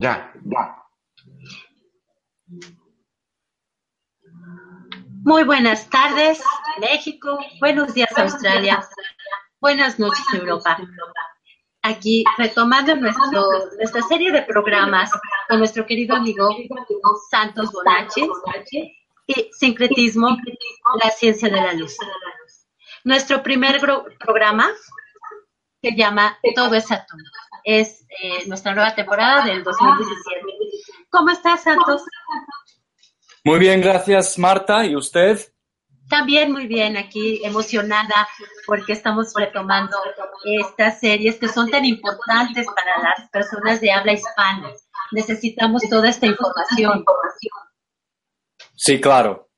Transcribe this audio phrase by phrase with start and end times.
[0.00, 0.76] Ya, ya.
[5.24, 6.42] Muy buenas tardes,
[6.80, 7.38] México.
[7.60, 8.80] Buenos días, Australia.
[9.60, 10.78] Buenas noches, Europa.
[11.82, 15.10] Aquí retomando nuestro, nuestra serie de programas
[15.50, 16.48] con nuestro querido amigo
[17.30, 18.26] Santos Bonache
[19.26, 20.34] y Sincretismo,
[21.04, 21.94] la ciencia de la luz.
[23.04, 23.78] Nuestro primer
[24.18, 24.70] programa
[25.82, 27.28] se llama Todo es Saturno.
[27.64, 30.40] Es eh, nuestra nueva temporada del 2017.
[31.10, 32.02] ¿Cómo estás, Santos?
[33.44, 34.84] Muy bien, gracias, Marta.
[34.84, 35.40] ¿Y usted?
[36.08, 38.28] También muy bien, aquí emocionada
[38.66, 39.96] porque estamos retomando
[40.44, 44.70] estas series que son tan importantes para las personas de habla hispana.
[45.12, 47.04] Necesitamos toda esta información.
[48.74, 49.48] Sí, claro.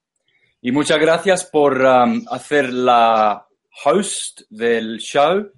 [0.61, 3.47] Y muchas gracias por um, hacer la
[3.85, 5.51] host del show.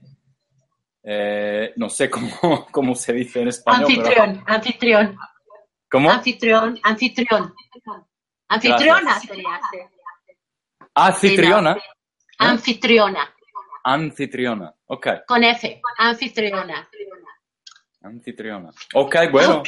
[1.06, 3.84] Eh, no sé cómo, cómo, se dice en español.
[3.84, 5.18] Anfitrión, anfitrión.
[5.90, 6.10] ¿Cómo?
[6.10, 7.54] Anfitrión, anfitrión.
[8.48, 9.60] Anfitriona sería.
[10.94, 11.76] Anfitriona.
[12.38, 13.34] Anfitriona.
[13.84, 15.08] Anfitriona, ok.
[15.26, 16.88] Con F, anfitriona.
[18.00, 18.70] Anfitriona.
[18.94, 19.62] Ok, bueno.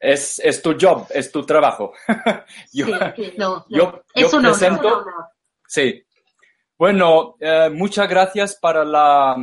[0.00, 1.92] Es, es tu job, es tu trabajo.
[2.72, 5.04] yo, sí, no, yo, yo presento.
[5.66, 6.07] Sí.
[6.78, 9.36] Bueno, eh, muchas gracias para la,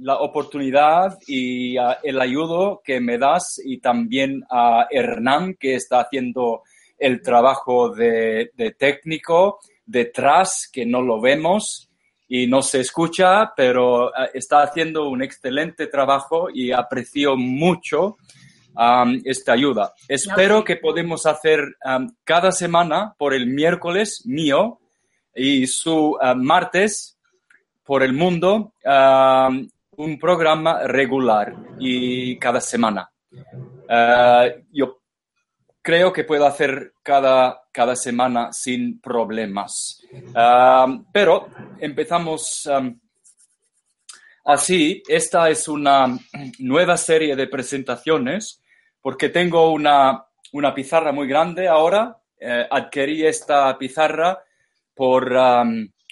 [0.00, 6.00] la oportunidad y uh, el ayudo que me das y también a Hernán que está
[6.00, 6.60] haciendo
[6.98, 11.90] el trabajo de, de técnico detrás que no lo vemos
[12.28, 18.18] y no se escucha, pero uh, está haciendo un excelente trabajo y aprecio mucho
[18.76, 19.94] um, esta ayuda.
[20.06, 24.80] Espero que podemos hacer um, cada semana por el miércoles mío
[25.34, 27.18] y su uh, martes
[27.82, 33.10] por el mundo um, un programa regular y cada semana.
[33.32, 35.00] Uh, yo
[35.82, 40.00] creo que puedo hacer cada, cada semana sin problemas.
[41.12, 42.66] pero empezamos
[44.44, 45.02] así.
[45.08, 46.18] Esta es una
[46.58, 48.62] nueva serie de presentaciones
[49.00, 52.16] porque tengo una, una pizarra muy grande ahora.
[52.38, 54.42] Eh, adquirí esta pizarra
[54.94, 55.32] por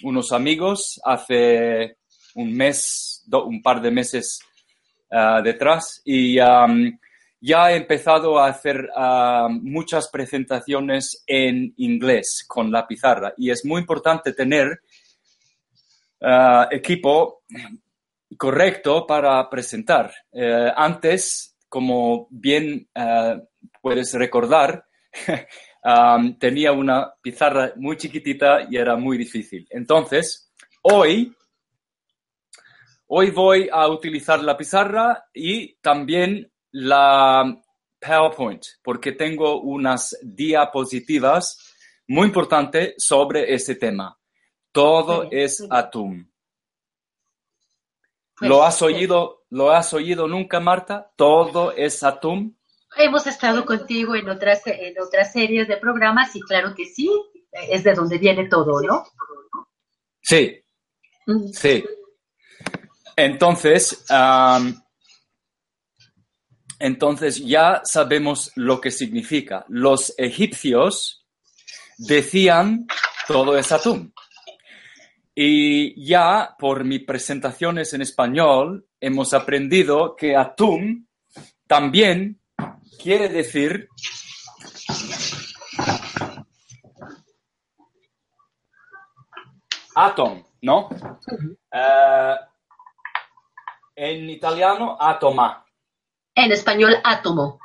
[0.03, 1.97] unos amigos hace
[2.35, 4.39] un mes, un par de meses
[5.11, 12.87] uh, detrás y ya he empezado a hacer uh, muchas presentaciones en inglés con la
[12.87, 14.79] pizarra y es muy importante tener
[16.21, 17.43] uh, equipo
[18.37, 20.11] correcto para presentar.
[20.75, 23.41] antes como bien eh,
[23.81, 24.85] puedes recordar,
[25.83, 29.67] um, tenía una pizarra muy chiquitita y era muy difícil.
[29.69, 30.51] Entonces,
[30.81, 31.35] hoy,
[33.07, 37.61] hoy voy a utilizar la pizarra y también la
[37.99, 41.73] PowerPoint, porque tengo unas diapositivas
[42.07, 44.17] muy importantes sobre ese tema.
[44.71, 46.27] Todo es Atum.
[48.41, 51.11] ¿Lo has oído ¿Lo has oído nunca, Marta?
[51.15, 52.55] ¿Todo es Atum?
[52.95, 57.09] Hemos estado contigo en otras, en otras series de programas y claro que sí,
[57.51, 59.03] es de donde viene todo, ¿no?
[60.21, 60.63] Sí,
[61.51, 61.83] sí.
[63.15, 64.05] Entonces,
[66.79, 69.65] entonces ya sabemos lo que significa.
[69.69, 71.25] Los egipcios
[71.97, 72.87] decían
[73.27, 74.11] todo es Atum.
[75.35, 81.07] Y ya por mis presentaciones en español hemos aprendido que atum
[81.65, 82.39] también
[83.01, 83.89] quiere decir
[89.95, 90.89] atom, ¿no?
[91.71, 92.35] Eh,
[93.95, 95.65] en italiano, atoma.
[96.35, 97.59] En español, átomo.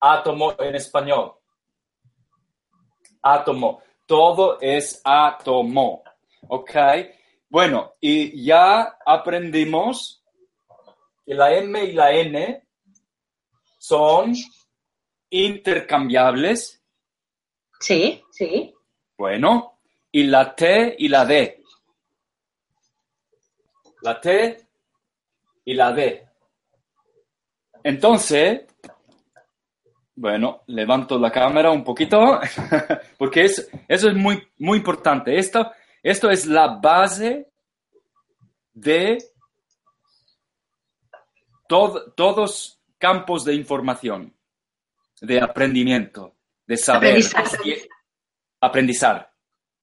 [0.00, 1.34] Átomo en español.
[3.22, 3.80] Átomo.
[4.06, 6.02] Todo es átomo.
[6.48, 6.72] ¿Ok?
[7.48, 10.24] Bueno, y ya aprendimos
[11.24, 12.66] que la M y la N
[13.82, 14.32] son
[15.28, 16.80] intercambiables.
[17.80, 18.72] Sí, sí.
[19.18, 19.80] Bueno,
[20.12, 21.64] y la T y la D.
[24.02, 24.56] La T
[25.64, 26.28] y la D.
[27.82, 28.66] Entonces,
[30.14, 32.38] bueno, levanto la cámara un poquito,
[33.18, 35.36] porque eso es muy, muy importante.
[35.36, 35.72] Esto,
[36.04, 37.50] esto es la base
[38.74, 39.18] de
[41.66, 44.32] todos campos de información,
[45.20, 46.36] de aprendimiento,
[46.68, 47.16] de saber.
[47.16, 47.88] Aprendizaje.
[48.60, 49.32] Aprendizar.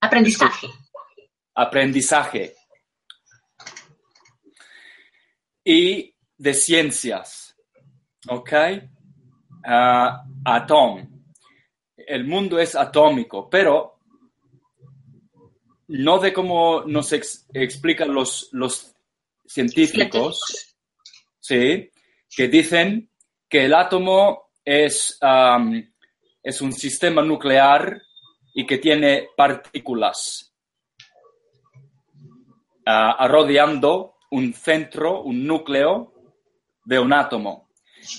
[0.00, 0.66] Aprendizaje.
[1.54, 2.54] Aprendizaje.
[5.62, 7.54] Y de ciencias.
[8.28, 8.52] ¿Ok?
[9.66, 11.22] ah, atom.
[11.96, 13.98] El mundo es atómico, pero
[15.88, 18.94] no de cómo nos ex- explican los, los
[19.46, 20.40] científicos,
[21.38, 21.90] sí,
[22.34, 23.09] que dicen
[23.50, 25.18] que el átomo es,
[26.42, 28.00] es un sistema nuclear
[28.54, 30.54] y que tiene partículas
[32.86, 36.14] ah, rodeando un centro, un núcleo
[36.84, 37.68] de un átomo.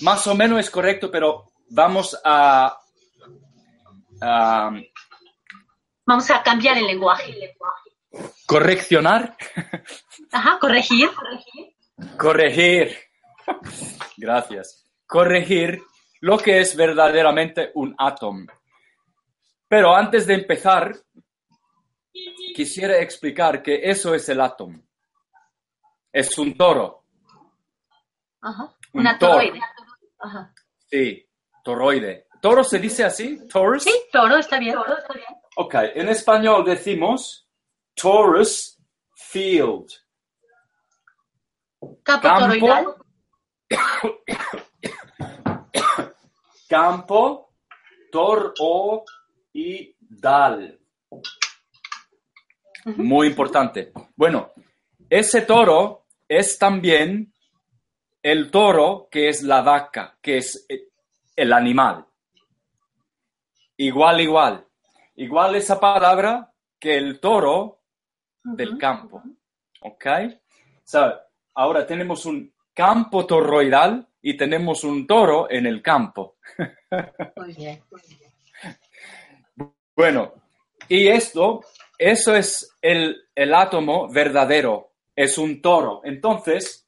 [0.02, 2.78] Más o menos es correcto, pero vamos a,
[6.06, 7.56] Vamos a cambiar el lenguaje.
[8.46, 9.36] correccionar,
[10.30, 11.10] Ajá, corregir.
[12.18, 12.96] corregir.
[14.16, 14.81] Gracias.
[15.12, 15.82] Corregir
[16.20, 18.46] lo que es verdaderamente un átomo.
[19.68, 20.92] Pero antes de empezar,
[22.54, 24.80] quisiera explicar que eso es el átomo.
[26.12, 27.04] Es un toro.
[28.40, 28.74] Ajá.
[28.92, 29.32] Un Una toro.
[29.34, 29.60] toroide.
[30.18, 30.52] Ajá.
[30.90, 31.26] Sí,
[31.64, 32.26] toroide.
[32.40, 33.46] ¿Toro se dice así?
[33.48, 33.84] ¿Taurus?
[33.84, 34.76] Sí, toro, está bien.
[35.56, 37.48] Ok, en español decimos
[37.94, 38.78] Taurus
[39.14, 39.86] Field.
[42.02, 42.38] Campo Campo.
[42.40, 42.94] toroidal.
[46.72, 47.52] Campo,
[48.10, 49.04] toro
[49.52, 50.80] y dal.
[52.96, 53.92] Muy importante.
[54.16, 54.52] Bueno,
[55.10, 57.30] ese toro es también
[58.22, 60.88] el toro que es la vaca, que es eh,
[61.36, 62.06] el animal.
[63.76, 64.66] Igual, igual.
[65.16, 67.82] Igual esa palabra que el toro
[68.42, 69.22] del campo.
[69.82, 70.06] ¿Ok?
[70.84, 71.20] So,
[71.52, 76.36] ahora tenemos un campo toroidal y tenemos un toro en el campo.
[77.36, 77.82] Muy bien.
[79.94, 80.32] Bueno,
[80.88, 81.64] y esto,
[81.98, 86.00] eso es el, el átomo verdadero, es un toro.
[86.04, 86.86] Entonces,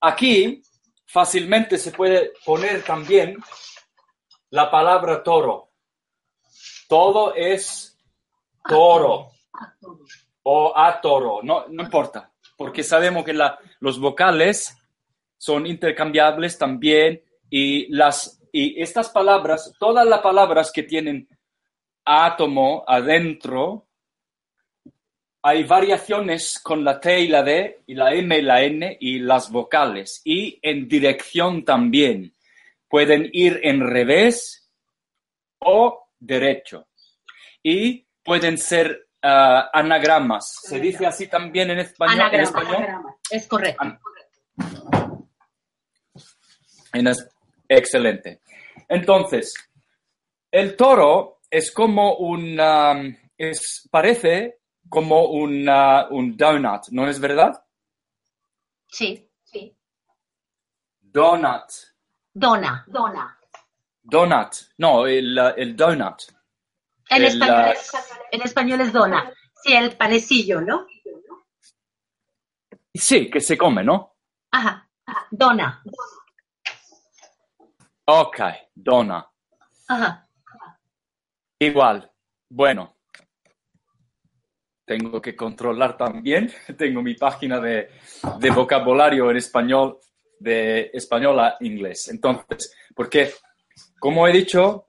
[0.00, 0.62] aquí
[1.06, 3.36] fácilmente se puede poner también
[4.50, 5.70] la palabra toro.
[6.88, 7.98] Todo es
[8.66, 9.30] toro
[10.42, 12.31] o a toro, no, no importa,
[12.62, 13.36] porque sabemos que
[13.80, 14.78] los vocales
[15.36, 17.20] son intercambiables también
[17.50, 21.26] y las y estas palabras, todas las palabras que tienen
[22.04, 23.88] átomo adentro,
[25.42, 29.18] hay variaciones con la T y la D y la M y la N y
[29.18, 32.32] las vocales y en dirección también.
[32.86, 34.70] Pueden ir en revés
[35.58, 36.86] o derecho
[37.60, 40.52] y pueden ser ah, anagramas.
[40.62, 42.14] ¿Se dice así también en español?
[42.32, 43.14] en Anagrama.
[43.30, 43.84] Es correcto.
[46.92, 47.28] En es-
[47.68, 48.40] Excelente.
[48.88, 49.54] Entonces,
[50.50, 52.58] el toro es como un,
[53.38, 54.58] es, parece
[54.90, 57.64] como un, uh, un donut, ¿no es verdad?
[58.88, 59.26] Sí.
[59.44, 59.74] Sí.
[61.00, 61.64] Donut.
[62.34, 62.84] Dona.
[62.86, 63.38] Dona.
[64.02, 64.52] Donut.
[64.76, 66.20] No, el, el donut.
[67.14, 67.92] En, español es,
[68.30, 69.32] en español es dona.
[69.62, 70.86] Sí, el panecillo, ¿no?
[72.94, 74.16] Sí, que se come, ¿no?
[74.50, 74.88] Ajá.
[75.06, 75.26] Ajá.
[75.30, 75.82] Dona.
[78.06, 78.40] Ok,
[78.74, 79.26] dona.
[79.88, 80.28] Ajá.
[81.58, 82.10] Igual.
[82.48, 82.96] Bueno.
[84.84, 86.52] Tengo que controlar también.
[86.76, 87.90] Tengo mi página de,
[88.38, 89.98] de vocabulario en español,
[90.38, 92.08] de español a inglés.
[92.08, 93.32] Entonces, porque,
[93.98, 94.86] como he dicho,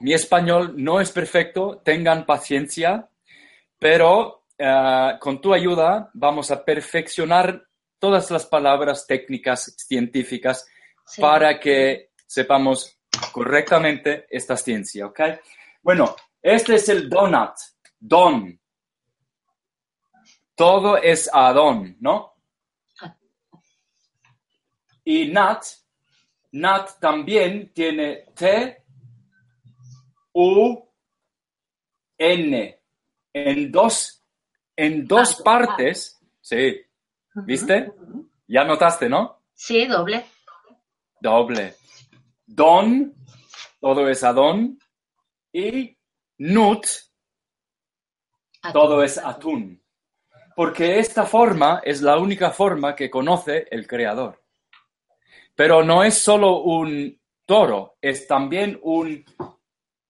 [0.00, 3.08] mi español no es perfecto, tengan paciencia,
[3.78, 7.66] pero eh, con tu ayuda vamos a perfeccionar
[7.98, 10.66] todas las palabras técnicas científicas
[11.06, 11.20] Sí.
[11.20, 12.98] para que sepamos
[13.30, 15.20] correctamente esta ciencia, ¿ok?
[15.82, 17.52] Bueno, este es el donut,
[18.00, 18.58] don.
[20.54, 22.34] Todo es Adón, ¿no?
[25.04, 25.62] Y nat,
[26.52, 28.83] nat también tiene T,
[30.34, 30.88] U,
[32.18, 32.80] N,
[33.32, 34.22] en dos,
[34.76, 36.80] en dos Ah, partes, sí,
[37.46, 37.92] ¿viste?
[38.46, 39.42] Ya notaste, ¿no?
[39.54, 40.24] Sí, doble.
[41.20, 41.74] Doble.
[42.46, 43.14] Don,
[43.80, 44.78] todo es Adón.
[45.52, 45.96] Y
[46.38, 46.84] Nut,
[48.72, 49.80] todo es atún.
[50.56, 54.42] Porque esta forma es la única forma que conoce el Creador.
[55.54, 59.24] Pero no es solo un toro, es también un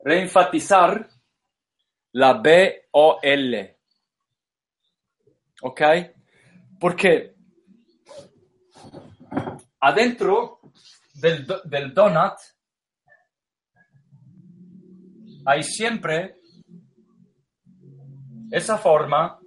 [0.00, 1.08] reenfatizar
[2.12, 3.78] la B-O-L.
[5.62, 5.82] ¿Ok?
[6.80, 7.34] Porque
[9.78, 10.60] adentro
[11.14, 12.34] del, del donut
[15.46, 16.39] hay siempre
[18.50, 19.38] esa forma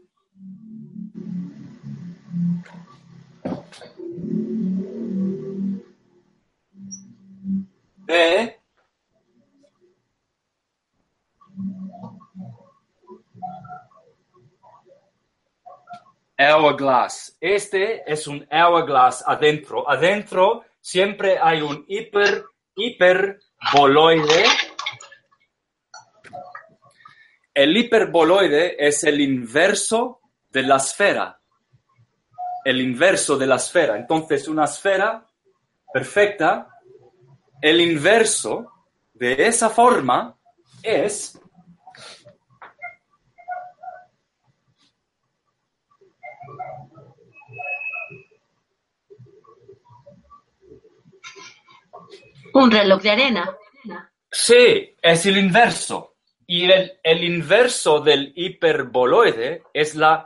[8.06, 8.60] de
[16.38, 17.38] hourglass.
[17.40, 19.90] Este es un hourglass adentro.
[19.90, 22.46] Adentro siempre hay un hiper,
[22.76, 24.44] hiperboloide.
[27.54, 31.40] El hiperboloide es el inverso de la esfera.
[32.66, 33.98] El inverso de la esfera.
[33.98, 35.26] Entonces, una esfera
[35.94, 36.68] perfecta,
[37.62, 38.72] el inverso
[39.14, 40.36] de esa forma
[40.82, 41.40] es
[52.56, 53.58] Un reloj de arena.
[54.32, 56.13] Sí, es el inverso.
[56.46, 60.24] Y el, inverso del hiperboloide es la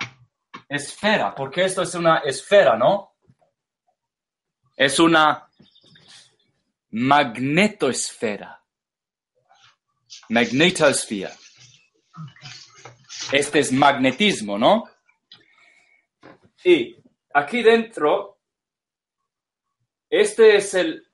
[0.68, 3.16] esfera, porque esto es una esfera, ¿no?
[4.76, 5.50] Es una
[6.92, 8.64] magnetosfera.
[10.30, 11.32] Magnetosfera.
[13.32, 14.90] Este es magnetismo, ¿no?
[16.64, 16.96] Y
[17.34, 18.40] aquí dentro,
[20.10, 21.08] este es el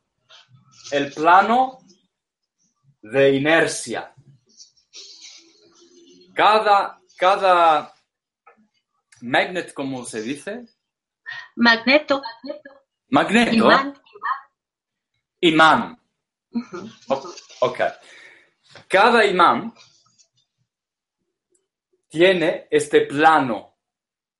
[0.93, 1.79] el plano
[3.01, 4.12] de inercia.
[6.33, 7.93] Cada, cada
[9.21, 10.65] magnet, ¿cómo se dice?
[11.55, 12.21] Magneto.
[13.09, 13.53] Magneto.
[13.53, 13.93] Imán.
[15.41, 16.01] Imán.
[17.59, 17.79] Ok.
[18.87, 19.73] Cada imán
[22.09, 23.77] tiene este plano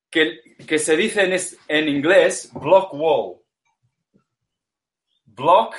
[0.09, 3.41] que, que se dice en, en inglés block wall.
[5.25, 5.75] Block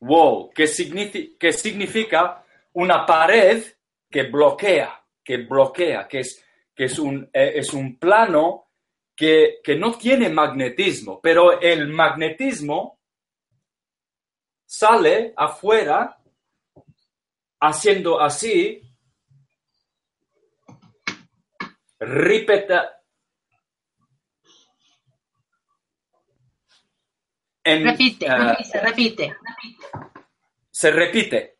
[0.00, 3.64] wall, que, significa, una pared
[4.10, 8.70] que bloquea, que bloquea, que es, que es, un, eh, es un plano
[9.14, 13.00] que, que no tiene magnetismo, pero el magnetismo
[14.66, 16.18] sale afuera
[17.60, 18.82] haciendo así,
[27.66, 29.36] repite, uh, se repite.
[30.70, 31.58] Se repite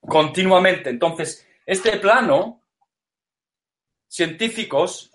[0.00, 0.90] continuamente.
[0.90, 2.62] Entonces, este plano,
[4.08, 5.12] científicos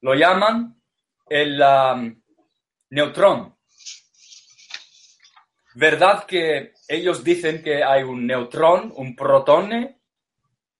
[0.00, 0.80] lo llaman
[1.28, 2.22] el um,
[2.90, 3.56] neutrón.
[5.74, 9.98] ¿Verdad que ellos dicen que hay un neutrón, un protón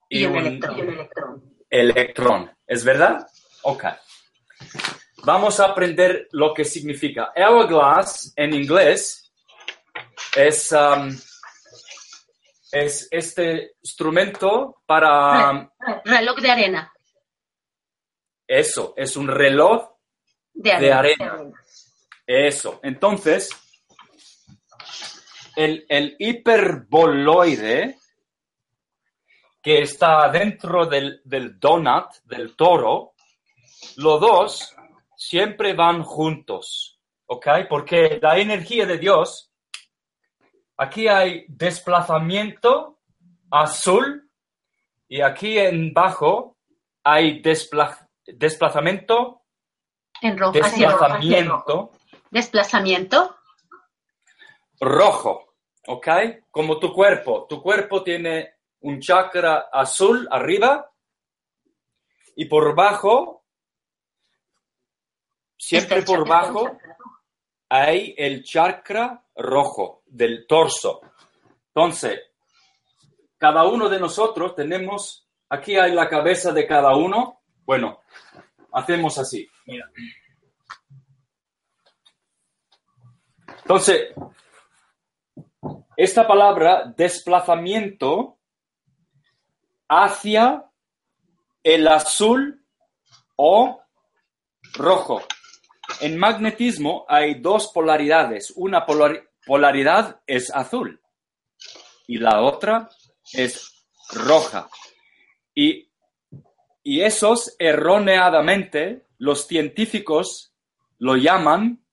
[0.08, 1.56] y, un, electrón.
[1.68, 2.56] electrón?
[2.66, 3.26] ¿Es verdad?
[3.62, 3.84] Ok
[5.24, 7.32] vamos a aprender lo que significa.
[7.36, 9.32] Hourglass en inglés
[10.36, 11.16] es, um,
[12.72, 15.70] es este instrumento para...
[16.04, 16.92] reloj de arena.
[18.46, 19.90] Eso, es un reloj
[20.52, 21.38] de arena.
[22.26, 22.80] Eso.
[22.82, 23.50] Entonces,
[25.56, 27.98] el, el, hiperboloide
[29.62, 33.14] que está dentro del, del donut, del toro,
[33.96, 34.74] los dos
[35.28, 37.46] siempre van juntos, ¿ok?
[37.68, 39.52] Porque la energía de Dios,
[40.76, 43.00] aquí hay desplazamiento
[43.50, 44.30] azul
[45.08, 46.56] y aquí en bajo
[47.02, 49.42] hay desplazamiento.
[50.20, 50.52] En rojo.
[50.52, 51.90] Desplazamiento.
[52.30, 53.36] Desplazamiento.
[54.80, 55.54] Rojo,
[55.86, 56.08] ¿ok?
[56.50, 57.46] Como tu cuerpo.
[57.48, 60.90] Tu cuerpo tiene un chakra azul arriba
[62.36, 63.43] y por bajo
[65.66, 66.78] Siempre por bajo
[67.70, 71.00] hay el chakra rojo del torso.
[71.68, 72.20] Entonces,
[73.38, 77.40] cada uno de nosotros tenemos, aquí hay la cabeza de cada uno.
[77.64, 78.02] Bueno,
[78.72, 79.48] hacemos así.
[79.64, 79.90] Mira.
[83.62, 84.12] Entonces,
[85.96, 88.36] esta palabra desplazamiento
[89.88, 90.70] hacia
[91.62, 92.62] el azul
[93.36, 93.80] o
[94.74, 95.22] rojo.
[96.00, 98.52] En magnetismo hay dos polaridades.
[98.56, 101.00] Una polaridad es azul
[102.06, 102.88] y la otra
[103.32, 104.68] es roja.
[105.54, 105.90] Y,
[106.82, 110.52] y esos erróneamente los científicos
[110.98, 111.84] lo llaman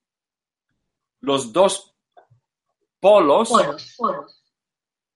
[1.20, 1.94] los dos
[3.00, 3.52] polos,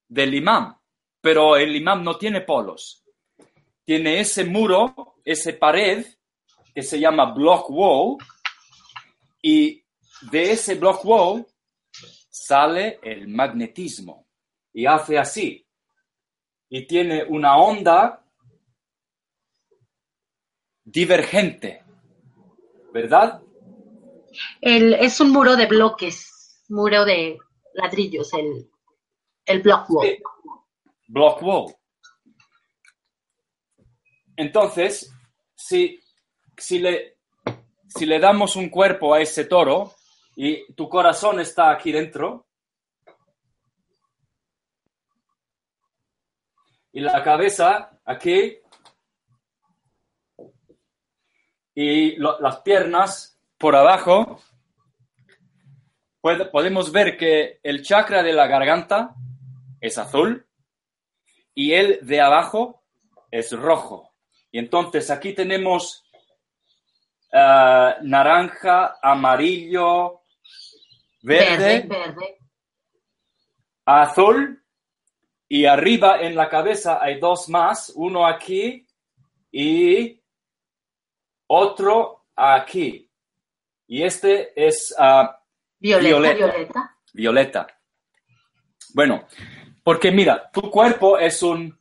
[0.09, 0.77] del imán.
[1.21, 3.05] Pero el imán no tiene polos.
[3.85, 6.07] Tiene ese muro, esa pared
[6.75, 8.19] que se llama block wall,
[9.43, 9.85] y
[10.31, 11.47] de ese block wall
[12.29, 14.29] sale el magnetismo
[14.73, 15.67] y hace así.
[16.69, 18.25] Y tiene una onda
[20.85, 21.85] divergente,
[22.93, 23.43] ¿verdad?
[24.61, 27.39] El, es un muro de bloques, muro de
[27.75, 28.71] ladrillos, el,
[29.45, 30.07] el block wall.
[30.07, 30.23] Sí.
[31.09, 31.75] Block wall.
[34.37, 35.11] Entonces,
[35.55, 36.01] si,
[36.57, 37.16] si, le,
[37.89, 39.95] si le damos un cuerpo a ese toro
[40.35, 42.47] y tu corazón está aquí dentro
[46.93, 48.59] y la cabeza aquí
[51.75, 54.41] y las piernas por abajo,
[56.51, 59.15] podemos ver que el chakra de la garganta
[59.81, 60.47] es azul
[61.55, 62.83] y el de abajo
[63.31, 64.15] es rojo.
[64.51, 66.06] Y entonces aquí tenemos
[67.37, 70.23] ah, naranja, amarillo,
[71.23, 72.39] verde, verde.
[73.85, 74.63] azul
[75.49, 78.87] y arriba en la cabeza hay dos más, uno aquí
[79.53, 80.21] y
[81.47, 83.11] otro aquí.
[83.87, 85.39] Y este es ah,
[85.79, 86.47] Violeta, Violeta.
[86.47, 86.97] violeta.
[87.13, 87.67] violeta.
[88.95, 89.27] Bueno,
[89.85, 91.79] porque mira, tu cuerpo es un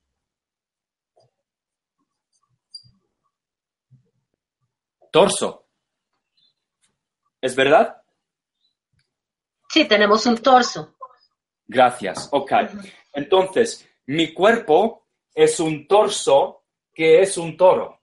[5.16, 5.70] torso.
[7.40, 8.04] ¿Es verdad?
[9.70, 10.94] Sí, tenemos un torso.
[11.66, 12.28] Gracias.
[12.34, 12.52] Ok.
[13.14, 18.02] Entonces, mi cuerpo es un torso que es un toro.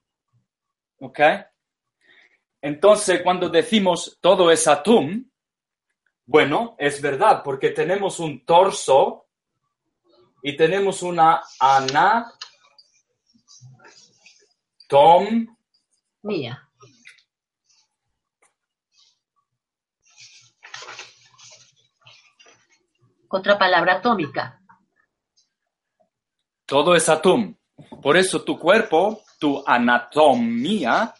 [1.00, 1.20] ¿Ok?
[2.62, 5.30] Entonces, cuando decimos todo es atún,
[6.24, 9.26] bueno, es verdad, porque tenemos un torso
[10.42, 12.34] y tenemos una anatomía.
[16.22, 16.71] Mía.
[23.34, 24.60] Otra palabra atómica.
[26.66, 27.58] Todo es atún.
[28.02, 31.14] Por eso tu cuerpo, tu anatomía,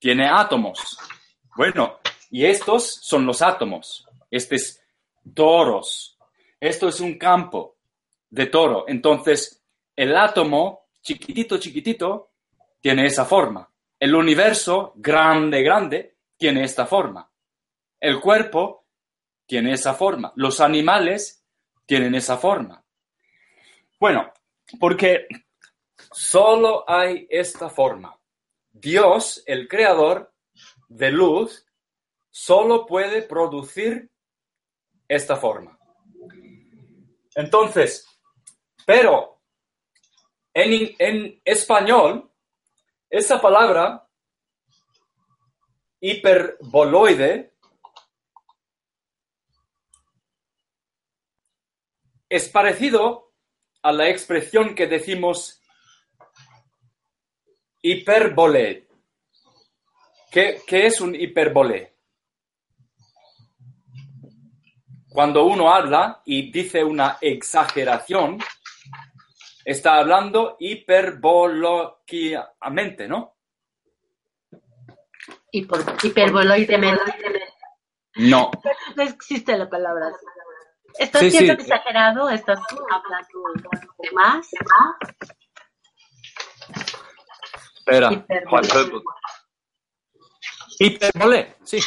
[0.00, 0.98] tiene átomos.
[1.56, 4.04] Bueno, y estos son los átomos.
[4.28, 4.82] Este es
[5.32, 6.18] toros.
[6.58, 7.76] Esto es un campo
[8.30, 8.84] de toro.
[8.88, 12.32] Entonces, el átomo, chiquitito, chiquitito,
[12.80, 13.70] tiene esa forma.
[13.96, 17.30] El universo, grande, grande, tiene esta forma.
[18.00, 18.83] El cuerpo
[19.46, 20.32] tiene esa forma.
[20.36, 21.44] Los animales
[21.86, 22.84] tienen esa forma.
[24.00, 24.32] Bueno,
[24.80, 25.26] porque
[26.12, 28.18] solo hay esta forma.
[28.70, 30.32] Dios, el creador
[30.88, 31.66] de luz,
[32.30, 34.10] solo puede producir
[35.08, 35.78] esta forma.
[37.34, 38.06] Entonces,
[38.86, 39.40] pero
[40.52, 42.30] en, en español,
[43.10, 44.08] esa palabra
[46.00, 47.53] hiperboloide
[52.34, 53.32] es parecido
[53.82, 55.60] a la expresión que decimos
[57.80, 58.88] hipérbole.
[60.32, 61.94] ¿Qué, qué es un hipérbole?
[65.10, 68.40] Cuando uno habla y dice una exageración,
[69.64, 73.36] está hablando hiperboloquiamente, ¿no?
[75.52, 77.12] Hiper, hiperboloidemente.
[78.16, 78.50] No.
[78.96, 80.10] No existe la palabra.
[80.98, 81.60] ¿Estás Sí, siendo sí.
[81.62, 82.30] exagerado?
[82.30, 84.48] ¿Estás hablando de más?
[87.78, 88.12] Espera.
[88.12, 88.68] Hiperbole.
[90.78, 91.78] Hiperbole, sí.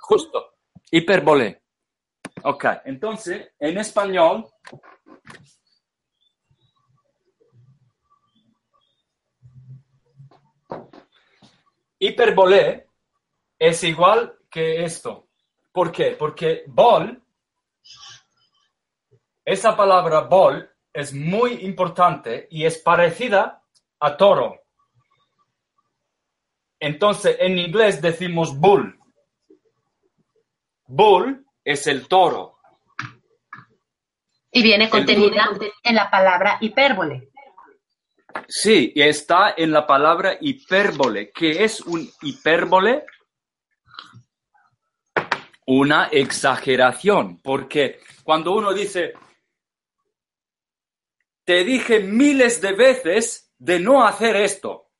[0.00, 0.54] Justo.
[0.90, 1.62] Hiperbole.
[2.42, 4.46] Ok, entonces, en español,
[11.98, 12.88] hiperbole
[13.58, 15.28] es igual que esto.
[15.72, 16.16] ¿Por qué?
[16.18, 17.22] Porque bol,
[19.46, 23.62] esa palabra bol es muy importante y es parecida
[24.00, 24.60] a toro.
[26.80, 28.98] Entonces, en inglés decimos bull.
[30.88, 32.58] Bull es el toro.
[34.50, 35.48] Y viene contenida
[35.82, 37.30] en la palabra hipérbole.
[38.48, 41.30] Sí, y está en la palabra hipérbole.
[41.30, 43.04] ¿Qué es un hipérbole?
[45.66, 49.14] Una exageración, porque cuando uno dice,
[51.46, 54.90] te dije miles de veces de no hacer esto,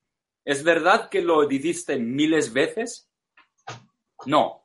[0.44, 3.10] ¿es verdad que lo dijiste miles veces?
[4.24, 4.64] No,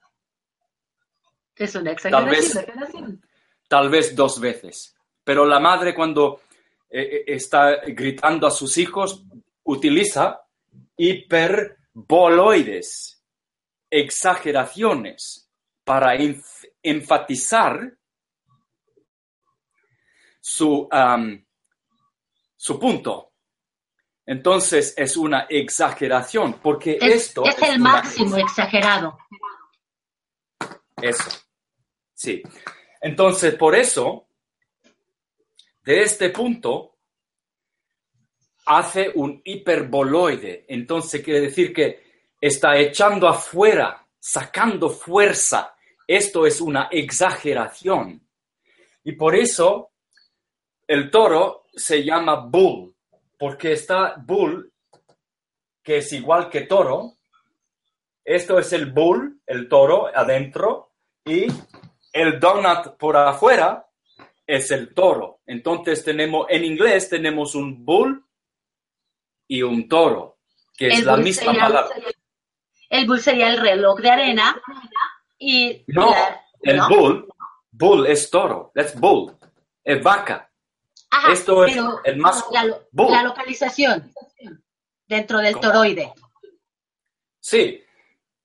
[1.55, 3.21] Es una Tal vez- exageración.
[3.67, 4.95] tal vez dos veces.
[5.23, 6.41] Pero la madre cuando
[6.89, 9.23] eh, eh, está gritando a sus hijos
[9.63, 10.41] utiliza
[10.97, 13.21] hiper boloides,
[13.89, 15.49] exageraciones,
[15.83, 16.13] para
[16.83, 17.97] enfatizar
[20.39, 20.87] su,
[22.61, 23.33] su punto.
[24.23, 27.43] Entonces es una exageración, porque esto...
[27.43, 29.17] Es, el máximo exagerado.
[31.01, 31.39] Eso.
[32.13, 32.43] Sí.
[33.01, 34.27] Entonces, por eso,
[35.83, 36.99] de este punto,
[38.67, 40.65] hace un hiperboloide.
[40.67, 45.75] Entonces, quiere decir que está echando afuera, sacando fuerza.
[46.05, 48.23] Esto es una exageración.
[49.03, 49.93] Y por eso
[50.85, 52.95] el toro se llama bull,
[53.37, 54.71] porque está bull,
[55.83, 57.17] que es igual que toro.
[58.23, 60.91] Esto es el bull, el toro adentro,
[61.25, 61.47] y
[62.13, 63.87] el donut por afuera
[64.45, 65.39] es el toro.
[65.45, 68.25] Entonces tenemos, en inglés tenemos un bull
[69.47, 70.39] y un toro,
[70.77, 71.95] que es la misma palabra.
[72.89, 74.61] El bull sería el reloj de arena
[75.39, 75.83] y...
[75.87, 76.13] No,
[76.61, 77.27] el bull,
[77.71, 79.35] bull es toro, es bull,
[79.83, 80.50] es vaca.
[81.31, 82.45] Esto es el más...
[82.51, 84.13] La, localización
[85.07, 86.13] dentro del toroide.
[87.39, 87.83] Sí,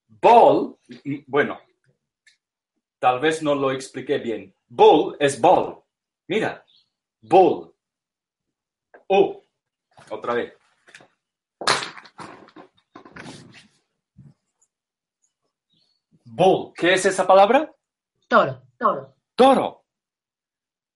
[0.08, 0.78] bull,
[1.26, 1.60] bueno,
[2.98, 4.54] tal vez no lo expliqué bien.
[4.68, 5.82] Bull es ball.
[6.26, 6.64] Mira,
[7.20, 7.72] bull.
[9.08, 9.42] Oh,
[10.10, 10.54] otra vez.
[16.24, 16.72] Bull.
[16.74, 17.72] ¿Qué es esa palabra?
[18.28, 18.62] Toro.
[18.76, 19.14] Toro.
[19.34, 19.84] Toro.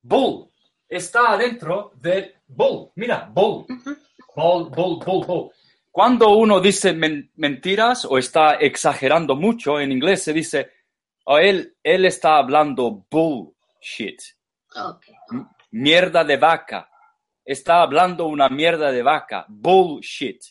[0.03, 0.50] Bull.
[0.91, 2.91] Está adentro de bull.
[2.97, 3.65] Mira, bull.
[4.35, 5.51] Bull, bull, bull, bull.
[5.93, 6.93] Cuando uno dice
[7.37, 10.71] mentiras o está exagerando mucho, en inglés se dice,
[11.25, 14.21] oh, él, él está hablando bullshit.
[15.71, 16.91] Mierda de vaca.
[17.45, 19.47] Está hablando una mierda de vaca.
[19.49, 20.43] Bullshit.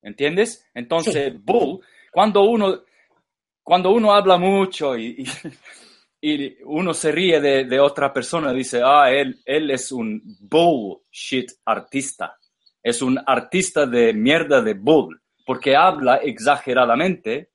[0.00, 0.64] ¿Entiendes?
[0.74, 1.80] Entonces, bull,
[2.12, 2.82] cuando uno,
[3.64, 5.24] cuando uno habla mucho y, y,
[6.64, 12.36] uno se ríe de, de, otra persona, dice, ah, él, él es un bullshit artista.
[12.82, 17.50] Es un artista de mierda de bull, porque habla exageradamente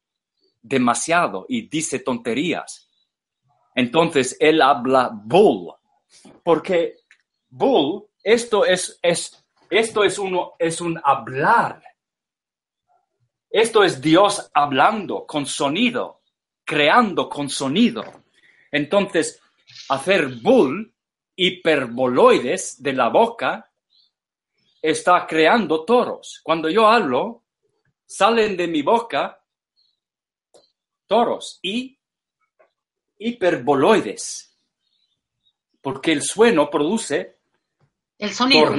[0.62, 2.89] demasiado y dice tonterías.
[3.76, 5.73] Entonces él habla bull,
[6.43, 6.97] porque
[7.49, 11.84] bull, esto es, es, esto es, uno, es un hablar.
[13.49, 16.21] Esto es Dios hablando con sonido,
[16.63, 18.22] creando con sonido.
[18.73, 19.39] Entonces,
[19.89, 20.91] hacer bull,
[21.36, 23.71] hiperboloides de la boca,
[24.81, 26.41] está creando toros.
[26.43, 27.43] Cuando yo hablo,
[28.03, 29.39] salen de mi boca
[31.05, 31.99] toros y
[33.19, 34.57] hiperboloides,
[35.79, 37.38] porque el sueno produce
[38.17, 38.73] el sonido.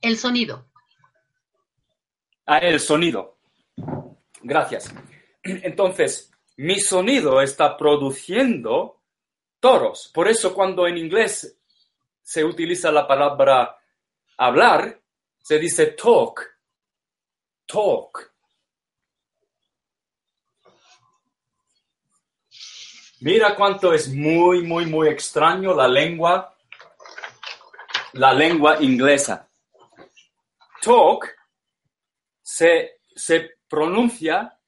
[0.00, 0.70] El sonido.
[2.46, 3.38] Ah, el sonido.
[4.40, 4.94] Gracias.
[5.42, 9.00] Entonces, mi sonido está produciendo
[9.60, 10.10] toros.
[10.12, 11.56] Por eso cuando en inglés
[12.22, 13.78] se utiliza la palabra
[14.36, 15.00] hablar,
[15.42, 16.46] se dice talk.
[17.64, 18.30] Talk.
[23.20, 26.54] Mira cuánto es muy, muy, muy extraño la lengua,
[28.12, 29.48] la lengua inglesa.
[30.82, 31.26] Talk
[32.42, 34.58] se, se pronuncia,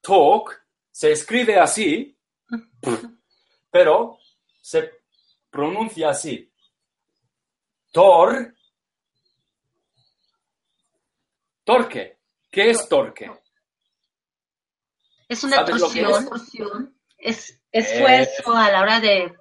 [0.00, 2.18] talk, se escribe así,
[3.70, 4.18] pero
[4.60, 4.90] se
[5.50, 6.52] pronuncia así.
[7.92, 8.54] Tor,
[11.64, 12.18] torque.
[12.50, 13.30] ¿Qué es torque?
[15.28, 16.98] Es una torsión.
[17.16, 19.32] Es, esfuerzo a la hora de,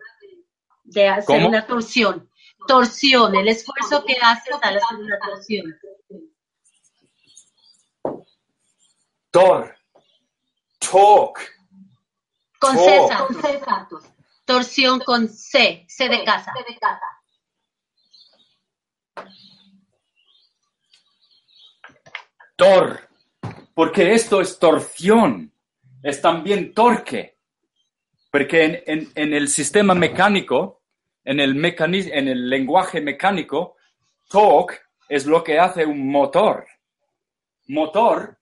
[0.83, 2.29] de hacer una torsión.
[2.67, 5.79] Torsión, el esfuerzo que haces al hacer una torsión.
[9.31, 9.78] Tor.
[10.89, 11.39] Talk.
[12.59, 13.09] Con C,
[14.45, 16.51] Torsión con C, C de casa.
[16.53, 17.05] C de casa.
[22.55, 23.07] Tor,
[23.73, 25.53] porque esto es torsión,
[26.03, 27.37] es también torque.
[28.31, 30.81] Porque en, el sistema mecánico,
[31.23, 33.77] en el, en el lenguaje mecánico,
[34.27, 34.75] torque
[35.07, 36.67] es lo que hace un motor.
[37.67, 38.37] Motor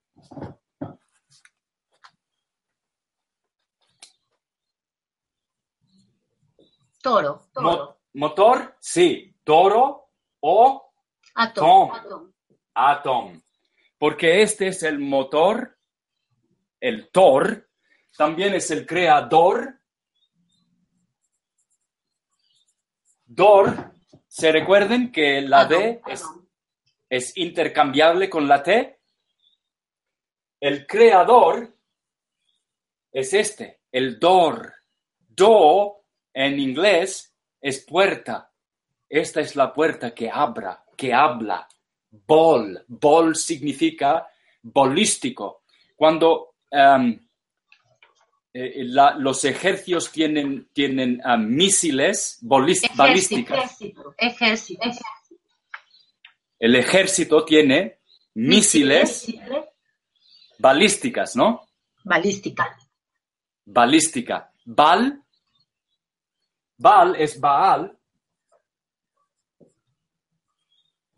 [7.01, 7.47] Toro.
[8.13, 9.33] motor, sí.
[9.43, 10.09] Toro
[10.41, 10.91] o
[11.35, 11.91] atom.
[12.73, 13.41] Atom.
[13.97, 15.77] Porque este es el motor,
[16.79, 17.69] el Tor,
[18.15, 19.79] también es el creador
[23.25, 23.91] Dor,
[24.27, 26.23] se recuerden que la D es
[27.09, 28.99] es intercambiable con la T.
[30.59, 31.75] El creador
[33.11, 34.73] es este, el door.
[35.19, 35.96] Do
[36.45, 38.51] en inglés es puerta.
[39.09, 41.67] Esta es la puerta que abra, que habla.
[42.11, 42.83] Bol.
[42.87, 44.27] Bol significa
[44.61, 45.63] bolístico.
[45.95, 47.17] Cuando um,
[48.53, 53.53] eh, la- los ejércitos tienen, tienen um, misiles balísticos, Ejército,
[54.17, 54.83] ejército.
[56.59, 57.99] el ejército tiene
[58.35, 59.27] misiles
[60.59, 61.67] balísticas, ¿no?
[62.03, 62.77] Balística.
[63.65, 64.51] balística.
[64.65, 65.23] Bal,
[66.77, 67.97] Bal es Baal.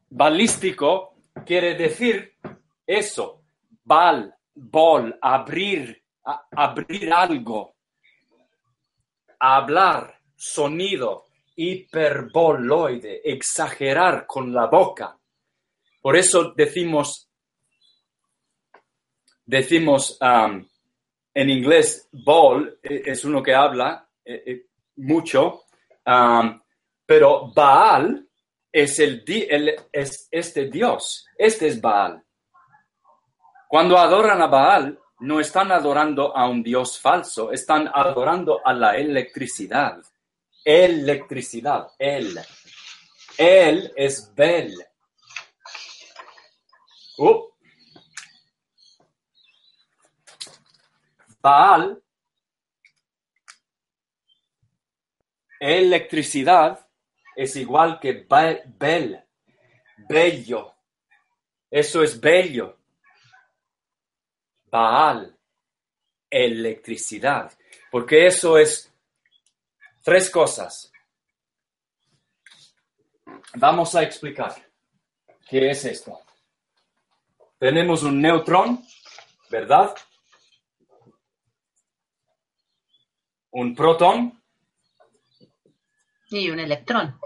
[0.10, 2.38] Balístico quiere decir
[2.86, 3.43] eso.
[3.84, 7.76] Bal, bol, abrir, abrir algo.
[9.39, 15.17] Hablar, sonido, hiperboloide, exagerar con la boca.
[16.02, 17.30] Por eso decimos,
[19.45, 20.65] decimos, um,
[21.34, 24.68] en inglés, Baal eh, es uno que habla eh, eh,
[24.99, 25.63] mucho,
[26.05, 26.59] um,
[27.05, 28.27] pero Baal
[28.71, 32.23] es, el, di- el- es este Dios, este es Baal.
[33.67, 38.95] Cuando adoran a Baal, no están adorando a un Dios falso, están adorando a la
[38.95, 40.01] electricidad.
[40.63, 42.39] Electricidad, él.
[43.38, 44.73] Él es Bel.
[47.17, 47.49] Uh.
[51.41, 52.01] Baal,
[55.60, 56.88] electricidad,
[57.36, 59.24] es igual que Be- Bel,
[60.08, 60.76] bello.
[61.69, 62.78] Eso es bello.
[64.72, 65.38] Baal,
[66.30, 67.52] electricidad.
[67.91, 68.93] Porque eso es
[70.04, 70.91] tres cosas.
[73.56, 74.54] Vamos a explicar
[75.48, 76.19] qué es esto.
[77.58, 78.84] Tenemos un neutrón,
[79.50, 79.95] ¿verdad?
[83.52, 84.38] Un protón,
[86.29, 87.19] Y un electrón.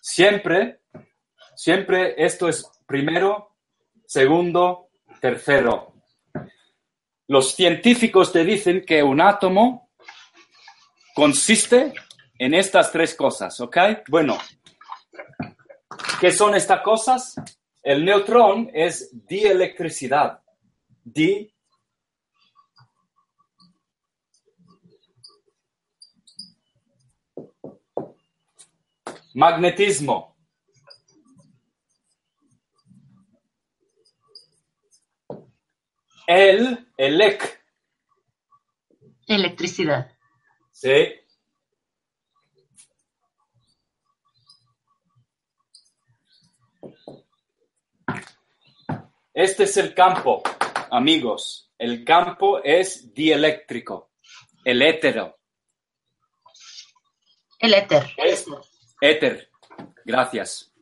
[0.00, 0.80] siempre,
[1.54, 3.56] siempre esto es primero,
[4.06, 4.88] segundo,
[5.20, 5.94] tercero.
[7.28, 9.90] Los científicos te dicen que un átomo
[11.14, 11.94] consiste
[12.38, 13.76] en estas tres cosas, ¿ok?
[14.08, 14.36] Bueno,
[16.20, 17.34] ¿qué son estas cosas?
[17.82, 20.40] El neutrón es dielectricidad.
[21.04, 21.52] Di
[29.34, 30.36] magnetismo.
[36.26, 37.62] El, elec,
[39.26, 40.10] Electricidad.
[40.70, 41.14] ¿sí?
[49.34, 50.42] Este es el campo,
[50.90, 51.72] amigos.
[51.78, 54.12] El campo es dieléctrico,
[54.64, 55.38] el hétero.
[57.58, 58.04] El éter.
[58.18, 58.46] Es
[59.02, 59.50] éter,
[60.04, 60.72] gracias.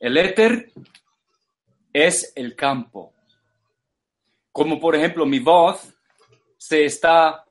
[0.00, 0.72] El éter
[1.92, 3.14] es el campo.
[4.50, 5.94] Como por ejemplo mi voz
[6.56, 7.46] se está,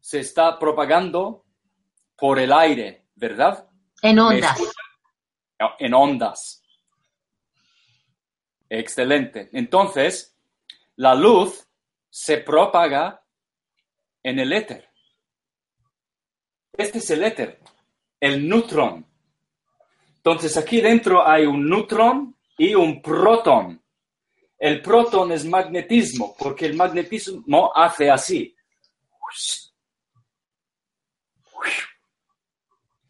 [0.00, 1.44] se está propagando
[2.16, 3.68] por el aire, ¿verdad?
[4.02, 4.58] En ¿Me ondas.
[5.78, 6.62] En ondas.
[8.70, 9.50] Excelente.
[9.52, 10.34] Entonces,
[10.96, 11.66] la luz
[12.08, 13.22] se propaga
[14.22, 14.89] en el éter.
[16.72, 17.60] Este es el éter,
[18.20, 19.06] el neutrón.
[20.16, 23.82] Entonces, aquí dentro hay un neutrón y un protón.
[24.58, 28.54] El protón es magnetismo, porque el magnetismo hace así.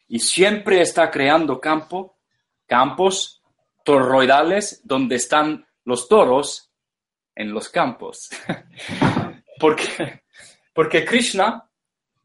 [0.07, 2.19] Y siempre está creando campo,
[2.67, 3.43] campos
[3.85, 6.73] toroidales donde están los toros
[7.35, 8.29] en los campos.
[9.61, 10.23] porque,
[10.73, 11.70] porque Krishna,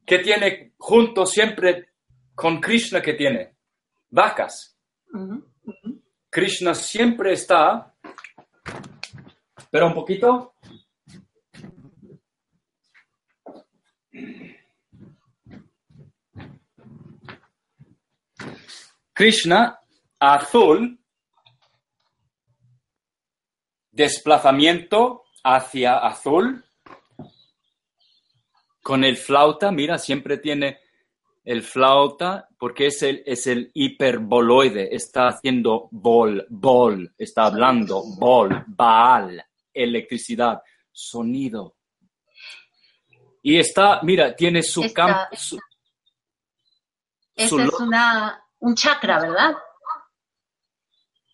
[0.06, 1.94] que tiene junto siempre
[2.34, 3.56] con Krishna que tiene?
[4.10, 4.78] Vacas.
[6.30, 7.96] Krishna siempre está.
[9.58, 10.56] Espera un poquito.
[19.13, 19.80] Krishna,
[20.20, 21.00] azul,
[23.91, 26.64] desplazamiento hacia azul,
[28.86, 30.80] con el flauta, mira, siempre tiene
[31.43, 38.63] el flauta, porque es el, es el hiperboloide, está haciendo bol, bol, está hablando, bol,
[38.67, 39.43] baal,
[39.74, 41.78] electricidad, sonido.
[43.41, 45.60] Y está, mira, tiene su campo, su-
[47.36, 49.56] es una, un chakra, ¿verdad?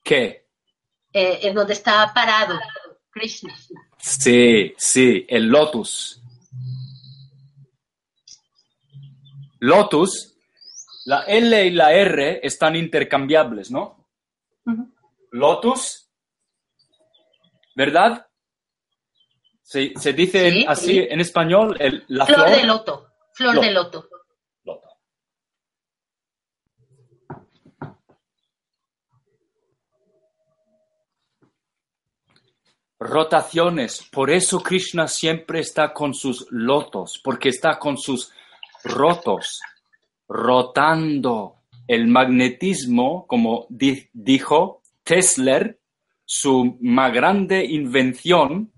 [0.01, 0.47] ¿Qué?
[1.11, 2.57] Eh, en donde está parado
[3.09, 3.53] Krishna.
[3.97, 6.20] Sí, sí, el lotus.
[9.61, 10.35] Lotus,
[11.05, 14.07] la L y la R están intercambiables, ¿no?
[15.31, 16.09] Lotus,
[17.75, 18.27] ¿verdad?
[19.61, 21.07] Se, se dice Sí, así sí.
[21.09, 22.57] en español, el- la Flor flor.
[22.57, 23.07] de loto.
[23.33, 23.65] Flor Loto.
[23.67, 24.09] de loto.
[24.63, 24.89] Loto.
[32.99, 34.03] Rotaciones.
[34.11, 38.31] Por eso Krishna siempre está con sus lotos, porque está con sus
[38.83, 39.61] rotos,
[40.27, 41.57] rotando.
[41.87, 45.75] El magnetismo, como di- dijo Tesla,
[46.23, 48.71] su más grande invención,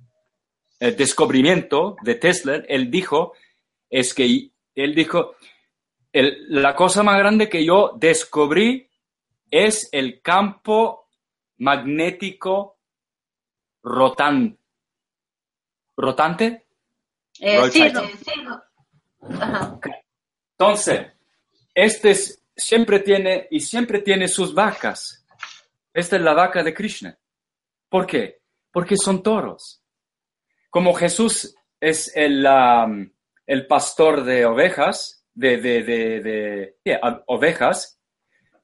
[0.79, 3.33] el descubrimiento de Tesla, él dijo,
[3.89, 5.35] es que él dijo,
[6.11, 8.89] el- la cosa más grande que yo descubrí
[9.51, 11.07] es el campo
[11.57, 12.79] magnético
[13.83, 14.57] rotan,
[15.95, 16.65] rotante.
[17.39, 18.07] Eh, sí, sí.
[20.57, 21.07] Entonces,
[21.73, 25.25] este es- siempre tiene y siempre tiene sus vacas.
[25.93, 27.17] Esta es la vaca de Krishna.
[27.89, 28.41] ¿Por qué?
[28.71, 29.81] Porque son toros.
[30.69, 33.09] Como Jesús es el, um,
[33.45, 37.99] el pastor de ovejas, de, de, de, de- yeah, uh, ovejas,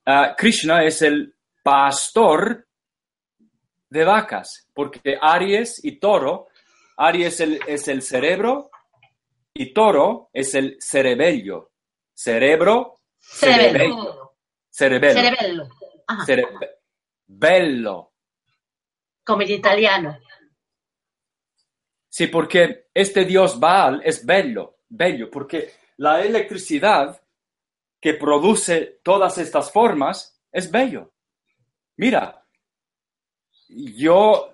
[0.05, 2.67] ah, Krishna es el pastor
[3.89, 6.47] de vacas, porque Aries y toro,
[6.97, 8.69] Aries el- es el cerebro
[9.59, 11.73] y toro es el cerebello.
[12.13, 14.37] Cerebro, cerebello,
[14.69, 15.67] Cerebello.
[16.07, 16.25] Ajá.
[16.25, 18.13] cerebello.
[19.25, 20.17] Como en italiano.
[22.07, 27.21] Sí, porque este dios Baal es bello, bello, porque la electricidad
[27.99, 31.11] que produce todas estas formas es bello.
[31.97, 32.45] Mira,
[33.67, 34.53] yo,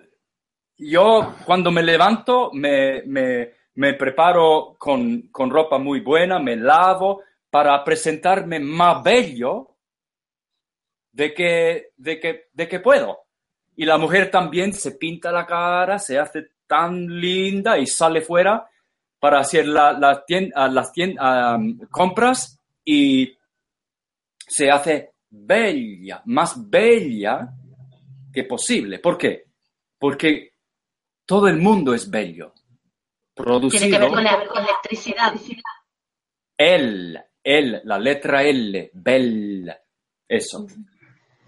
[0.77, 7.21] yo cuando me levanto me, me, me preparo con, con ropa muy buena, me lavo
[7.49, 9.75] para presentarme más bello
[11.11, 13.19] de que, de que, de que puedo.
[13.75, 18.67] Y la mujer también se pinta la cara, se hace tan linda y sale fuera
[19.19, 20.23] para hacer la, la
[20.69, 21.57] las tien- ah,
[21.89, 23.35] compras y
[24.37, 27.49] se hace bella, más bella
[28.31, 28.99] que posible.
[28.99, 29.45] ¿Por qué?
[29.97, 30.51] Porque
[31.25, 32.53] todo el mundo es bello.
[33.35, 35.33] Tiene que ver Producido con la con electricidad.
[36.57, 39.81] el, el, la letra L, bella.
[40.27, 40.65] Eso.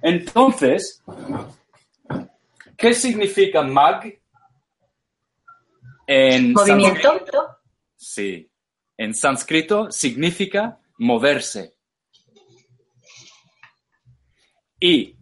[0.02, 1.02] Entonces,
[2.78, 4.20] ¿qué significa mag?
[6.06, 7.02] En Movimiento.
[7.02, 7.58] sánscrito-
[7.96, 8.52] Sí.
[8.98, 11.76] En sánscrito significa moverse.
[14.80, 15.16] Y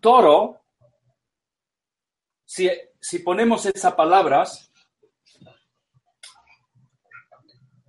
[0.00, 0.62] toro,
[2.44, 2.70] si,
[3.00, 4.69] si ponemos esas palabras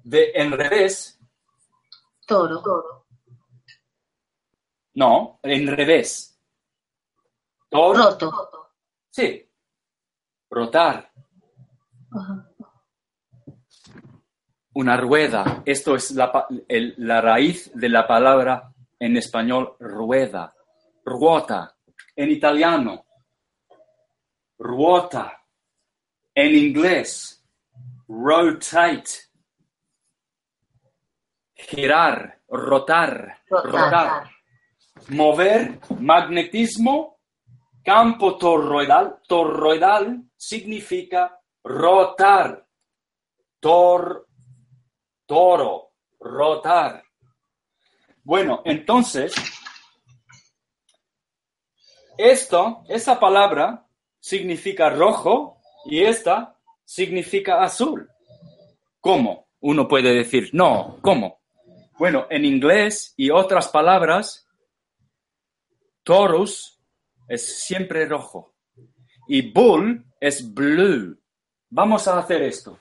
[0.04, 1.20] de en revés,
[2.28, 3.06] Toro.
[4.96, 6.40] no, en revés.
[7.70, 8.70] Toro, Roto.
[9.10, 9.48] sí.
[10.50, 11.10] Rotar.
[12.12, 12.48] Ajá.
[14.74, 15.64] Una rueda.
[15.66, 20.54] Esto es la, el- la raíz de la palabra en español rueda.
[21.06, 21.76] Ruota.
[22.16, 23.06] En italiano.
[24.60, 25.42] Ruota.
[26.36, 27.46] En inglés.
[28.10, 29.31] Rotate.
[31.68, 32.40] Girar.
[32.48, 33.38] Rotar.
[33.50, 33.72] Rotar.
[33.72, 34.30] rotar.
[35.10, 37.20] Mover, magnetismo,
[37.84, 39.20] campo toroidal.
[39.28, 42.66] Toroidal significa rotar.
[43.60, 44.28] Tor,
[45.26, 47.04] toro, rotar.
[48.24, 49.34] Bueno, entonces,
[52.18, 53.88] esto, esa palabra
[54.20, 58.10] significa rojo y esta significa azul.
[59.00, 59.48] ¿Cómo?
[59.62, 61.41] Uno puede decir, no, ¿cómo?
[62.02, 64.50] Bueno, en inglés y otras palabras,
[66.04, 66.82] Taurus
[67.28, 68.56] es siempre rojo
[69.28, 71.16] y bull es blue.
[71.70, 72.80] Vamos a hacer esto.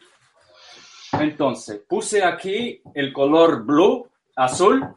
[1.12, 4.89] Entonces, puse aquí el color blue, azul,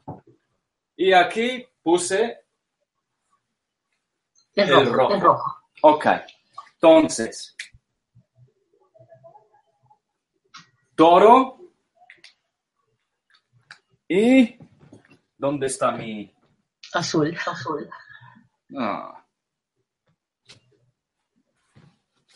[0.95, 2.45] y aquí puse
[4.55, 4.93] El El rojo.
[4.93, 5.13] rojo.
[5.15, 5.55] El rojo.
[5.81, 6.07] Ok,
[6.75, 7.57] entonces,
[10.95, 11.62] toro
[14.07, 14.57] ¿Y
[15.37, 16.33] dónde está mi...?
[16.93, 17.35] Azul.
[17.45, 17.89] Azul.
[18.77, 19.23] Ah.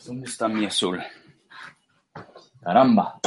[0.04, 1.02] ¿Dónde está mi azul?
[2.62, 3.20] Caramba.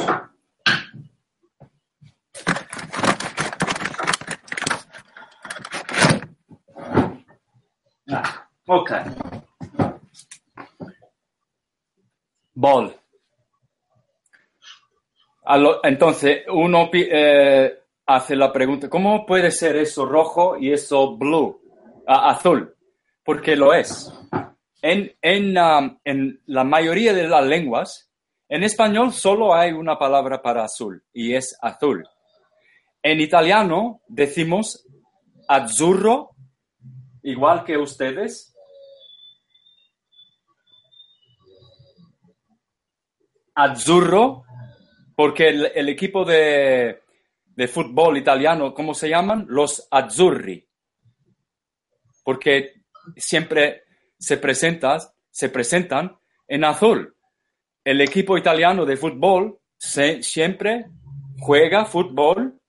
[8.09, 8.91] Ah, ok.
[12.53, 12.95] Ball.
[15.83, 21.61] Entonces, uno eh, hace la pregunta, ¿cómo puede ser eso rojo y eso blue,
[22.05, 22.75] azul?
[23.23, 24.11] Porque lo es.
[24.81, 28.11] En, en, um, en la mayoría de las lenguas,
[28.49, 32.03] en español solo hay una palabra para azul y es azul.
[33.03, 34.85] En italiano decimos
[35.47, 36.31] azzurro,
[37.23, 38.53] igual que ustedes.
[43.55, 44.43] Azzurro,
[45.15, 47.00] porque el, equipo de,
[47.61, 49.45] de, fútbol italiano, ¿cómo se llaman?
[49.47, 50.67] Los azzurri.
[52.23, 52.83] Porque
[53.15, 53.83] siempre
[54.17, 54.97] se, presenta,
[55.29, 57.15] se presentan en azul.
[57.83, 60.85] El equipo italiano de fútbol siempre
[61.39, 62.59] juega fútbol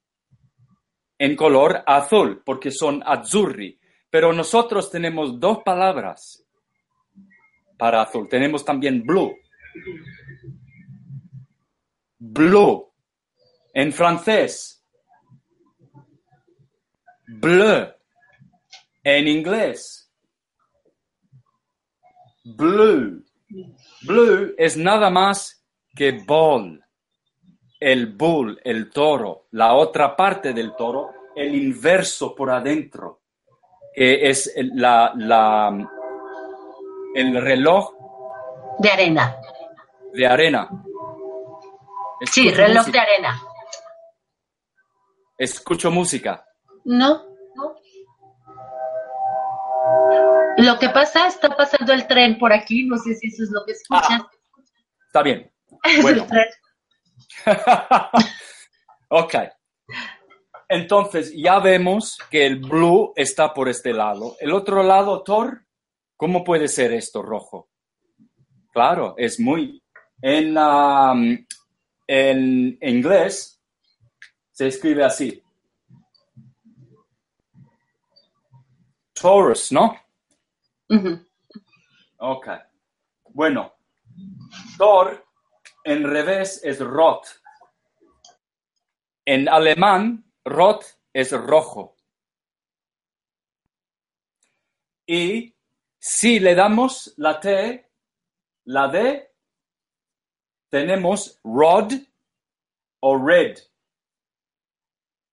[1.19, 3.79] en color azul, porque son azzurri.
[4.11, 6.45] Pero nosotros tenemos dos palabras
[7.79, 8.29] para azul.
[8.29, 9.35] Tenemos también blue.
[12.19, 12.93] Blue.
[13.73, 14.82] En francés.
[17.41, 17.89] Bleu.
[19.05, 20.11] En inglés.
[22.45, 23.25] Blue.
[24.03, 25.65] Blue es nada más
[25.95, 26.83] que ball
[27.83, 33.23] el bull, el toro, la otra parte del toro, el inverso por adentro,
[33.93, 35.77] que es la, la,
[37.13, 37.93] el reloj.
[38.79, 39.37] De arena.
[40.13, 40.69] De arena.
[42.31, 43.43] sí, reloj de arena.
[45.37, 46.47] Escucho música.
[46.85, 47.33] No.
[50.59, 53.65] Lo que pasa, está pasando el tren por aquí, no sé si eso es lo
[53.65, 54.07] que escuchas.
[54.11, 54.31] Ah,
[55.07, 55.51] está bien.
[56.03, 56.27] Bueno.
[59.09, 59.35] ok.
[60.69, 64.37] Entonces, ya vemos que el blue está por este lado.
[64.39, 65.67] El otro lado, Thor,
[66.17, 67.69] ¿cómo puede ser esto rojo?
[68.73, 69.83] Claro, es muy...
[70.21, 71.37] En, um,
[72.07, 73.61] en inglés
[74.53, 75.42] se escribe así.
[79.23, 79.97] Taurus, ¿no?
[82.19, 82.49] Ok.
[83.31, 83.73] Bueno,
[84.77, 85.25] Thor
[85.85, 87.25] en revés es rot.
[89.25, 91.97] En alemán, rot es rojo.
[95.07, 95.55] Y
[95.99, 97.89] si le damos la T,
[98.65, 99.31] la D,
[100.69, 101.93] tenemos rod
[103.01, 103.57] o red.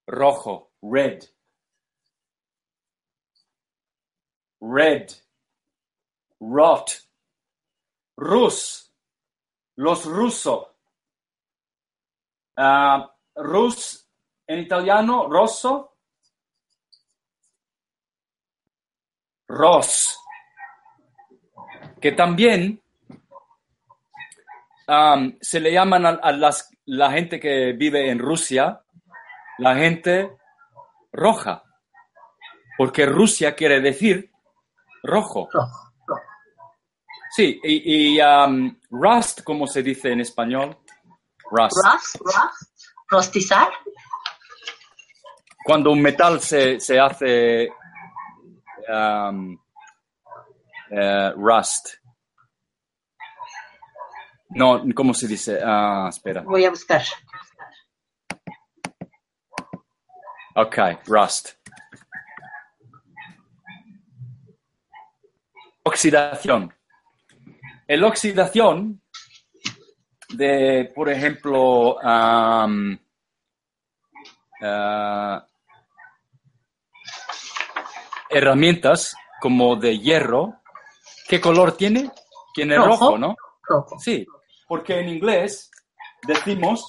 [0.06, 1.24] Rojo, red.
[4.62, 5.12] Red.
[6.40, 6.92] Rot.
[8.18, 8.90] Rus
[9.80, 10.68] los rusos.
[12.58, 14.06] Ah, rus
[14.46, 15.96] en italiano, rosso.
[19.48, 20.20] Ros.
[22.02, 22.82] Que también
[25.40, 28.84] se le llaman a, las, la gente que vive en Rusia
[29.60, 30.38] la gente
[31.14, 31.64] roja.
[32.78, 34.30] Porque Rusia quiere decir
[35.04, 35.50] rojo.
[35.52, 35.90] rojo.
[37.32, 40.78] Sí, y, um, rust, ¿cómo se dice en español?
[41.52, 41.78] Rust.
[41.86, 42.16] Rust,
[43.08, 43.70] rostizar.
[45.64, 47.70] Cuando un metal se, se hace
[48.90, 49.58] um,
[50.90, 51.90] eh, rust.
[54.50, 55.60] No, ¿cómo se dice?
[55.64, 56.42] Ah, espera.
[56.42, 57.04] Voy a buscar.
[60.56, 61.59] Ok, rust.
[65.90, 66.72] Oxidación.
[67.88, 69.02] La oxidación
[70.30, 71.98] de, por ejemplo,
[74.62, 75.40] eh,
[78.30, 80.62] herramientas como de hierro,
[81.28, 82.12] ¿qué color tiene?
[82.54, 83.36] Tiene rojo, ¿no?
[83.64, 83.98] Rojo.
[84.00, 84.28] Sí,
[84.68, 85.72] porque en inglés
[86.28, 86.88] decimos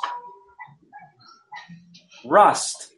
[2.24, 2.92] rust.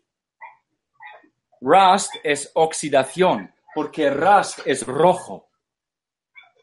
[1.61, 5.52] Rust es oxidación, porque rust es rojo.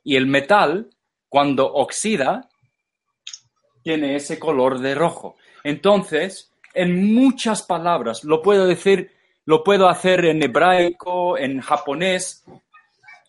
[0.03, 0.89] Y el metal
[1.29, 2.49] cuando oxida,
[3.83, 5.35] tiene ese color de rojo.
[5.63, 9.11] Entonces, en muchas palabras, lo puedo decir,
[9.45, 12.43] lo puedo hacer en hebraico, en japonés.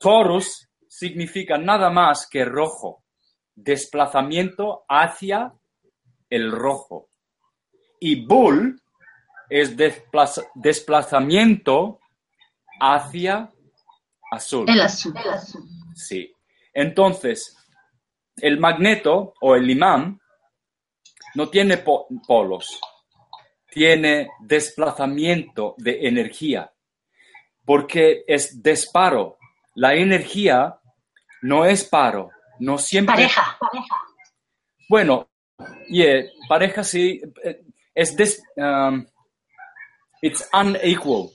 [0.00, 3.04] Torus significa nada más que rojo,
[3.54, 5.52] desplazamiento hacia
[6.30, 7.10] el rojo.
[8.00, 8.80] Y bull
[9.50, 12.00] es desplazamiento
[12.80, 13.50] hacia
[14.32, 14.68] azul.
[14.68, 15.14] El azul.
[15.94, 16.32] Sí.
[16.72, 17.56] Entonces,
[18.36, 20.20] el magneto o el imán
[21.34, 21.84] no tiene
[22.26, 22.80] polos,
[23.70, 26.72] tiene desplazamiento de energía,
[27.64, 29.38] porque es disparo.
[29.74, 30.78] La energía
[31.42, 33.14] no es paro, no siempre.
[33.14, 33.58] Pareja.
[34.88, 35.30] Bueno,
[35.88, 37.62] yeah, pareja sí, eh,
[37.94, 39.06] es des, um,
[40.20, 41.30] it's unequal,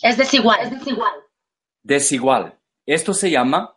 [0.00, 0.60] Es desigual.
[0.60, 1.12] Es desigual.
[1.82, 2.58] desigual.
[2.86, 3.76] Esto se llama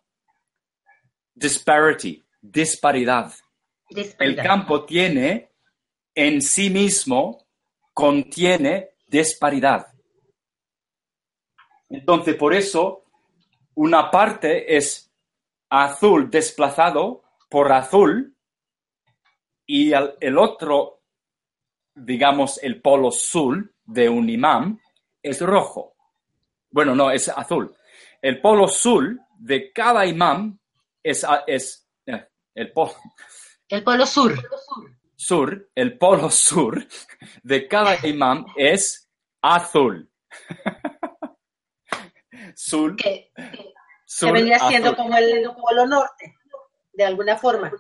[1.36, 3.34] disparity, disparidad.
[3.90, 5.52] El campo tiene
[6.16, 7.46] en sí mismo,
[7.94, 9.88] contiene disparidad.
[11.90, 13.04] Entonces, por eso,
[13.76, 15.12] una parte es
[15.70, 18.36] azul desplazado por azul
[19.68, 21.02] y el, el otro,
[21.94, 24.80] digamos, el polo sur de un imán
[25.22, 25.96] es rojo.
[26.72, 27.76] Bueno, no, es azul.
[28.22, 30.60] El polo sur de cada imán
[31.06, 32.94] es, a- es eh, el polo,
[33.70, 34.34] El polo sur.
[35.16, 36.86] sur, el polo sur
[37.44, 39.10] de cada imán es
[39.42, 40.10] azul.
[42.56, 43.32] Sur, Que,
[44.06, 44.98] sur, que vendría siendo azul.
[44.98, 46.36] como el polo norte,
[46.94, 47.72] de alguna forma.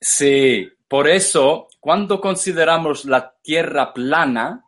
[0.00, 4.64] Sí, por eso, cuando consideramos la Tierra plana,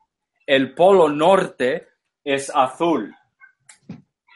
[0.46, 1.88] el polo norte
[2.22, 3.14] es azul.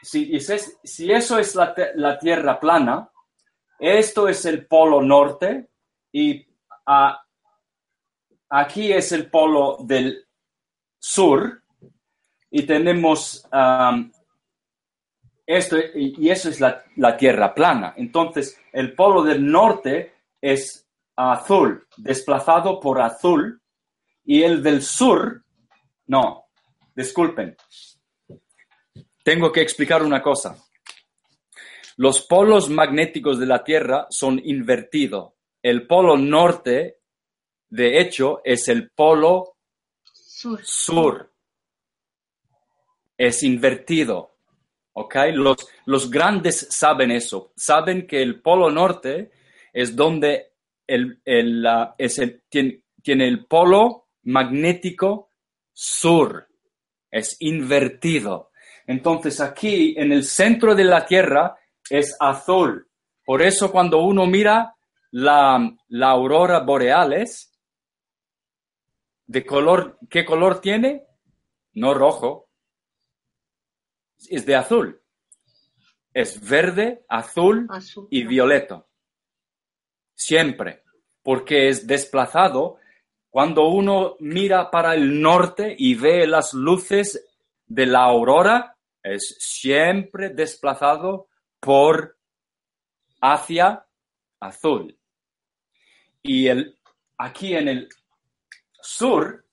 [0.01, 3.09] Si, si- si eso es la, la Tierra plana,
[3.79, 5.69] esto es el polo norte
[6.11, 6.45] y
[6.85, 7.21] ah,
[8.49, 10.27] aquí es el polo del
[10.99, 11.63] sur
[12.51, 14.11] y tenemos am,
[15.45, 17.93] esto y, y eso es la, la Tierra plana.
[17.97, 23.61] Entonces, el polo del norte es azul, desplazado por azul,
[24.23, 25.43] y el del sur,
[26.07, 26.45] no,
[26.95, 27.57] disculpen.
[29.23, 30.55] Tengo que explicar una cosa.
[31.99, 35.33] Los polos magnéticos de la Tierra son invertidos.
[35.61, 36.99] El polo norte,
[37.69, 39.57] de hecho, es el polo
[40.13, 40.61] Sur.
[40.63, 41.33] sur.
[43.17, 44.31] Es invertido.
[44.93, 45.15] ¿Ok?
[45.33, 47.51] Los, los grandes saben eso.
[47.57, 49.31] Saben que el polo norte
[49.73, 50.53] es donde
[50.87, 55.31] el, el, es el- tiene, tiene el polo magnético
[55.73, 56.47] sur.
[57.11, 58.51] Es invertido.
[58.87, 61.57] Entonces aquí en el centro de la Tierra
[61.89, 62.89] es azul.
[63.25, 64.75] Por eso cuando uno mira
[65.11, 67.49] la, la aurora boreales,
[69.29, 71.05] de color, ¿qué color tiene?
[71.73, 72.49] No rojo,
[74.27, 75.01] es de azul.
[76.13, 78.07] Es verde, azul Azul.
[78.09, 78.85] y violeta.
[80.15, 80.83] Siempre,
[81.21, 82.77] porque es desplazado.
[83.29, 87.23] Cuando uno mira para el norte y ve las luces
[87.67, 91.28] de la aurora, es siempre desplazado
[91.59, 92.17] por
[93.21, 93.85] hacia
[94.39, 94.97] azul.
[96.21, 96.77] Y el,
[97.17, 97.89] aquí en el
[98.81, 99.45] sur,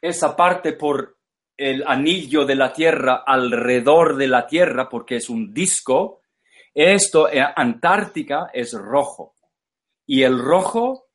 [0.00, 1.18] esa parte por
[1.56, 6.22] el anillo de la Tierra alrededor de la Tierra, porque es un disco,
[6.72, 9.34] esto, Antártica es rojo.
[10.06, 11.08] Y el rojo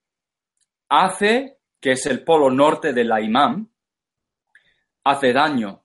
[0.89, 3.21] hace, que es el polo norte de la
[5.05, 5.83] hace daño.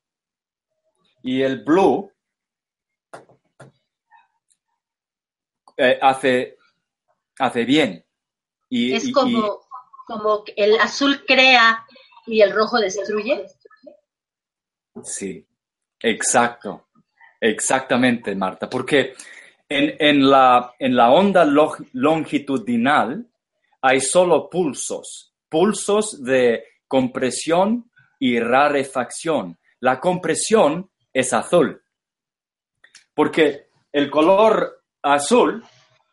[1.23, 2.12] Y el blue
[5.79, 6.59] eh, hace,
[7.39, 8.05] hace bien.
[8.68, 9.61] Y, Es y- y- como,
[10.07, 11.87] como el azul crea
[12.26, 13.47] y el rojo destruye.
[15.03, 15.47] Sí,
[16.01, 16.89] exacto,
[17.41, 19.14] exactamente, Marta, porque
[19.68, 23.26] en, en la, en la onda lo- longitudinal
[23.83, 29.57] hay solo pulsos, pulsos de compresión y rarefacción.
[29.81, 31.81] La compresión es azul,
[33.14, 34.78] porque el color
[35.09, 35.64] azul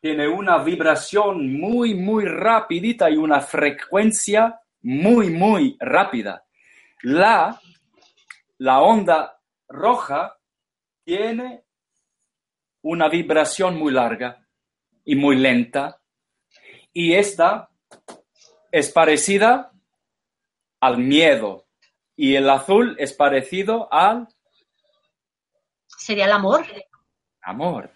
[0.01, 6.45] tiene una vibración muy, muy rapidita y una frecuencia muy, muy rápida.
[7.01, 7.59] La
[8.57, 10.37] la onda roja
[11.03, 11.65] tiene
[12.81, 14.45] una vibración muy larga
[15.03, 16.01] y muy lenta
[16.93, 17.69] y esta
[18.71, 19.71] es parecida
[20.79, 21.65] al miedo
[22.15, 24.27] y el azul es parecido al
[25.97, 26.65] Sería el amor.
[27.41, 27.91] amor.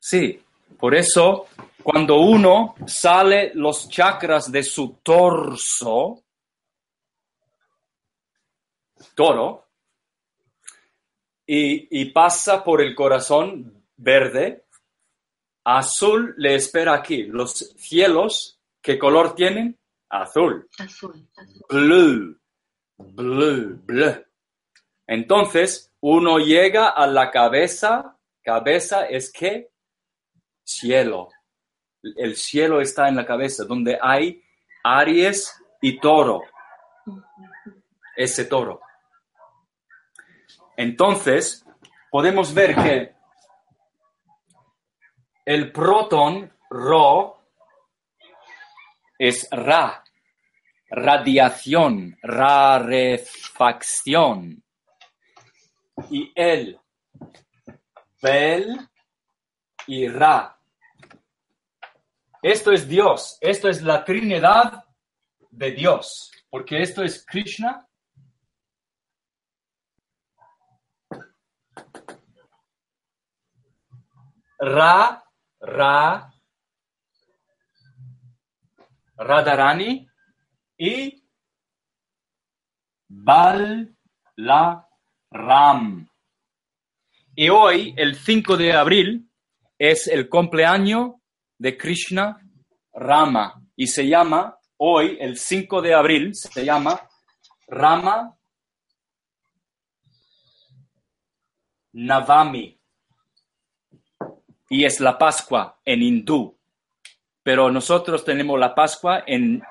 [0.00, 0.42] Sí,
[0.78, 1.46] por eso
[1.82, 6.24] cuando uno sale los chakras de su torso,
[9.14, 9.68] toro,
[11.46, 14.64] y, y pasa por el corazón verde,
[15.64, 17.24] azul le espera aquí.
[17.24, 19.78] Los cielos, ¿qué color tienen?
[20.08, 20.68] Azul.
[20.78, 21.28] Azul.
[21.36, 21.64] azul.
[21.68, 22.40] Blue.
[22.96, 23.80] Blue.
[23.84, 24.24] Blue.
[25.06, 28.16] Entonces, uno llega a la cabeza.
[28.42, 29.69] Cabeza es que
[30.70, 31.28] cielo.
[32.02, 34.42] El cielo está en la cabeza, donde hay
[34.84, 36.42] Aries y toro.
[38.16, 38.80] Ese toro.
[40.76, 41.66] Entonces,
[42.10, 43.14] podemos ver que
[45.44, 47.38] El protón, Ro,
[49.18, 50.04] es Ra,
[50.88, 54.62] radiación, rarefacción.
[56.10, 56.80] Y el,
[58.22, 58.88] Bel
[59.86, 60.59] y Ra.
[62.42, 64.84] Esto es Dios, esto es la Trinidad
[65.50, 67.86] de Dios, porque esto es Krishna.
[74.58, 75.22] Ra,
[75.60, 76.32] Ra,
[79.16, 80.08] Radharani
[80.78, 81.22] y
[83.06, 83.94] Bal,
[84.36, 84.88] la,
[85.30, 86.08] Ram.
[87.34, 89.30] Y hoy, el 5 de abril,
[89.78, 91.19] es el cumpleaños
[91.60, 92.40] de Krishna
[92.94, 97.06] Rama y se llama, hoy, el 5 de abril, se llama
[97.68, 98.34] Rama
[101.92, 102.80] Navami.
[104.70, 106.58] Y es la Pascua en hindú.
[107.42, 109.62] Pero nosotros tenemos la Pascua en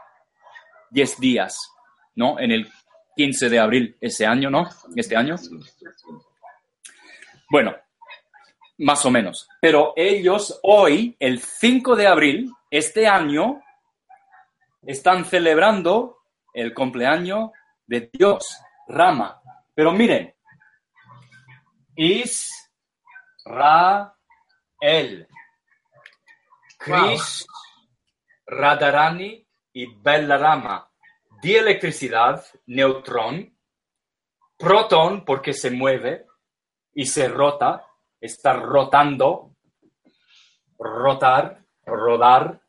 [0.91, 1.71] 10 días,
[2.15, 2.39] ¿no?
[2.39, 2.69] En el
[3.15, 4.69] 15 de abril ese año, ¿no?
[4.95, 5.37] Este año.
[7.49, 7.75] Bueno,
[8.79, 9.47] más o menos.
[9.61, 13.61] Pero ellos hoy, el 5 de abril, este año,
[14.85, 16.17] están celebrando
[16.53, 17.51] el cumpleaños
[17.85, 19.41] de Dios, Rama.
[19.75, 20.33] Pero miren,
[21.95, 22.47] Israel,
[26.77, 27.45] Krish,
[28.45, 30.89] Radharani y Bellarama.
[31.41, 33.57] Dielectricidad, neutrón,
[34.57, 36.25] protón porque se mueve
[36.93, 37.85] y se rota,
[38.19, 39.55] está rotando,
[40.77, 42.61] rotar, rodar,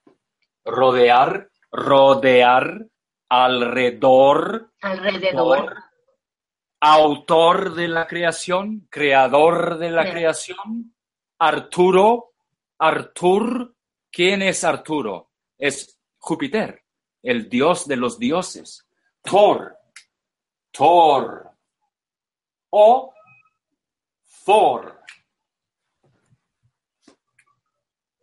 [0.64, 2.86] rodear, rodear,
[3.28, 5.76] alrededor, alrededor,
[6.80, 10.10] autor de la creación, creador de la Sí.
[10.10, 10.94] creación,
[11.38, 12.32] Arturo,
[12.78, 13.74] Artur,
[14.10, 15.30] ¿quién es Arturo?
[15.58, 16.84] Es Júpiter,
[17.22, 18.86] el dios de los dioses.
[19.22, 19.76] Thor,
[20.72, 21.50] Thor,
[22.70, 23.12] o
[24.44, 24.99] Thor.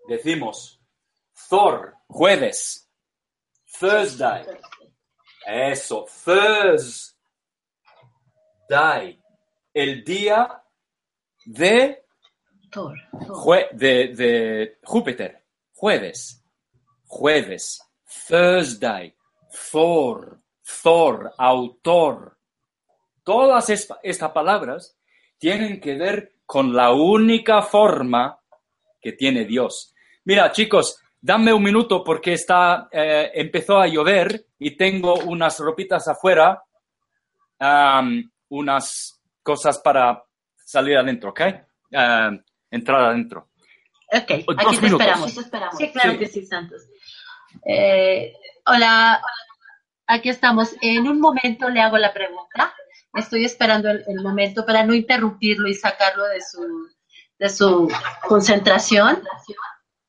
[0.08, 0.80] Decimos
[1.50, 2.90] Thor, jueves.
[3.80, 4.46] Thursday.
[5.46, 7.14] Eso, Thursday.
[9.74, 10.64] El día
[11.46, 12.04] de,
[12.72, 12.98] Thor,
[13.74, 15.46] de, de Júpiter.
[15.74, 16.44] Jueves.
[17.06, 17.82] Jueves.
[18.28, 19.16] Thursday.
[19.72, 20.42] Thor.
[20.84, 21.34] Thor.
[21.38, 22.38] Autor.
[23.24, 24.98] Todas es- estas palabras
[25.38, 28.40] tienen que ver con la única forma
[29.00, 29.94] que tiene Dios.
[30.28, 36.06] Mira, chicos, dame un minuto porque está, eh, empezó a llover y tengo unas ropitas
[36.10, 36.62] afuera,
[38.50, 40.22] unas cosas para
[40.58, 41.42] salir adentro, ¿ok?
[41.94, 43.52] Am, entrar adentro.
[44.12, 45.38] Ok, Dos aquí te minutos.
[45.38, 45.78] esperamos.
[45.78, 46.18] Sí, claro Sí.
[46.18, 46.82] que sí, Santos.
[47.66, 48.34] Eh,
[48.66, 49.22] hola,
[50.08, 50.76] aquí estamos.
[50.82, 52.74] En un momento le hago la pregunta.
[53.14, 56.90] Estoy esperando el, el momento para no interrumpirlo y sacarlo de su,
[57.40, 57.90] de su
[58.28, 59.24] concentración.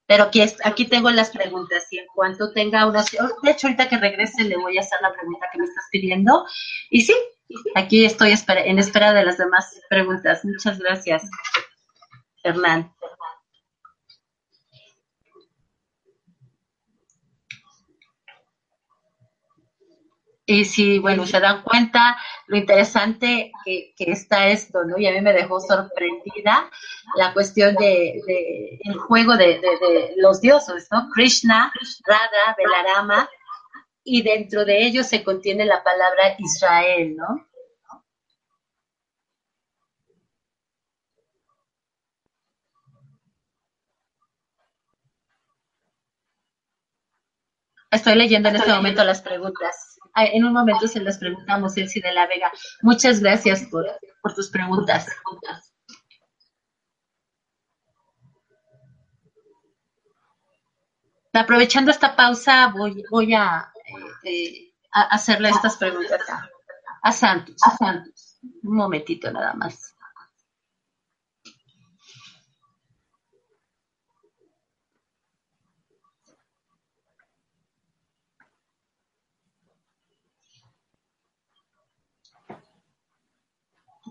[0.09, 3.05] Pero aquí, es- aquí tengo las preguntas y en cuanto tenga una...
[3.43, 6.47] De hecho, ahorita que regrese le voy a hacer la pregunta que me estás pidiendo.
[6.89, 7.15] Y sí,
[7.75, 10.45] aquí estoy en espera de las demás preguntas.
[10.47, 11.25] Muchas gracias,
[12.43, 12.91] Hernán.
[20.51, 24.97] Y si, bueno, se dan cuenta lo interesante que, que está esto, ¿no?
[24.99, 26.71] Y a mí me dejó sorprendida
[27.17, 31.11] la cuestión de, de el juego de, de- de los dioses, ¿no?
[31.15, 31.71] Krishna,
[32.07, 33.29] Radha, Belarama,
[34.05, 37.47] y dentro de ellos se contiene la palabra Israel, ¿no?
[47.91, 49.98] Estoy leyendo en este momento las preguntas.
[50.19, 52.51] Ah, En un momento se las preguntamos, Elsie de la Vega.
[52.83, 53.87] Muchas gracias por,
[54.35, 55.07] tus preguntas.
[61.33, 63.73] Aprovechando esta pausa, voy, voy a,
[64.25, 66.21] eh, eh, hacerle estas preguntas
[67.01, 67.55] a Santos.
[67.65, 68.41] A Santos.
[68.65, 69.95] Un momentito nada más.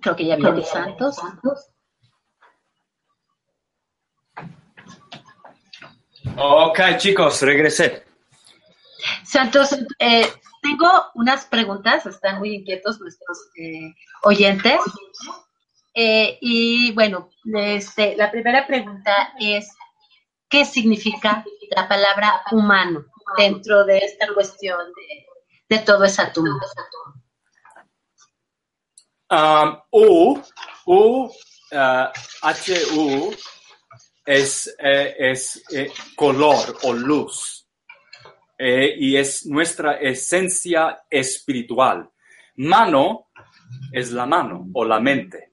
[0.07, 1.17] Creo que ya viene Santos.
[6.37, 8.05] Ok, chicos, regresé.
[9.25, 10.31] Santos, eh,
[10.61, 13.93] tengo unas preguntas, están muy inquietos nuestros eh,
[14.23, 14.79] oyentes.
[15.93, 19.75] Eh, y bueno, este, la primera pregunta es,
[20.47, 21.43] qué significa
[21.75, 23.03] la palabra humano
[23.37, 24.77] dentro de esta cuestión
[25.67, 26.47] de, todo ese atún.
[29.29, 30.41] Um, U,
[30.85, 31.29] U,
[31.71, 32.07] uh,
[34.25, 37.67] es, eh, es eh, color o luz.
[38.57, 42.09] Eh, y es nuestra esencia espiritual.
[42.55, 43.29] Mano
[43.91, 45.51] es la mano o la mente,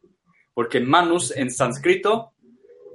[0.54, 2.32] porque manus en sánscrito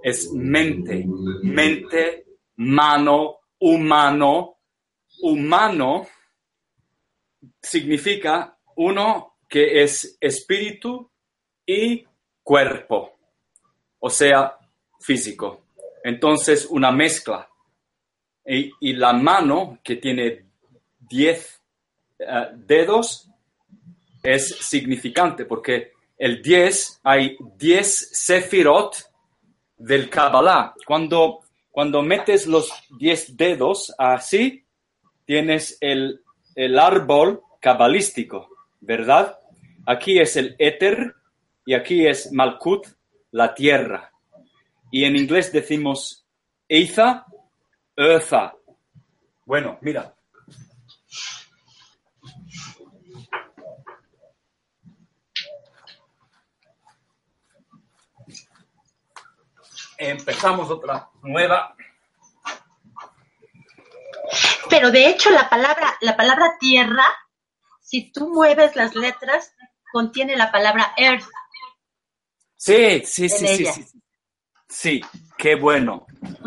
[0.01, 1.05] es mente,
[1.43, 2.25] mente,
[2.55, 4.55] mano, humano.
[5.21, 6.07] Humano
[7.61, 11.09] significa uno que es espíritu
[11.65, 12.05] y
[12.43, 13.17] cuerpo,
[13.99, 14.57] o sea,
[14.99, 15.63] físico.
[16.03, 17.49] Entonces, una mezcla.
[18.45, 20.45] Y, la mano, que tiene
[20.99, 21.61] diez
[22.17, 23.29] eh, dedos,
[24.23, 28.95] es significante porque el diez, hay diez sefirot
[29.77, 30.73] del Kabbalah.
[30.85, 31.41] Cuando,
[31.71, 34.65] cuando metes los diez dedos así,
[35.25, 36.21] tienes el,
[36.55, 38.49] el árbol cabalístico,
[38.81, 39.38] ¿verdad?
[39.91, 41.15] Aquí es el éter
[41.65, 42.85] y aquí es Malkut,
[43.31, 44.11] la tierra.
[44.91, 46.27] Y en inglés decimos
[46.67, 47.25] Eiza,
[47.95, 48.53] Eartha.
[49.47, 50.13] Bueno, mira.
[59.97, 61.75] Empezamos otra nueva.
[64.69, 67.05] Pero de hecho la palabra, la palabra tierra,
[67.81, 69.55] si tú mueves las letras,
[69.91, 71.25] contiene la palabra earth.
[72.55, 73.85] Sí, sí, sí, sí, sí.
[74.67, 75.01] Sí,
[75.37, 76.05] qué bueno.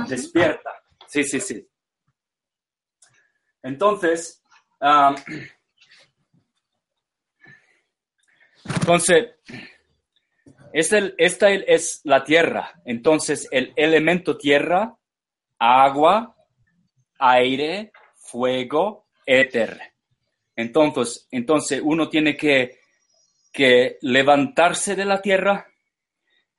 [0.09, 0.71] Despierta.
[1.07, 1.69] Sí, sí, sí.
[3.63, 4.43] Entonces,
[8.65, 9.31] entonces,
[10.73, 12.81] este, esta es la tierra.
[12.85, 14.97] Entonces, el elemento tierra,
[15.59, 16.37] agua,
[17.19, 19.81] aire, fuego, éter.
[20.57, 22.79] Entonces, entonces uno tiene que,
[23.53, 25.67] que levantarse de la tierra,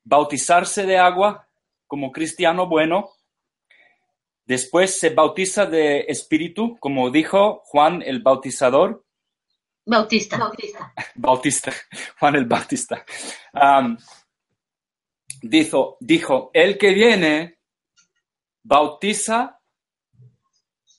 [0.03, 1.47] bautizarse de agua,
[1.87, 3.09] como cristiano bueno.
[4.45, 9.05] Después se bautiza de espíritu, como dijo Juan el Bautizador.
[9.85, 10.37] Bautista.
[11.15, 11.73] Bautista.
[12.19, 13.05] Juan el Bautista.
[15.41, 17.59] dijo, dijo, el que viene
[18.63, 19.59] bautiza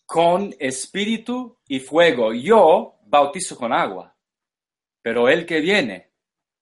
[0.07, 2.33] con espíritu y fuego.
[2.33, 4.14] Yo bautizo con agua.
[5.05, 6.13] Pero el que viene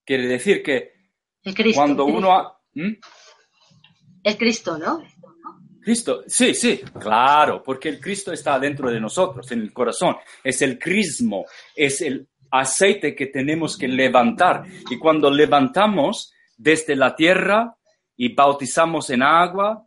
[0.04, 0.94] quiere decir que
[1.76, 2.58] cuando uno...
[2.74, 2.94] ¿Mm?
[4.24, 5.00] El Cristo, ¿no?
[5.80, 10.16] Cristo, sí, sí, claro, porque el Cristo está dentro de nosotros, en el corazón.
[10.42, 11.44] Es el crismo,
[11.76, 14.64] es el aceite que tenemos que levantar.
[14.90, 17.76] Y cuando levantamos desde la tierra
[18.16, 19.86] y bautizamos en agua,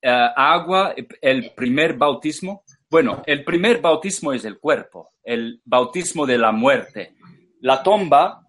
[0.00, 6.36] eh, agua, el primer bautismo, bueno, el primer bautismo es el cuerpo, el bautismo de
[6.36, 7.14] la muerte.
[7.62, 8.46] La tumba,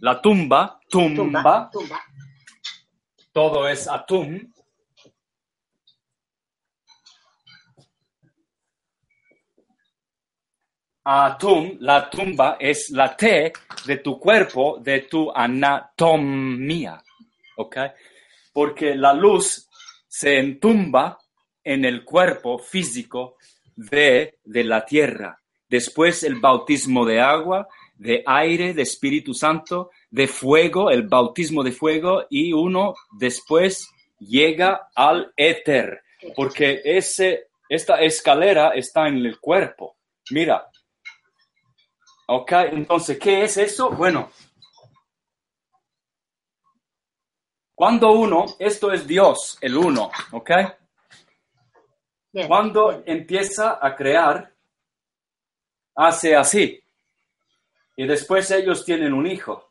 [0.00, 1.70] la tumba, tumba.
[1.72, 2.00] tumba
[3.32, 4.54] todo es atún.
[11.02, 13.52] Atún, la tumba es la T
[13.86, 17.02] de tu cuerpo, de tu anatomía.
[17.56, 17.76] ¿Ok?
[18.52, 19.68] Porque la luz
[20.06, 21.18] se entumba
[21.64, 23.36] en el cuerpo físico
[23.76, 25.40] de, de la tierra.
[25.68, 31.72] Después el bautismo de agua, de aire, de Espíritu Santo, de fuego, el bautismo de
[31.72, 36.02] fuego, y uno después llega al éter,
[36.36, 39.96] porque ese, esta escalera está en el cuerpo.
[40.30, 40.70] Mira.
[42.26, 43.90] Ok, entonces, ¿qué es eso?
[43.90, 44.30] Bueno,
[47.74, 50.50] cuando uno, esto es Dios, el uno, ¿ok?
[52.48, 54.52] Cuando empieza a crear,
[55.94, 56.82] hace así.
[57.96, 59.70] Y después ellos tienen un hijo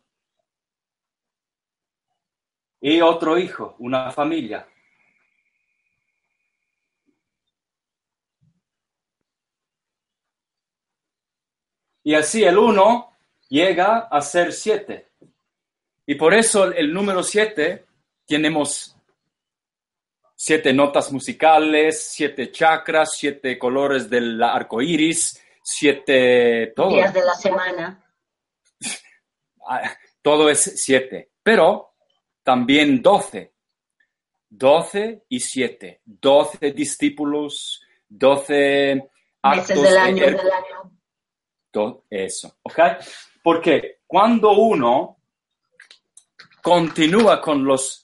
[2.80, 4.68] y otro hijo, una familia.
[12.04, 13.16] Y así el uno
[13.48, 15.12] llega a ser siete.
[16.06, 17.86] Y por eso el número siete
[18.26, 18.93] tenemos
[20.36, 26.74] siete notas musicales, siete chakras, siete colores del arco iris, siete.
[26.76, 26.96] Todo.
[26.96, 28.00] Días de la semana.
[29.66, 31.32] Ah, todo es siete.
[31.42, 31.94] Pero
[32.44, 33.54] también doce.
[34.50, 36.02] Doce y siete.
[36.04, 39.10] Doce discípulos, doce
[39.42, 39.82] actos.
[39.82, 40.26] del año.
[40.26, 42.04] del año.
[42.10, 42.80] eso, ¿ok?
[43.42, 45.18] Porque cuando uno
[46.62, 48.04] continúa con los,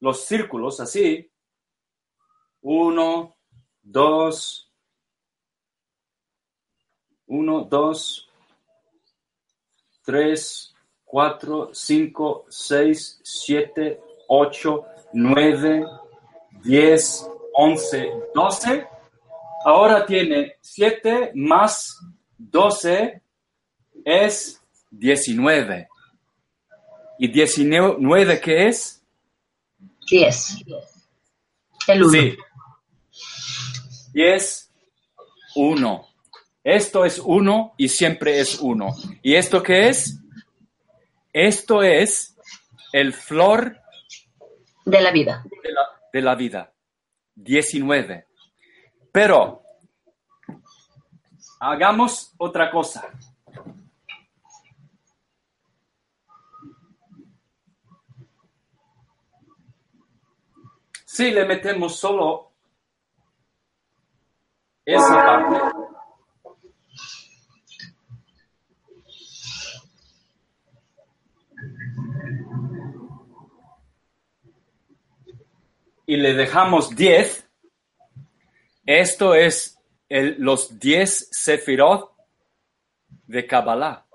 [0.00, 1.29] los círculos así,
[2.62, 3.36] Uno,
[3.82, 4.70] dos,
[7.26, 8.28] uno, dos,
[10.04, 15.84] tres, cuatro, cinco, seis, siete, ocho, nueve,
[16.62, 18.86] diez, once, doce.
[19.64, 21.98] Ahora tiene siete más
[22.36, 23.22] doce
[24.04, 25.88] es diecinueve.
[27.18, 29.02] ¿Y diecinueve qué es?
[30.10, 30.56] Diez.
[31.86, 32.12] El uno.
[32.12, 32.36] Sí.
[34.14, 34.70] Y es
[35.56, 36.06] uno.
[36.62, 38.94] Esto es uno y siempre es uno.
[39.22, 40.18] ¿Y esto qué es?
[41.32, 42.36] Esto es
[42.92, 43.78] el flor
[44.84, 45.44] De la vida.
[45.62, 45.82] de la,
[46.12, 46.72] de la vida.
[47.34, 48.26] 19.
[49.12, 49.62] Pero
[51.60, 53.08] hagamos otra cosa.
[61.04, 62.49] Si le metemos solo
[64.94, 65.56] esa parte,
[76.06, 77.46] y le dejamos 10,
[78.84, 79.78] esto es
[80.08, 82.12] el- los 10 sefirot
[83.26, 84.06] de Kabbalah.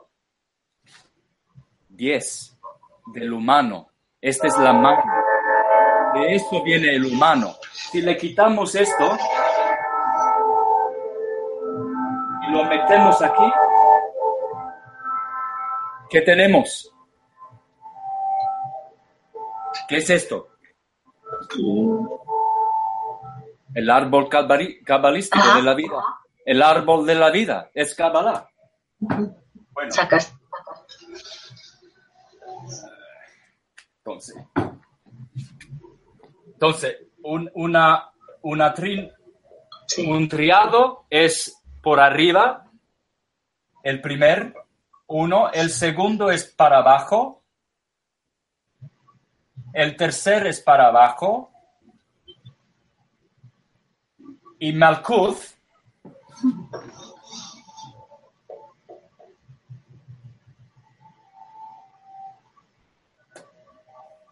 [1.87, 2.57] 10
[3.13, 3.89] del humano.
[4.19, 5.03] Esta es la mano.
[6.15, 7.55] De esto viene el humano.
[7.91, 9.17] Si le quitamos esto
[12.95, 13.51] metemos aquí,
[16.09, 16.91] ¿qué tenemos?
[19.87, 20.47] ¿Qué es esto?
[23.73, 25.57] El árbol cabalístico Ajá.
[25.57, 26.01] de la vida.
[26.45, 28.47] El árbol de la vida es Kabbalah.
[28.99, 30.33] Bueno, Sacas.
[33.97, 34.35] entonces.
[36.53, 38.11] Entonces, un, una,
[38.43, 38.73] una
[39.87, 40.07] Sí.
[40.09, 42.64] un triado es por arriba,
[43.85, 44.55] el primer,
[45.05, 47.43] uno, el segundo es para abajo,
[49.73, 51.51] el tercer es para abajo,
[54.57, 55.37] y Malkuth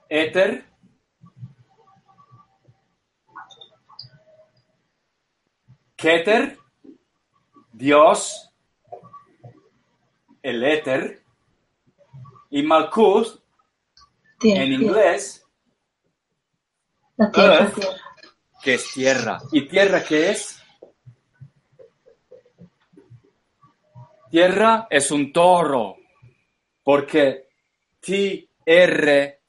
[0.09, 0.65] Éter,
[5.95, 6.57] Keter,
[7.71, 8.52] Dios,
[10.43, 11.23] el éter,
[12.51, 13.39] y Malkuth
[14.39, 14.63] Tierra.
[14.63, 15.43] en inglés,
[17.17, 17.59] La tierra.
[17.59, 17.79] Earth.
[18.61, 19.39] que es tierra.
[19.51, 20.59] ¿Y tierra qué es?
[24.29, 25.97] Tierra es un toro,
[26.83, 27.47] porque
[27.99, 29.39] T-R,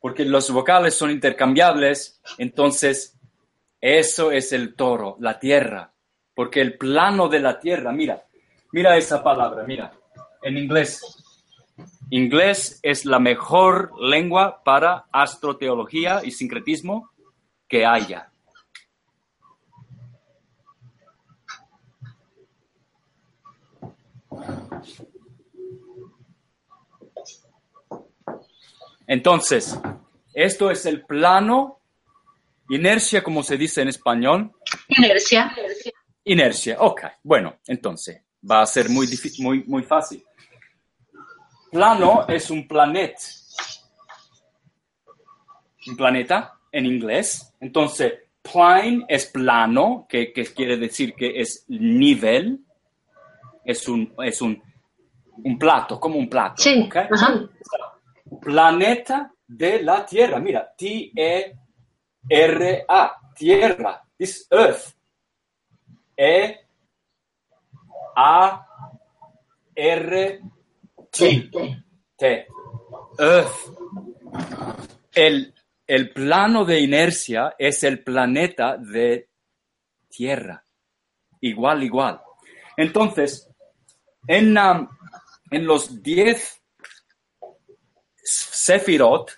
[0.00, 3.16] porque los vocales son intercambiables, entonces
[3.80, 5.92] eso es el toro, la tierra,
[6.34, 8.25] porque el plano de la tierra, mira,
[8.72, 9.92] mira esa palabra, mira,
[10.42, 11.00] en inglés.
[12.10, 17.10] Inglés es la mejor lengua para astroteología y sincretismo
[17.68, 18.30] que haya.
[29.08, 29.78] Entonces,
[30.34, 31.80] esto es el plano,
[32.68, 34.52] inercia, como se dice en español,
[34.88, 35.54] Inercia.
[36.24, 37.02] Inercia, ok.
[37.22, 40.24] Bueno, entonces va a ser muy, muy, muy fácil.
[41.70, 43.18] Plano es un planeta.
[45.88, 47.52] Un planeta en inglés.
[47.60, 52.60] Entonces, plane es plano, que, que quiere decir que es nivel.
[53.64, 54.62] Es un, es un,
[55.44, 56.62] un plato, como un plato.
[56.62, 56.88] Sí.
[56.92, 57.48] Ajá.
[58.40, 60.38] Planeta de la Tierra.
[60.38, 61.56] Mira, T-E-R-A,
[63.34, 64.02] Tierra.
[64.16, 64.94] This Earth.
[66.16, 66.65] E
[68.16, 68.66] A
[69.74, 70.40] R
[71.10, 71.50] T
[72.16, 72.46] T
[73.18, 73.50] Earth.
[75.14, 75.54] El,
[75.86, 79.28] el plano de inercia es el planeta de
[80.08, 80.62] Tierra.
[81.40, 82.20] Igual, igual.
[82.76, 83.48] Entonces,
[84.26, 84.88] en, um,
[85.50, 86.62] en los 10
[88.22, 89.30] Sefirot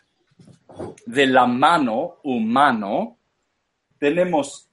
[1.05, 3.19] de la mano humano,
[3.99, 4.69] tenemos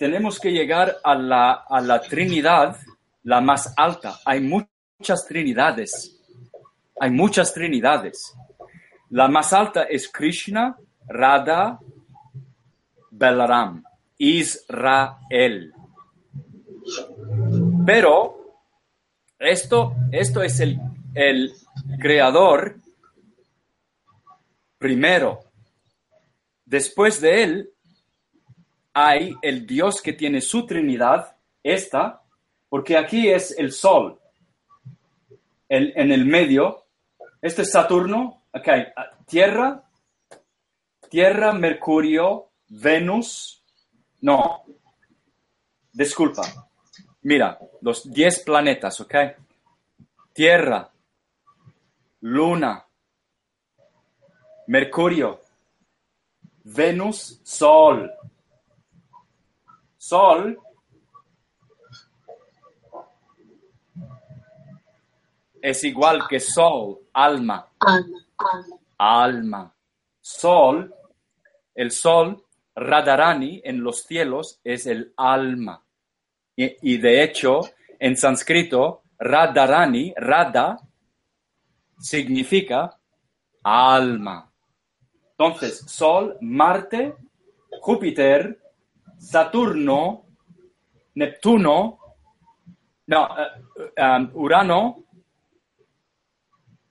[0.00, 2.78] tenemos que llegar a la, a la Trinidad,
[3.22, 4.18] la más alta.
[4.24, 6.18] Hay muchas Trinidades.
[6.98, 8.34] Hay muchas Trinidades.
[9.10, 11.78] La más alta es Krishna, Radha,
[13.10, 13.82] Balaram,
[14.18, 15.72] Israel.
[17.84, 18.40] Pero
[19.38, 20.78] esto, esto es el,
[21.14, 21.52] el
[21.98, 22.76] creador
[24.78, 25.40] primero.
[26.64, 27.70] Después de él
[28.92, 32.19] hay el Dios que tiene su Trinidad, esta,
[32.70, 34.18] porque aquí es el Sol,
[35.68, 36.86] el, en el medio,
[37.42, 39.82] este es Saturno, acá ah, Tierra,
[41.10, 43.62] Tierra, Mercurio, Venus,
[44.20, 44.62] no,
[45.92, 46.42] disculpa,
[47.22, 49.14] mira, los 10 planetas, ¿ok?
[50.32, 50.88] Tierra,
[52.20, 52.86] Luna,
[54.68, 55.40] Mercurio,
[56.62, 58.12] Venus, Sol.
[59.98, 60.56] Sol
[65.62, 67.66] es igual que Sol, alma.
[67.78, 68.66] Alma.
[68.98, 69.74] Alma.
[70.20, 70.94] Sol,
[71.74, 72.44] el Sol,
[72.74, 75.82] Radharani en los cielos es el alma.
[76.56, 77.60] Y, de hecho,
[77.98, 80.78] en sánscrito, Radharani, Radha,
[81.98, 82.98] significa
[83.62, 84.50] alma.
[85.30, 87.14] Entonces, Sol, Marte,
[87.80, 88.60] Júpiter,
[89.18, 90.24] Saturno,
[91.14, 91.98] Neptuno,
[93.06, 95.04] no, eh, um, Urano,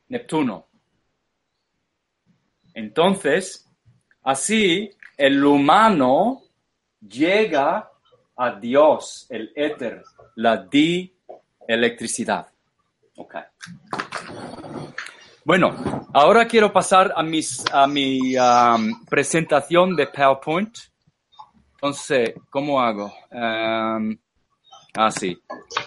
[0.09, 0.67] Neptuno.
[2.73, 3.67] Entonces,
[4.23, 6.43] así el humano
[6.99, 7.89] llega
[8.35, 10.03] a Dios, el éter,
[10.35, 11.13] la di
[11.67, 12.47] electricidad.
[13.15, 13.41] Okay.
[15.43, 20.77] Bueno, ahora quiero pasar a, mis, a mi um, presentación de PowerPoint.
[21.73, 23.13] Entonces, ¿cómo hago?
[23.31, 24.17] Um,
[24.95, 25.37] ah, sí.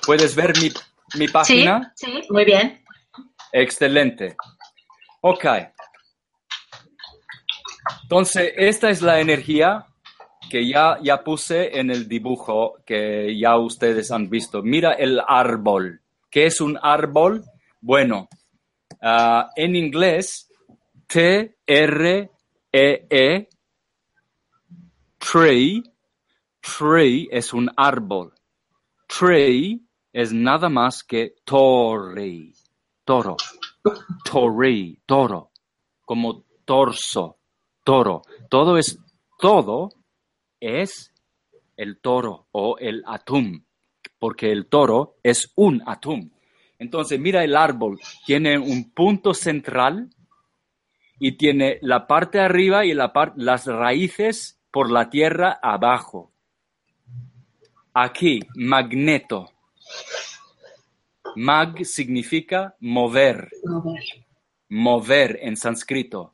[0.04, 0.70] ¿Puedes ver mi,
[1.18, 1.92] mi página?
[1.96, 2.82] Sí, sí, muy bien.
[3.53, 4.36] Excelente.
[5.20, 5.44] Ok.
[8.03, 9.86] Entonces, esta es la energía
[10.50, 14.62] que ya, ya puse en el dibujo que ya ustedes han visto.
[14.62, 16.00] Mira el árbol.
[16.30, 17.44] ¿Qué es un árbol?
[17.80, 18.28] Bueno,
[19.03, 20.50] uh, en inglés,
[21.07, 22.28] T-R-E-E,
[23.11, 23.48] -E,
[25.18, 25.82] tree,
[26.61, 28.32] tree es un árbol.
[29.07, 29.80] Tree
[30.12, 32.53] es nada más que torre,
[33.05, 33.36] toro,
[34.24, 35.50] torre, toro,
[36.05, 37.38] como torso,
[37.84, 38.22] toro.
[38.48, 38.98] Todo es,
[39.38, 39.90] todo
[40.61, 41.12] es
[41.76, 43.66] el toro o el atún,
[44.18, 46.32] porque el toro es un atún.
[46.78, 50.11] Entonces, mira el árbol, tiene un punto central
[51.18, 56.32] y tiene la parte arriba y la las raíces por la tierra abajo.
[57.94, 59.53] Aquí, magneto.
[61.37, 63.49] Mag significa mover.
[63.64, 64.03] Mover.
[64.68, 66.33] Mover en sánscrito.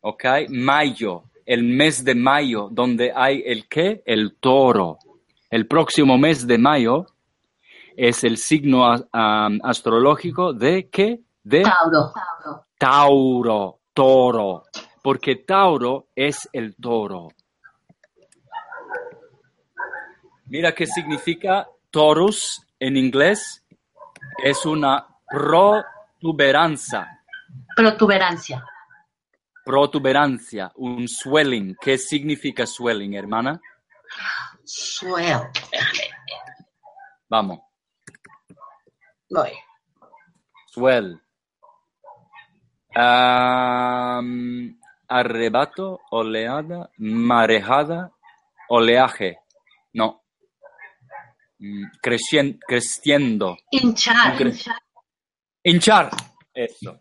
[0.00, 0.24] ¿Ok?
[0.48, 4.02] Mayo, el mes de mayo, donde hay el qué?
[4.04, 4.98] El toro.
[5.50, 7.06] El próximo mes de mayo
[7.96, 11.20] es el signo um, astrológico de qué?
[11.42, 12.12] De Tauro.
[12.78, 14.64] Tauro, toro,
[15.02, 17.28] porque Tauro es el toro.
[20.46, 23.63] Mira qué significa Taurus en inglés.
[24.42, 27.20] Es una protuberancia.
[27.76, 28.64] Protuberancia.
[29.64, 31.76] Protuberancia, un swelling.
[31.80, 33.60] ¿Qué significa swelling, hermana?
[34.64, 35.50] Swell.
[37.28, 37.60] Vamos.
[39.30, 39.52] Voy.
[40.66, 41.20] Swell.
[42.96, 44.78] Um,
[45.08, 48.12] arrebato, oleada, marejada,
[48.68, 49.38] oleaje.
[49.92, 50.23] No.
[51.64, 53.56] Mm, Crecien, creciendo.
[53.70, 54.36] Hinchar.
[54.36, 54.74] Cre-
[55.62, 56.10] Hinchar.
[56.52, 57.00] Eso.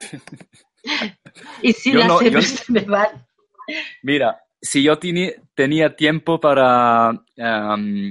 [1.62, 2.38] Y si Yo las no- yo-
[2.68, 3.26] me van.
[4.02, 8.08] Mira, si yo tenía tiempo para um,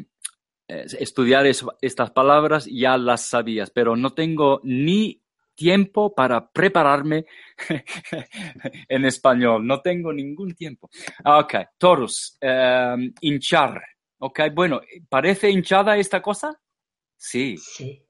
[0.68, 5.22] eh, estudiar es- estas palabras, ya las sabías, pero no tengo ni
[5.56, 7.26] tiempo para prepararme
[8.88, 9.66] en español.
[9.66, 10.90] No tengo ningún tiempo.
[11.24, 13.82] Ah, Ok, Taurus, um, hinchar.
[14.22, 16.60] Ok, bueno, ¿parece hinchada esta cosa?
[17.16, 17.58] Sí.
[17.58, 18.06] sí.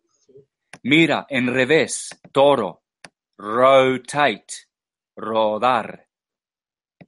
[0.84, 2.84] Mira, en revés, toro.
[3.38, 4.68] Rotate,
[5.16, 6.08] rodar.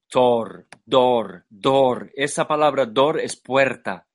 [0.07, 2.11] Tor, dor, dor.
[2.15, 4.07] Esa palabra dor es puerta.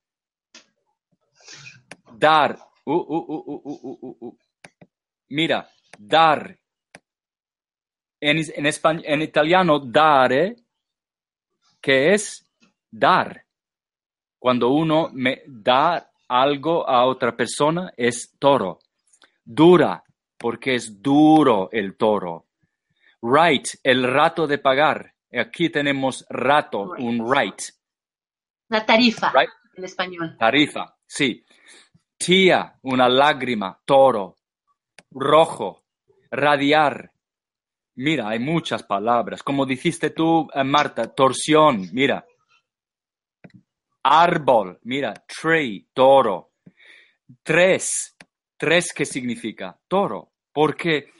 [2.12, 2.56] Dar.
[2.84, 4.38] Uh, uh, uh,
[5.30, 5.68] Mira,
[5.98, 6.58] dar.
[8.20, 10.56] En, en, español, en italiano, dare,
[11.80, 12.48] que es
[12.90, 13.45] dar
[14.46, 18.78] cuando uno me da algo a otra persona, es toro
[19.44, 20.04] dura,
[20.38, 22.46] porque es duro el toro.
[23.22, 25.14] Right, el rato de pagar.
[25.32, 27.04] Aquí tenemos rato, Right.
[27.04, 27.60] un right.
[28.68, 29.50] La tarifa Right.
[29.78, 30.36] en español.
[30.38, 31.44] Tarifa, sí.
[32.16, 34.36] Tía, una lágrima, toro.
[35.10, 35.82] Rojo,
[36.30, 37.10] radiar.
[37.96, 39.42] Mira, hay muchas palabras.
[39.42, 42.24] Como dijiste tú, eh, Marta, torsión, mira.
[44.06, 46.52] Árbol, mira, tree, toro.
[47.42, 48.16] Tres,
[48.56, 49.76] tres, ¿qué significa?
[49.88, 51.12] Toro, porque,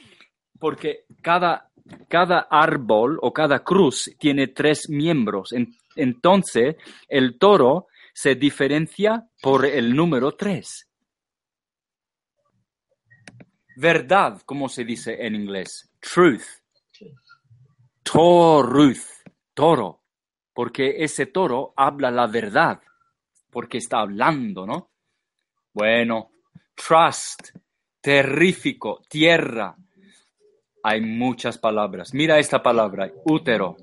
[0.59, 1.71] porque cada,
[2.09, 5.53] cada árbol o cada cruz tiene tres miembros.
[5.97, 6.77] entonces,
[7.09, 10.89] el toro se diferencia por el número tres.
[13.77, 15.91] Verdad, como se dice en inglés?
[16.01, 16.45] Truth.
[18.03, 19.05] Toruth,
[19.53, 20.06] toro,
[20.57, 22.81] porque ese toro habla la verdad,
[23.51, 24.89] porque está hablando, ¿no?
[25.75, 26.31] Bueno,
[26.75, 27.51] trust,
[28.01, 29.77] terrífico, tierra.
[30.83, 32.15] Hay muchas palabras.
[32.15, 33.77] Mira esta palabra, útero.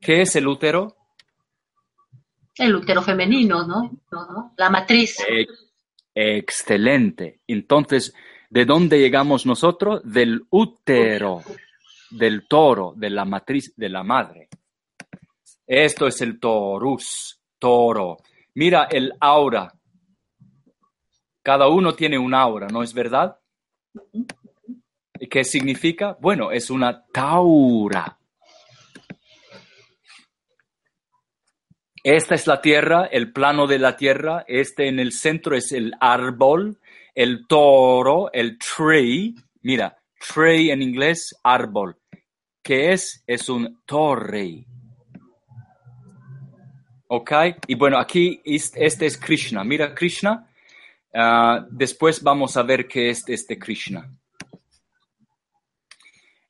[0.00, 0.96] ¿Qué es el útero?
[2.54, 3.90] El útero femenino, ¿no?
[4.56, 5.16] La matriz.
[6.14, 7.40] excelente.
[7.48, 8.14] Entonces,
[8.50, 10.00] ¿de dónde llegamos nosotros?
[10.04, 11.42] Del útero,
[12.10, 14.48] del toro, de la matriz de la madre.
[15.66, 18.18] Esto es el torus, toro.
[18.54, 19.72] Mira el aura.
[21.42, 23.38] Cada uno tiene un aura, ¿no es verdad?
[25.30, 26.16] ¿Qué significa?
[26.20, 28.18] Bueno, es una taura.
[32.04, 34.44] Esta es la tierra, el plano de la tierra.
[34.48, 36.80] Este en el centro es el árbol,
[37.14, 39.34] el toro, el tree.
[39.62, 41.96] Mira, tree en inglés, árbol.
[42.60, 43.22] ¿Qué es?
[43.26, 44.66] Es un torre.
[47.14, 47.32] ¿Ok?
[47.66, 49.62] Y bueno, aquí este es Krishna.
[49.64, 50.48] Mira, Krishna.
[51.14, 54.10] Ah, después vamos a ver qué es este Krishna.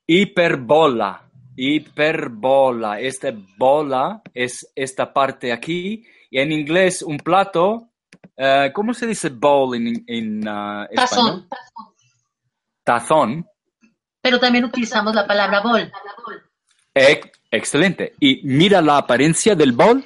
[0.06, 3.00] Hiperbola hiperbola.
[3.00, 6.04] Esta bola es esta parte aquí.
[6.30, 7.90] Y en inglés, un plato,
[8.36, 11.48] eh, ¿cómo se dice bowl en, uh, Tazón.
[12.84, 13.46] Tazón.
[14.20, 15.92] Pero también utilizamos la palabra bol.
[17.50, 18.14] excelente.
[18.20, 20.04] Y mira la apariencia del bol.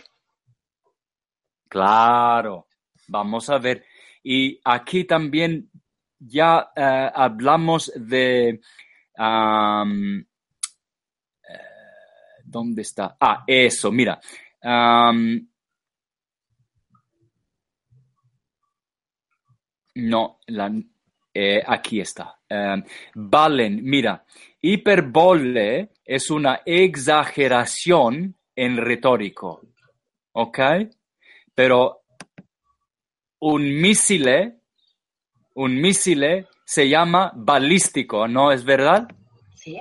[1.69, 2.69] Claro.
[3.09, 3.85] Vamos a ver.
[4.23, 5.71] Y aquí también
[6.19, 8.61] ya eh, hablamos de
[12.45, 13.17] ¿Dónde está?
[13.21, 14.21] Ah, eso, mira.
[19.95, 20.41] no,
[21.35, 22.39] eh, aquí está.
[23.15, 24.25] valen, mira,
[24.61, 29.63] hiperbole es una exageración en retórico.
[30.33, 30.59] ¿Ok?
[31.57, 32.03] Pero
[33.41, 34.61] un mísile,
[35.55, 39.09] un mísile se llama balístico, ¿no es verdad?
[39.55, 39.81] Sí.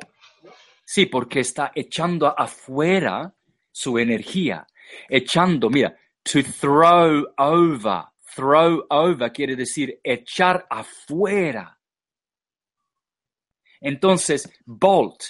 [0.86, 3.36] Sí, porque está echando afuera
[3.72, 4.66] su energía,
[5.10, 8.04] echando, mira, to throw over,
[8.34, 11.78] throw over quiere decir echar afuera.
[13.82, 15.24] Entonces, bolt,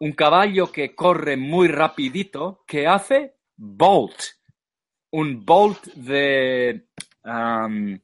[0.00, 3.36] un caballo que corre muy rapidito, ¿qué hace?
[3.56, 4.39] Bolt.
[5.12, 6.86] Un bolt de,
[7.24, 7.98] um,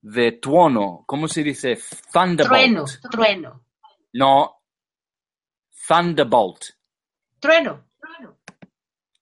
[0.00, 1.78] de tuono, ¿cómo se dice?
[2.12, 2.48] Thunderbolt.
[2.48, 3.64] Trueno, trueno.
[4.14, 4.62] No,
[5.86, 6.64] Thunderbolt.
[7.40, 7.84] Trueno.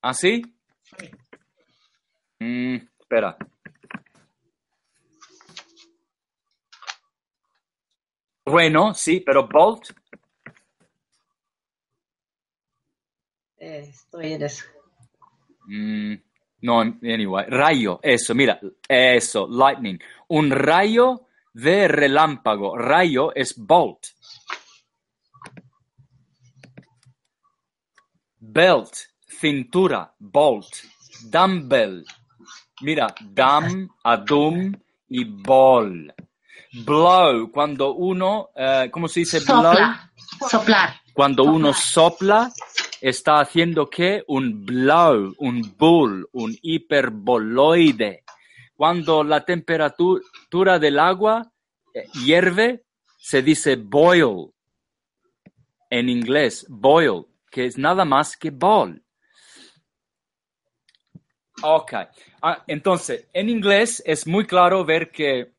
[0.00, 0.42] ¿Así?
[0.42, 1.10] ¿Ah, sí?
[2.38, 3.36] Mm, espera.
[8.44, 9.90] Trueno, sí, pero Bolt.
[13.58, 14.64] Eh, estoy en eso.
[15.66, 16.14] Mm,
[16.62, 17.44] no, anyway.
[17.48, 18.58] Rayo, eso, mira,
[18.88, 19.98] eso, lightning.
[20.28, 22.76] Un rayo de relámpago.
[22.76, 24.16] Rayo es Bolt.
[28.56, 28.94] belt,
[29.28, 30.68] cintura, bolt,
[31.30, 32.04] dumbbell.
[32.82, 34.72] Mira, dam, adum
[35.08, 36.12] y ball.
[36.84, 39.74] Blow, cuando uno, eh, ¿cómo se dice blow?
[40.48, 41.00] Soplar.
[41.12, 42.50] Cuando uno sopla,
[43.00, 44.24] está haciendo qué?
[44.26, 48.24] Un blow, un bull, un hiperboloide.
[48.74, 51.50] Cuando la temperatura del agua
[51.94, 52.84] eh, hierve,
[53.18, 54.52] se dice boil.
[55.88, 59.02] En inglés, boil que es nada más que ball.
[61.62, 61.94] Ok,
[62.42, 65.54] ah, entonces, en inglés es muy claro ver que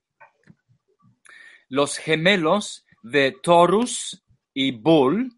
[1.69, 4.23] los gemelos de Taurus
[4.53, 5.36] y Bull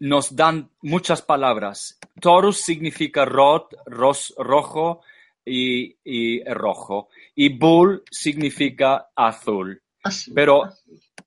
[0.00, 1.98] nos dan muchas palabras.
[2.20, 5.02] Taurus significa rot, rojo
[5.44, 7.08] y, y, rojo.
[7.34, 9.80] Y Bull significa azul.
[10.02, 10.34] azul.
[10.34, 10.62] Pero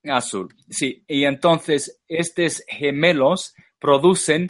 [0.05, 1.03] azul, sí.
[1.07, 4.47] Y entonces, estos gemelos producen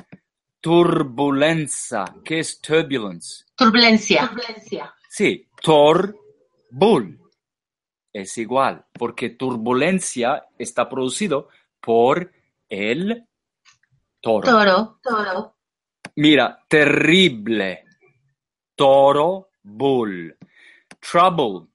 [0.61, 2.05] turbulencia.
[2.23, 3.43] ¿Qué es turbulence?
[3.55, 4.31] Turbulencia.
[5.09, 6.17] Sí, tor,
[6.71, 7.19] bull.
[8.13, 11.49] Es igual, porque turbulencia está producido
[11.81, 12.31] por
[12.69, 13.27] el
[14.23, 14.47] toro.
[14.47, 15.55] Toro, toro.
[16.15, 17.83] Mira, terrible.
[18.75, 20.35] Toro, bull.
[20.99, 21.67] Trouble.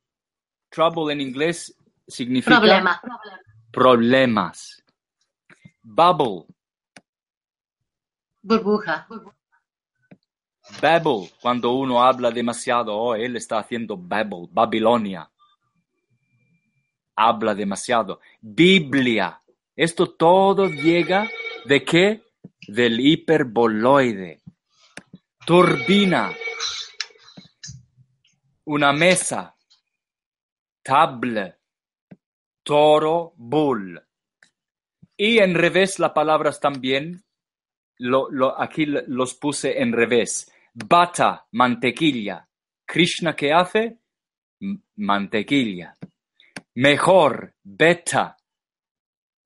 [0.71, 1.75] Trouble en inglés
[2.07, 3.01] significa Problema.
[3.71, 4.83] problemas.
[5.83, 6.47] Bubble.
[8.43, 9.07] Burbuja.
[10.81, 15.31] Babble, cuando uno habla demasiado, oh, él está haciendo babble, Babilonia.
[17.17, 18.21] Habla demasiado.
[18.41, 19.41] Biblia.
[19.75, 21.29] Esto todo llega
[21.65, 22.23] de qué?
[22.69, 24.43] Del hiperboloide.
[25.47, 26.31] Turbina.
[28.67, 29.57] Una mesa.
[30.83, 31.57] Table.
[32.63, 33.99] Toro, bull.
[35.17, 37.25] Y en revés las palabras también,
[37.97, 40.53] lo, lo- aquí los puse en revés.
[40.75, 42.47] Bata, mantequilla.
[42.87, 43.99] Krishna, ¿qué hace?
[44.97, 45.97] Mantequilla.
[46.75, 48.37] Mejor, beta.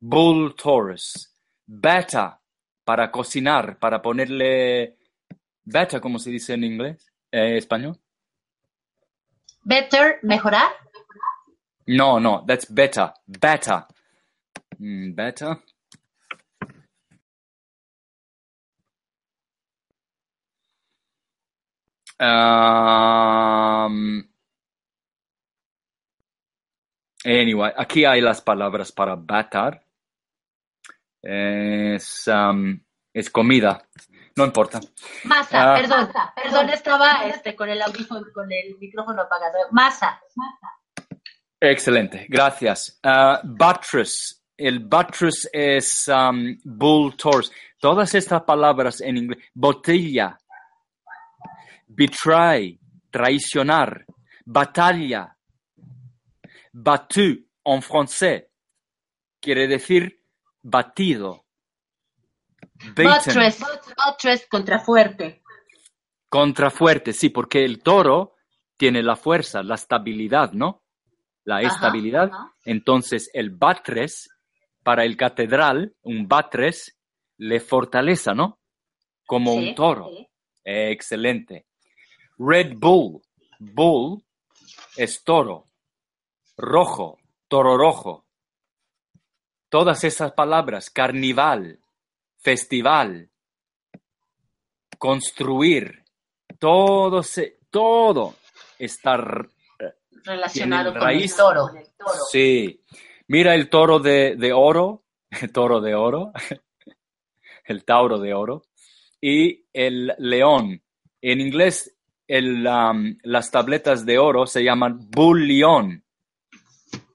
[0.01, 1.32] Bull Taurus.
[1.65, 2.41] Beta,
[2.85, 4.97] para cocinar, para ponerle...
[5.65, 7.13] Beta, ¿cómo se dice en inglés?
[7.31, 7.99] Eh, ¿Español?
[9.65, 10.71] Better, mejorar.
[11.87, 13.15] No, no, that's beta.
[13.27, 13.87] Beta.
[14.79, 15.63] Mm, beta.
[22.23, 24.23] Um,
[27.25, 29.85] anyway, aquí hay las palabras para batar.
[31.23, 32.78] Es, um,
[33.12, 33.86] es comida.
[34.35, 34.81] No importa.
[35.24, 35.74] Masa, Ah.
[35.78, 39.59] perdón, perdón, estaba este, con el audífono, con el micrófono apagado.
[39.73, 40.20] Masa.
[41.61, 42.99] Excelente, gracias.
[43.03, 44.43] Ah, buttress.
[44.57, 47.53] El buttress es um, bull torso.
[47.78, 49.44] Todas estas palabras en inglés.
[49.55, 50.39] Botella.
[51.86, 52.78] Betray.
[53.11, 54.05] Traicionar.
[54.44, 55.36] Batalla.
[56.73, 58.44] Battu en francés.
[59.40, 60.22] Quiere decir
[60.63, 61.45] batido.
[62.97, 65.43] Buttress, buttress, contrafuerte.
[66.29, 68.35] Contrafuerte, sí, porque el toro
[68.77, 70.83] tiene la fuerza, la estabilidad, ¿no?
[71.45, 72.31] La Ajá, estabilidad.
[72.33, 72.53] ajá.
[72.65, 74.31] Entonces, el batres,
[74.83, 76.99] para el catedral, un batres
[77.37, 78.59] le fortaleza, ¿no?
[79.27, 80.09] Como Sí, un toro.
[80.11, 80.29] sí.
[80.65, 81.67] Eh, excelente.
[82.39, 83.21] Red Bull.
[83.59, 84.25] Bull
[84.97, 85.69] es toro.
[86.57, 87.19] Rojo,
[87.49, 88.27] toro rojo.
[89.73, 91.78] Todas esas palabras, carnival,
[92.36, 93.31] festival,
[94.99, 96.05] construir,
[96.59, 98.35] todo, se, todo
[98.78, 99.49] está r-
[100.24, 101.70] Relacionado con el toro.
[102.31, 102.82] Sí.
[103.28, 105.05] Mira el toro de, de oro,
[105.40, 106.32] el toro de oro,
[107.65, 108.65] el tauro de oro,
[109.23, 110.82] y el león.
[111.23, 111.97] En inglés,
[112.28, 116.05] el, um, las tabletas de oro se llaman bullion,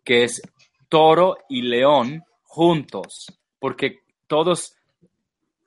[0.03, 0.41] que es
[0.89, 2.23] toro y león
[2.57, 4.75] juntos, porque todos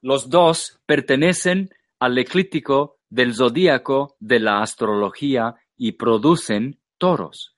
[0.03, 7.57] los dos pertenecen al eclíptico del zodíaco de la astrología y producen toros.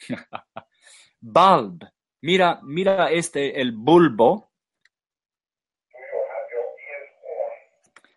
[1.20, 1.84] Bulb.
[2.22, 4.50] Mira, mira este, el bulbo.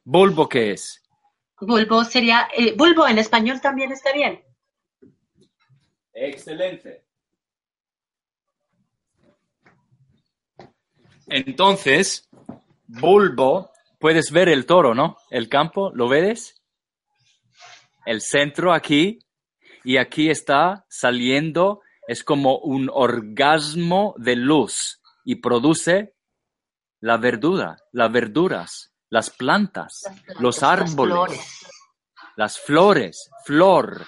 [0.03, 0.99] ¿Bulbo qué es?
[1.61, 4.43] Bulbo sería, eh, bulbo en español también está bien.
[6.11, 7.05] Excelente.
[11.27, 12.29] Entonces,
[12.87, 15.17] bulbo, puedes ver el toro, ¿no?
[15.29, 16.61] El campo, ¿lo ves?
[18.05, 19.19] El centro aquí,
[19.83, 26.13] y aquí está saliendo, es como un orgasmo de luz y produce
[26.99, 31.65] la verdura, las verduras, las plantas, Las plantas, los las árboles, flores.
[32.35, 34.05] las flores, flor.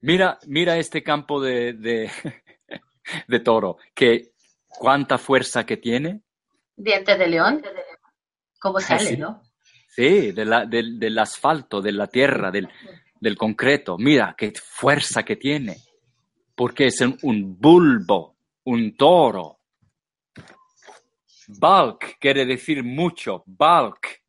[0.00, 2.10] Mira, mira este campo de, de,
[3.28, 4.32] de toro, que
[4.78, 6.22] cuánta fuerza que tiene.
[6.76, 7.62] Diente de león.
[8.60, 9.16] ¿Cómo sale, Sí.
[9.16, 9.42] no?
[9.88, 12.68] Sí, de la- del, del asfalto, de la tierra, del,
[13.20, 13.96] del concreto.
[13.98, 15.76] Mira qué fuerza que tiene.
[16.54, 19.60] Porque es un, un bulbo, un toro.
[21.48, 23.42] Bulk quiere decir mucho.
[23.46, 24.22] Bulk.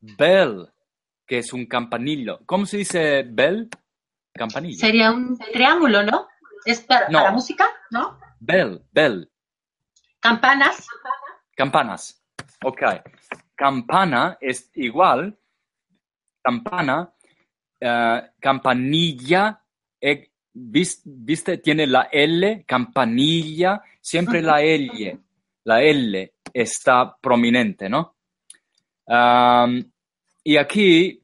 [0.00, 0.66] Bell,
[1.26, 2.40] que es un campanillo.
[2.46, 3.68] ¿Cómo se dice bell?
[4.32, 4.78] Campanillo.
[4.78, 6.28] Sería un triángulo, ¿no?
[6.64, 7.18] Es para, No.
[7.18, 8.18] para música, ¿no?
[8.40, 9.30] Bell, bell.
[10.20, 10.86] Campanas.
[11.56, 12.22] Campanas.
[12.64, 12.82] Ok.
[13.54, 15.38] Campana es igual.
[16.42, 17.12] Campana,
[17.80, 19.60] eh, campanilla,
[20.00, 21.58] eh, vis- ¿viste?
[21.58, 25.18] Tiene la L, campanilla, siempre la L.
[25.64, 28.16] La L está prominente, ¿no?
[29.08, 29.82] Am,
[30.44, 31.20] y aquí,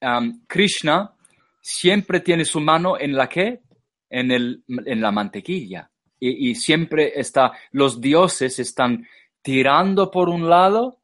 [0.00, 1.14] am, Krishna
[1.60, 3.60] siempre tiene su mano en la que?
[4.08, 5.90] En, el, en la mantequilla.
[6.20, 9.06] Y, y siempre está, los dioses están
[9.42, 11.00] tirando por un lado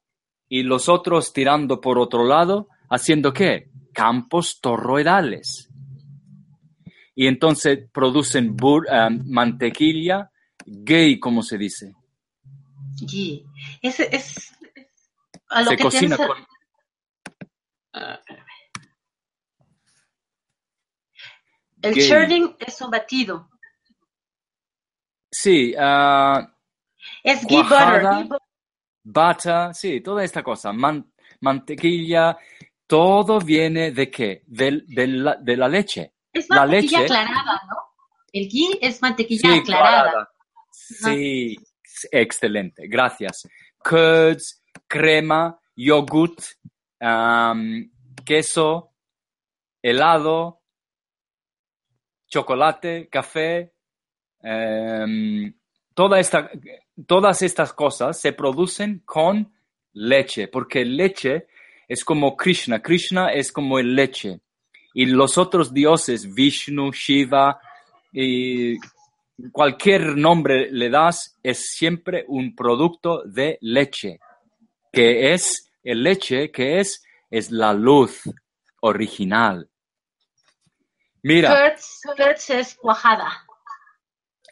[0.48, 3.70] y los otros tirando por otro lado ¿Haciendo qué?
[3.94, 5.68] Campos toroidales.
[7.14, 10.28] Y entonces producen bur- um, mantequilla
[10.66, 11.94] gay, como se dice.
[13.80, 14.52] Es, es
[15.48, 16.46] a lo Se que cocina tienes- con...
[21.82, 23.48] El churning es un batido.
[25.30, 26.46] Sí, ah,
[27.22, 28.22] Es ghee Cuajada.
[28.22, 28.38] butter.
[29.02, 30.72] bata, sí, toda esta cosa.
[30.72, 32.36] Man- mantequilla,
[32.86, 34.42] todo viene de qué?
[34.46, 36.14] De, la, de la leche.
[36.32, 37.14] Es La mantequilla leche.
[37.14, 37.76] aclarada, ¿no?
[38.32, 39.98] El ghee es mantequilla Sí, aclarada.
[40.00, 40.30] aclarada.
[40.70, 41.56] Sí,
[42.12, 43.48] excelente, gracias.
[43.82, 46.38] Curds, crema, yogurt,
[47.00, 47.90] am,
[48.24, 48.92] queso,
[49.82, 50.60] helado,
[52.28, 53.72] chocolate, café,
[54.42, 55.52] em,
[55.94, 56.50] toda esta,
[57.06, 59.52] todas estas cosas se producen con
[59.92, 61.46] leche, porque leche
[61.88, 64.40] es como Krishna, Krishna es como el leche.
[64.94, 67.60] Y los otros dioses, Vishnu, Shiva,
[68.12, 68.76] y
[69.52, 74.20] cualquier nombre le das, es siempre un producto de leche,
[74.92, 78.22] que es el leche, que es, es la luz
[78.80, 79.68] original.
[81.22, 83.46] Mira, es cuajada.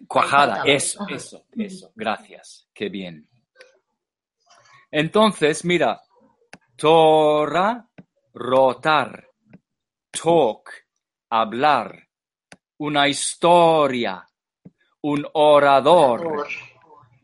[0.06, 3.28] Cuajada, eso, eso, eso, gracias, qué bien.
[4.90, 6.00] Entonces, mira,
[6.76, 7.86] Torah,
[8.32, 9.28] rotar,
[10.10, 10.70] talk,
[11.30, 12.08] hablar,
[12.78, 14.26] una historia,
[15.02, 16.46] un orador,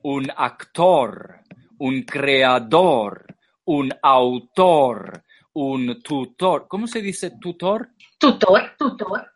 [0.03, 1.41] un actor,
[1.79, 3.27] un creador,
[3.65, 5.25] un autor,
[5.55, 6.67] un tutor.
[6.69, 7.91] ¿Cómo se dice tutor?
[8.19, 9.34] Tutor, tutor.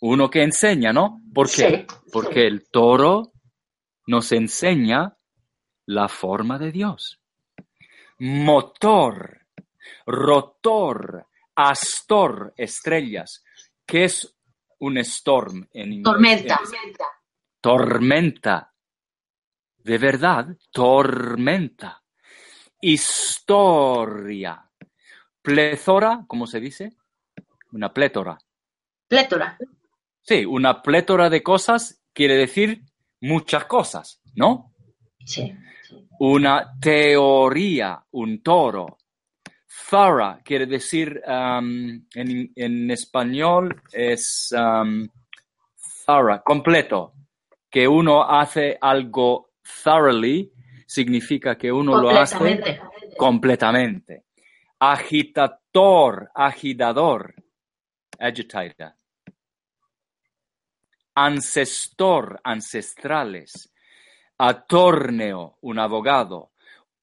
[0.00, 1.20] Uno que enseña, ¿no?
[1.34, 1.86] ¿Por qué?
[1.88, 3.32] Sí, Porque el toro
[4.06, 5.16] nos enseña
[5.86, 7.20] la forma de Dios.
[8.18, 9.46] Motor,
[10.06, 13.44] rotor, astor, estrellas.
[13.86, 14.34] ¿Qué es
[14.78, 16.04] un storm en inglés?
[16.04, 16.60] Tormenta.
[17.60, 18.72] Tormenta.
[19.78, 22.02] De verdad, tormenta.
[22.80, 24.64] Historia.
[25.42, 26.96] Plethora, ¿cómo se dice?
[27.72, 28.38] Una plétora.
[29.08, 29.58] Plétora.
[30.30, 32.82] Sí, una plétora de cosas quiere decir
[33.20, 34.72] muchas cosas, ¿no?
[35.24, 35.52] Sí.
[36.20, 38.98] Una teoría, un toro.
[39.90, 45.08] Thorough quiere decir, um, en, en español es um,
[46.06, 47.12] thorough, completo.
[47.68, 49.50] Que uno hace algo
[49.82, 50.52] thoroughly
[50.86, 52.80] significa que uno lo hace Completamente.
[53.16, 54.24] completamente.
[54.78, 57.34] Agitador, agitador,
[58.16, 58.99] agitator.
[61.14, 63.72] Ancestor, ancestrales.
[64.38, 66.52] Atorneo, un abogado.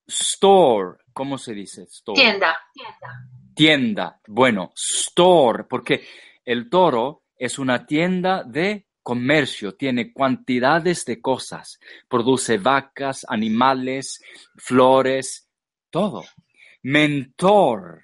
[0.07, 1.83] Store, ¿cómo se dice?
[1.83, 2.19] Store.
[2.19, 2.57] Tienda.
[3.53, 4.19] Tienda.
[4.27, 6.05] Bueno, store, porque
[6.45, 11.79] el toro es una tienda de comercio, tiene cantidades de cosas,
[12.09, 14.21] produce vacas, animales,
[14.57, 15.47] flores,
[15.89, 16.25] todo.
[16.83, 18.03] Mentor,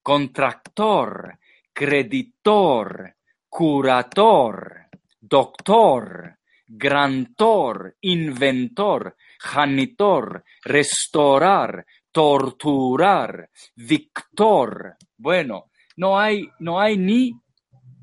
[0.00, 1.38] contractor,
[1.72, 3.16] creditor,
[3.48, 4.83] curator,
[5.28, 14.96] doctor, grantor, inventor, janitor, restaurar, torturar, victor.
[15.16, 17.32] Bueno, no hay, no hay ni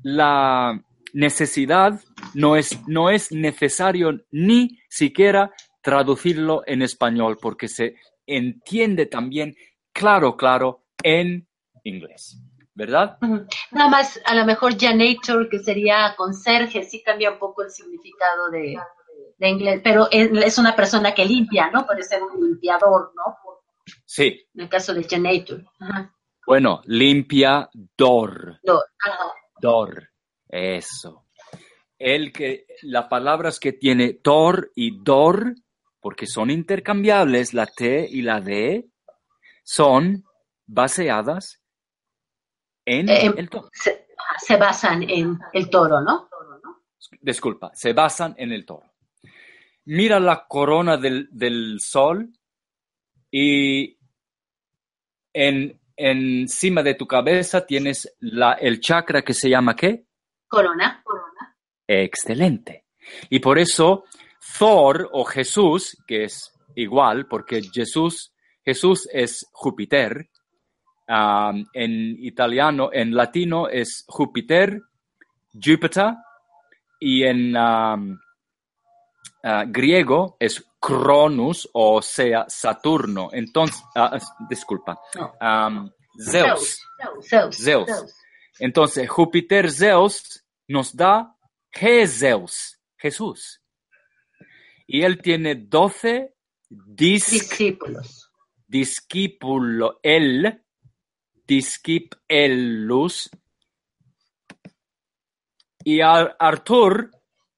[0.02, 0.82] la
[1.12, 2.00] necesidad,
[2.34, 7.96] no es, no es necesario ni siquiera traducirlo en español porque se
[8.26, 9.54] entiende también
[9.92, 11.46] claro, claro en
[11.84, 12.40] inglés,
[12.74, 13.18] ¿verdad?
[13.70, 18.50] Nada más, a lo mejor janitor, que sería conserje, sí cambia un poco el significado
[18.50, 18.76] de,
[19.38, 21.86] de inglés, pero es una persona que limpia, ¿no?
[21.86, 23.36] Puede ser un limpiador, ¿no?
[24.04, 25.64] Sí, En el caso de janitor.
[25.80, 26.14] Ajá.
[26.46, 28.60] bueno, limpiador.
[29.04, 29.32] Ajá.
[29.60, 30.08] Dor.
[30.48, 31.26] Eso.
[31.98, 35.54] El que, las palabras que tiene tor y dor,
[36.00, 38.86] porque son intercambiables, la T y la D,
[39.62, 40.24] son
[40.66, 41.61] baseadas
[42.84, 43.68] en Eh, el toro.
[43.72, 46.28] Se, basan en el toro, ¿no?
[47.20, 48.92] Disculpa, se basan en el toro.
[49.84, 52.28] Mira la corona del, del sol
[53.30, 53.98] y
[55.32, 60.06] en, encima de tu cabeza tienes la, el chakra que se llama ¿qué?
[60.48, 61.02] Corona.
[61.86, 62.86] Excelente.
[63.30, 64.04] Y por eso
[64.58, 68.32] Thor o Jesús, que es igual, porque Jesús,
[68.64, 70.28] Jesús es Júpiter,
[71.08, 74.80] um, en italiano, en latino es Júpiter,
[75.52, 76.16] Júpiter,
[77.00, 78.18] y en um,
[79.42, 83.28] ah, griego es Cronus, o sea, Saturno.
[83.32, 84.18] Entonces, ah,
[84.48, 84.98] disculpa,
[85.40, 86.80] um, Zeus.
[87.22, 87.56] Zeus.
[87.56, 87.90] Zeus.
[88.58, 91.34] Entonces, Júpiter Zeus nos da
[92.06, 93.60] Zeus, Jesús.
[94.86, 96.34] Y él tiene doce
[96.68, 98.30] dis- Discípulos.
[98.66, 100.61] discípulo, él,
[101.46, 103.30] discípulos.
[105.84, 107.10] Y Ar- Artur,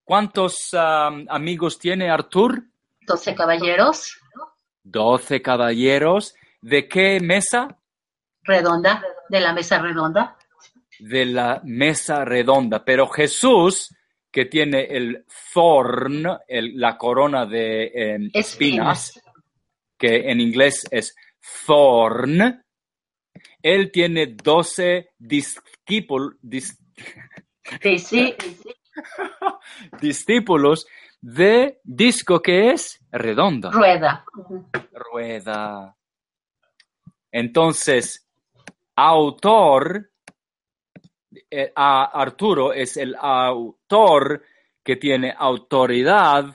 [0.02, 2.64] ¿cuántos am, amigos tiene Artur?
[3.06, 4.18] Doce caballeros.
[4.82, 6.34] Doce caballeros.
[6.62, 7.78] ¿De qué mesa?
[8.42, 9.02] Redonda.
[9.28, 10.36] De la mesa redonda.
[10.98, 12.82] De la mesa redonda.
[12.84, 13.94] Pero Jesús,
[14.30, 19.20] que tiene el thorn, el- la corona de em, espinas,
[19.98, 21.14] que en inglés es
[21.66, 22.63] thorn,
[23.64, 26.34] él tiene doce discípulos,
[27.80, 28.34] Sí, sí.
[30.02, 30.86] discípulos
[31.18, 34.22] de disco que es redonda, Rueda.
[34.92, 35.96] rueda.
[37.32, 38.28] Entonces,
[38.96, 40.10] autor,
[41.50, 44.42] eh, a Arturo es el autor
[44.84, 46.54] que tiene autoridad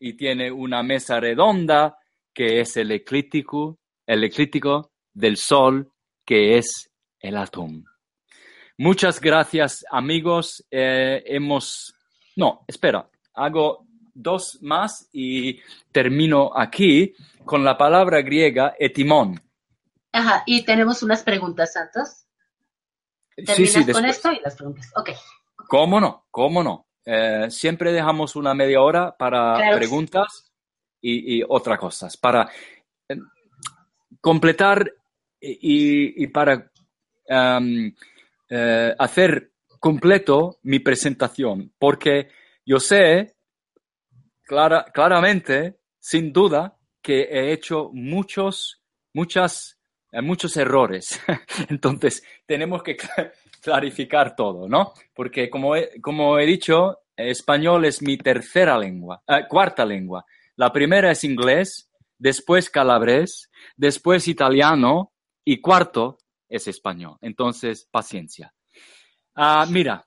[0.00, 1.98] y tiene una mesa redonda
[2.32, 5.92] que es el eclíptico, el eclíptico del sol
[6.28, 6.90] que es
[7.20, 7.84] el átomo.
[8.76, 10.62] Muchas gracias amigos.
[10.70, 11.94] Eh, hemos...
[12.36, 15.58] No, espera, hago dos más y
[15.90, 17.14] termino aquí
[17.46, 19.40] con la palabra griega etimón.
[20.12, 20.42] Ajá.
[20.44, 22.26] Y tenemos unas preguntas, Santos.
[23.34, 24.16] Sí, ¿Terminas sí, con después.
[24.16, 24.92] esto y las preguntas?
[24.96, 25.10] Ok.
[25.66, 26.26] ¿Cómo no?
[26.30, 26.88] ¿Cómo no?
[27.06, 29.76] Eh, siempre dejamos una media hora para Claro.
[29.78, 30.52] preguntas
[31.00, 32.50] y, y otras cosas, para
[33.08, 33.16] eh,
[34.20, 34.92] completar
[35.40, 36.70] y, para
[38.48, 42.28] eh, hacer completo mi presentación, porque
[42.64, 43.34] yo sé
[44.44, 48.82] clara- claramente, sin duda, que he hecho muchos,
[49.14, 49.78] muchas,
[50.12, 51.20] eh, muchos errores.
[51.68, 54.92] Entonces, tenemos que cla- clarificar todo, ¿no?
[55.14, 60.24] Porque como he, como he dicho, español es mi tercera lengua, eh, cuarta lengua.
[60.56, 65.12] La primera es inglés, después calabrés, después italiano
[65.50, 67.16] y cuarto es español.
[67.22, 68.54] Entonces, paciencia.
[69.34, 70.06] Ah, mira,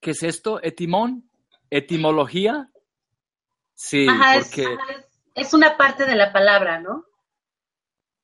[0.00, 0.62] ¿qué es esto?
[0.62, 1.30] ¿Etimón?
[1.68, 2.70] ¿Etimología?
[3.74, 4.78] Sí, Ajá, es, porque...
[5.34, 7.04] es una parte de la palabra, ¿no?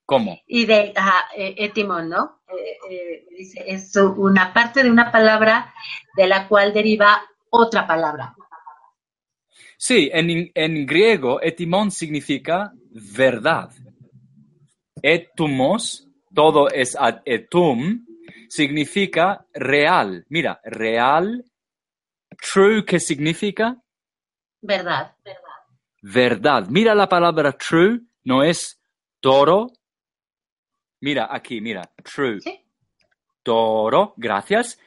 [0.07, 0.41] ¿Cómo?
[0.47, 2.41] Y de ajá, eh, etimón, ¿no?
[2.49, 5.74] Eh, eh, dice, es una parte de una palabra
[6.16, 8.35] de la cual deriva otra palabra.
[9.77, 13.70] Sí, en, en griego, etimón significa verdad.
[15.03, 18.07] Etumos, todo es ad etum,
[18.49, 20.24] significa real.
[20.29, 21.45] Mira, real.
[22.53, 23.83] True, ¿qué significa?
[24.61, 25.15] ¿Verdad?
[26.03, 26.66] Verdad.
[26.69, 28.81] Mira la palabra true, no es
[29.20, 29.73] toro.
[31.01, 32.41] Mira aquí, mira, true.
[32.41, 32.61] Sí.
[33.43, 34.79] Toro, gracias.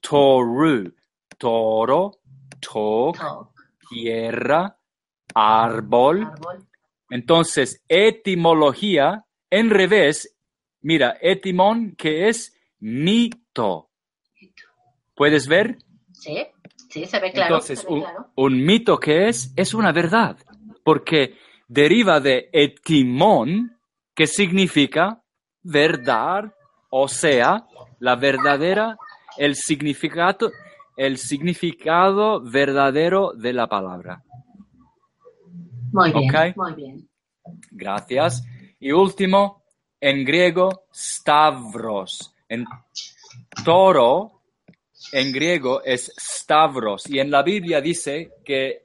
[0.00, 0.94] Toru,
[1.38, 2.18] toro,
[2.60, 3.54] to, Talk,
[3.88, 4.78] tierra,
[5.34, 6.24] árbol.
[6.24, 6.68] árbol.
[7.10, 10.36] Entonces, etimología, en revés,
[10.82, 13.90] mira, etimón, que es mito.
[15.14, 15.78] ¿Puedes ver?
[16.12, 16.46] Sí,
[16.90, 17.54] sí, se ve claro.
[17.54, 18.30] Entonces, ve un, claro.
[18.36, 20.36] un mito que es, es una verdad,
[20.84, 21.34] porque
[21.66, 23.78] deriva de etimón,
[24.14, 25.22] que significa
[25.62, 26.52] verdad,
[26.90, 27.66] o sea,
[28.00, 28.96] la verdadera,
[29.36, 30.50] el significado,
[30.96, 34.22] el significado verdadero de la palabra.
[35.92, 37.08] Muy bien, muy bien.
[37.70, 38.44] Gracias.
[38.80, 39.64] Y último,
[40.00, 42.34] en griego, stavros.
[42.48, 42.64] En
[43.64, 44.42] toro,
[45.12, 47.08] en griego es stavros.
[47.08, 48.84] Y en la Biblia dice que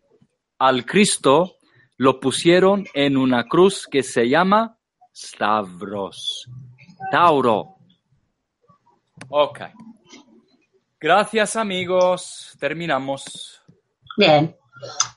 [0.60, 1.58] al Cristo
[1.98, 4.78] lo pusieron en una cruz que se llama
[5.14, 6.50] stavros.
[7.12, 7.76] Tauro.
[9.30, 9.60] Ok.
[11.00, 12.56] Gracias amigos.
[12.60, 13.62] Terminamos.
[14.18, 14.56] Bien,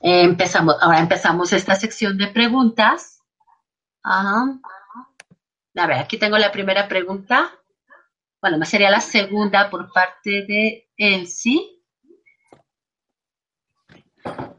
[0.01, 0.75] empezamos.
[0.81, 3.16] Ahora empezamos esta sección de preguntas.
[4.09, 4.57] Ajá.
[5.75, 7.51] A ver, aquí tengo la primera pregunta.
[8.41, 11.81] Bueno, sería la segunda por parte de Elsie.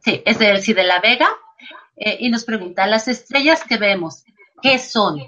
[0.04, 1.28] Sí, es de Elsie de la Vega.
[1.96, 4.22] Eh, y nos pregunta, las estrellas que vemos,
[4.62, 5.18] ¿qué son?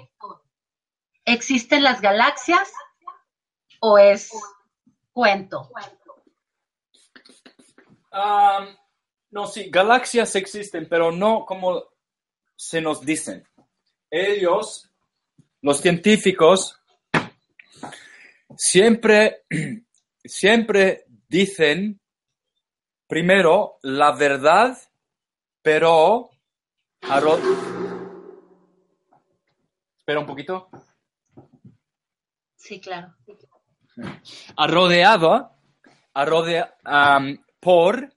[1.25, 2.71] ¿Existen las galaxias
[3.79, 4.31] o es
[5.11, 5.67] cuento?
[8.13, 8.75] Um,
[9.31, 11.83] no, sí, galaxias existen, pero no como
[12.55, 13.47] se nos dicen.
[14.11, 14.91] Ellos,
[15.61, 16.77] los científicos,
[18.57, 19.43] siempre,
[20.23, 21.99] siempre dicen
[23.07, 24.77] primero la verdad,
[25.61, 26.29] pero...
[27.03, 27.39] arro-
[29.97, 30.69] Espera un poquito.
[32.55, 33.15] Sí, claro.
[34.57, 35.55] Rodeado,
[36.13, 38.13] rodea, am, por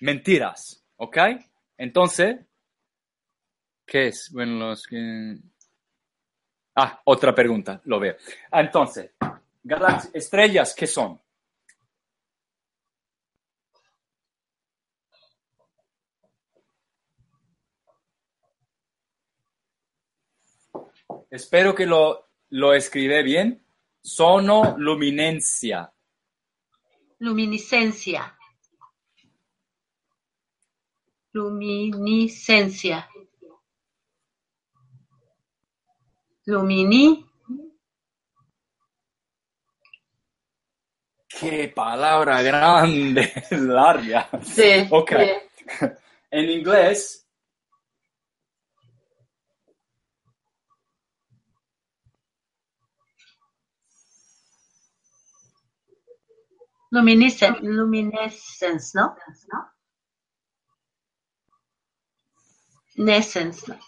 [0.00, 1.18] mentiras, ¿ok?
[1.76, 2.36] Entonces,
[3.88, 4.30] ¿qué es?
[4.32, 5.36] Bueno, los que...
[6.76, 8.16] Ah, otra pregunta, lo veo.
[8.52, 9.10] Ah, Entonces,
[9.64, 11.20] galax- estrellas, ¿qué son?
[21.30, 23.64] Espero que lo, lo escribí bien.
[24.00, 25.92] Sonoluminencia.
[27.18, 28.36] Luminiscencia.
[31.32, 33.08] Luminiscencia.
[36.48, 37.26] Lumini.
[41.28, 44.30] Qué palabra grande, larga.
[44.42, 44.88] Sí.
[44.90, 45.12] Ok.
[46.30, 47.26] En inglés,
[56.90, 59.14] Luminiscence, luminescence, ¿no?
[62.96, 63.70] Nescence.
[63.70, 63.78] ¿no?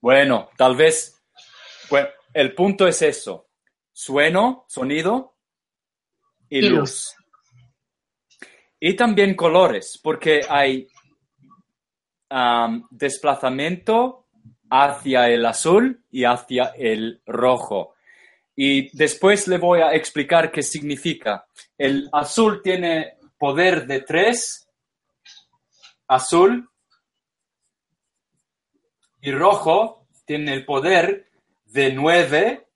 [0.00, 1.13] bueno, tal vez,
[1.90, 3.48] bueno, el punto es eso.
[3.92, 5.36] Sueno, sonido
[6.48, 6.78] y, Y luz.
[6.78, 7.14] luz.
[8.80, 10.86] Y también colores, porque hay
[12.28, 14.26] am, desplazamiento
[14.68, 17.94] hacia el azul y hacia el rojo.
[18.56, 21.46] Y después le voy a explicar qué significa.
[21.78, 24.68] El azul tiene poder de tres,
[26.08, 26.68] azul,
[29.20, 31.26] y rojo tiene el poder
[31.74, 32.68] de nueve,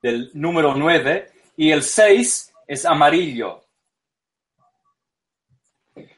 [0.00, 3.66] del número nueve, y el seis es amarillo.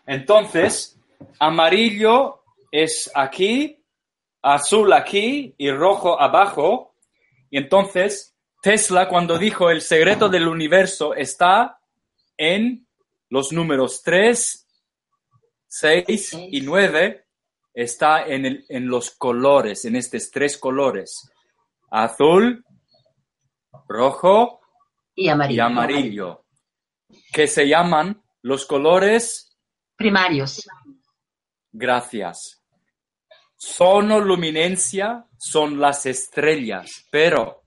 [0.06, 0.96] Entonces,
[1.40, 3.84] amarillo es aquí,
[4.40, 6.94] azul aquí y rojo abajo.
[7.50, 11.80] Y entonces, Tesla cuando dijo el secreto del universo está
[12.36, 12.86] en
[13.30, 14.66] los números 3,
[15.66, 17.26] 6 y 9,
[17.82, 21.30] está en, el- en los colores, en estos tres colores.
[21.90, 22.64] Azul,
[23.88, 24.60] rojo
[25.14, 25.64] Y y amarillo.
[25.64, 26.44] amarillo,
[27.32, 29.56] que se llaman los colores
[29.96, 30.68] Primarios.
[31.72, 32.62] Gracias.
[33.56, 37.62] Sonoluminencia son las estrellas, pero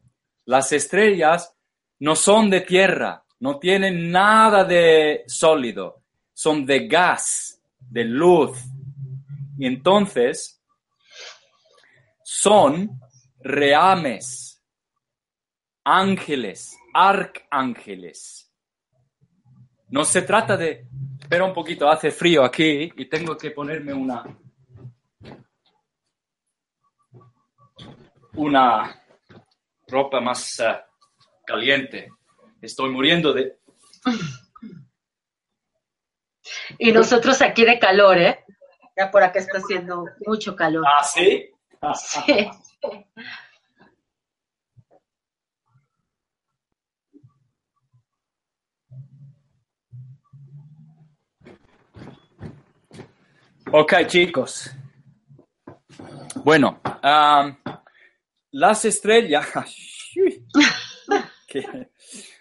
[0.45, 1.53] las estrellas
[1.99, 8.57] no son de tierra, no tienen nada de sólido, son de gas, de luz.
[9.57, 10.63] Y entonces
[12.23, 12.99] son
[13.39, 14.63] reames,
[15.83, 18.51] ángeles, arcángeles.
[19.89, 20.87] No se trata de...
[21.19, 24.23] Espera un poquito, hace frío aquí y tengo que ponerme una...
[28.33, 29.03] Una
[29.87, 30.77] ropa más eh,
[31.45, 32.09] caliente.
[32.61, 33.59] Estoy muriendo de...
[36.79, 38.45] Y nosotros aquí de calor, ¿eh?
[39.01, 40.85] Ya por acá está haciendo mucho calor.
[40.87, 41.49] ¿Ah, sí?
[41.95, 42.51] Sí.
[53.71, 54.69] Ok, chicos.
[56.43, 57.57] Bueno, am,
[58.51, 59.47] las estrellas...
[61.47, 61.89] Que-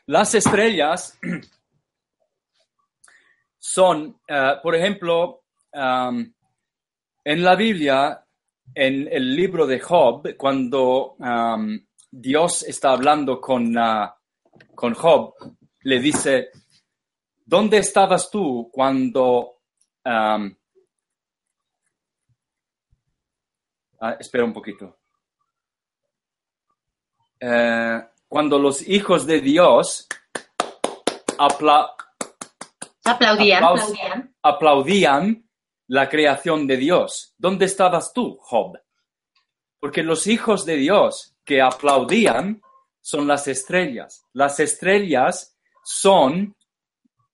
[0.06, 1.18] las estrellas
[3.58, 5.42] son, eh, por ejemplo,
[5.72, 6.34] am,
[7.24, 8.24] en la Biblia,
[8.74, 14.16] en el libro de Job, cuando am, Dios está hablando con, ah,
[14.74, 15.34] con Job,
[15.82, 16.50] le dice,
[17.44, 19.60] ¿dónde estabas tú cuando...
[20.04, 20.56] am,
[24.02, 24.98] Ah, espera un poquito.
[27.38, 30.08] Eh, cuando los hijos de Dios
[31.38, 31.94] apla-
[33.04, 33.62] Aplaudían.
[33.62, 34.34] Aplaudían.
[34.42, 35.49] aplaudían
[35.90, 38.78] la creación de Dios, ¿dónde estabas tú, Job?
[39.80, 42.62] Porque los hijos de Dios que aplaudían
[43.00, 44.24] son las estrellas.
[44.32, 46.54] Las estrellas son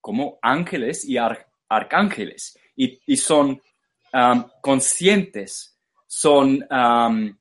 [0.01, 3.61] como ángeles y ar- arcángeles y, y son
[4.15, 7.37] um, conscientes, son um,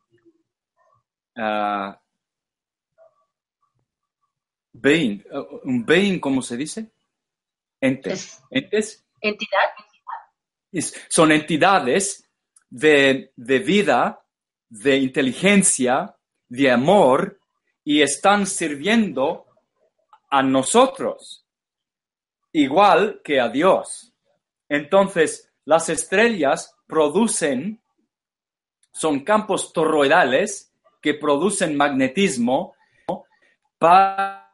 [1.38, 1.98] ah,
[4.74, 6.92] being, uh, un being, ¿cómo se dice?
[7.80, 8.12] Entes.
[8.12, 9.70] Es- Entes Entidad.
[11.10, 12.30] Son entidades
[12.70, 14.24] de, de vida,
[14.70, 16.16] de inteligencia,
[16.50, 17.40] de amor,
[17.84, 19.46] y están sirviendo
[20.30, 21.46] a nosotros,
[22.52, 24.12] igual que a Dios.
[24.68, 27.82] Entonces, las estrellas producen,
[28.92, 32.76] son campos toroidales que producen magnetismo
[33.78, 34.52] para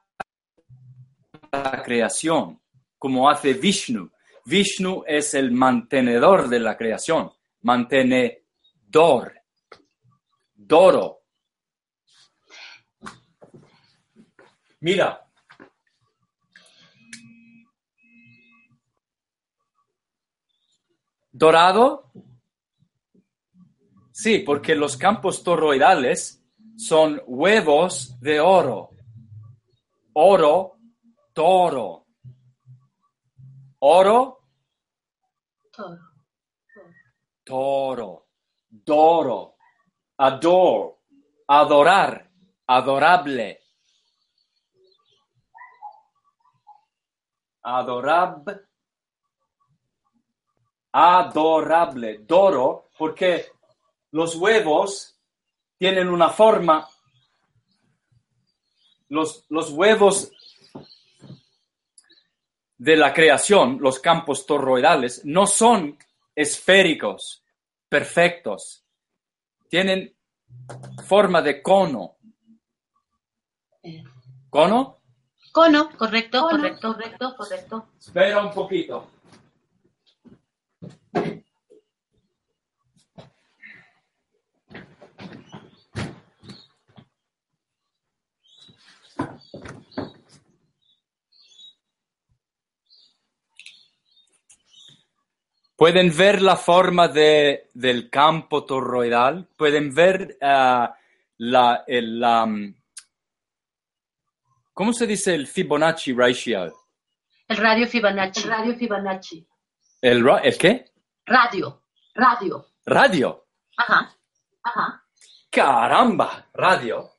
[1.52, 2.60] la creación,
[2.98, 4.10] como hace Vishnu.
[4.46, 7.32] Vishnu es el mantenedor de la creación,
[7.62, 9.34] mantenedor,
[10.56, 11.20] doro.
[14.80, 15.28] Mira,
[21.32, 22.12] dorado
[24.22, 26.46] Sí, porque los campos toroidales
[26.78, 28.92] son huevos de oro.
[30.14, 30.78] Oro,
[31.34, 32.01] toro.
[33.84, 34.44] Oro,
[35.72, 35.98] Toro.
[37.44, 38.28] toro.
[38.74, 39.58] Doro,
[40.18, 41.00] ador,
[41.48, 42.30] adorar,
[42.68, 43.60] adorable.
[47.64, 48.62] Adorab,
[50.94, 53.52] adorable, doro, porque
[54.12, 55.20] los huevos
[55.78, 56.88] tienen una forma,
[59.10, 60.32] los, los huevos
[62.82, 66.00] de la creación, los campos toroidales, no son
[66.36, 67.44] esféricos,
[67.88, 68.84] perfectos.
[69.70, 70.16] Tienen
[71.06, 72.18] forma de cono.
[74.50, 74.98] ¿Cono?
[75.52, 76.58] Cono, correcto, Cono.
[76.58, 77.88] correcto, correcto, correcto.
[78.00, 79.12] Espera un poquito.
[95.82, 100.96] Pueden ver la forma de, del campo toroidal, pueden ver ah,
[101.40, 102.76] la, el, la, mm,
[104.74, 106.72] ¿cómo se dice el Fibonacci ratio?
[107.48, 108.44] El radio Fibonacci.
[108.44, 109.48] El radio Fibonacci.
[110.04, 110.86] ¿El, ra- ¿el qué?
[111.26, 111.82] Radio.
[112.14, 112.68] Radio.
[112.86, 113.48] Radio.
[113.78, 114.16] Ajá.
[114.62, 115.04] Ajá.
[115.50, 117.11] Caramba, radio.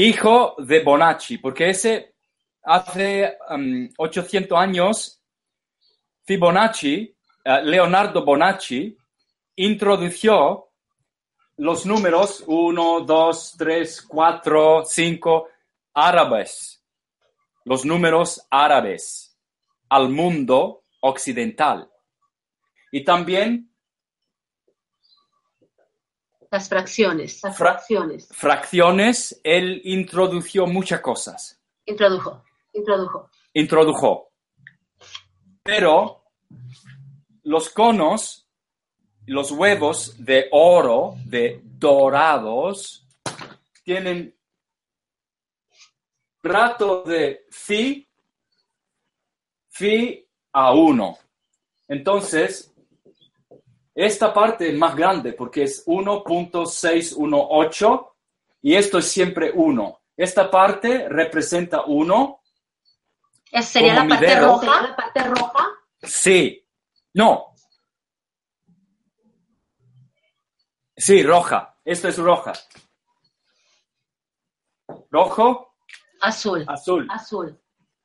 [0.00, 2.14] Hijo de Bonacci, porque ese
[2.62, 5.20] hace um, 800 años,
[6.22, 8.96] Fibonacci, eh, Leonardo Bonacci,
[9.56, 10.72] introdujo
[11.56, 15.48] los números 1, 2, 3, 4, 5
[15.94, 16.80] árabes,
[17.64, 19.36] los números árabes
[19.88, 21.90] al mundo occidental.
[22.92, 23.74] Y también
[26.50, 27.42] Las fracciones.
[27.42, 28.28] Las Fra- fracciones.
[28.32, 32.42] fracciones, él introdujo muchas cosas, Introdujo.
[32.72, 33.30] Introdujo.
[33.54, 34.32] introdujo.
[35.62, 36.24] Pero
[37.44, 38.46] los conos,
[39.26, 43.06] los huevos de oro, de dorados,
[43.84, 44.34] tienen
[46.42, 48.06] rato de phi,
[49.70, 51.18] phi a 1.
[51.88, 52.72] Entonces,
[54.06, 58.10] esta parte es más grande porque es 1.618
[58.62, 60.00] y esto es siempre 1.
[60.16, 62.40] Esta parte representa 1.
[63.50, 64.60] Esa sería la parte roja.
[64.60, 65.68] ¿Sería la parte roja?
[66.00, 66.64] Sí.
[67.14, 67.54] No.
[70.96, 71.76] Sí, roja.
[71.84, 72.52] Esto es roja.
[75.10, 75.74] Rojo,
[76.20, 76.64] Azul.
[76.68, 77.08] azul.
[77.10, 77.60] Azul.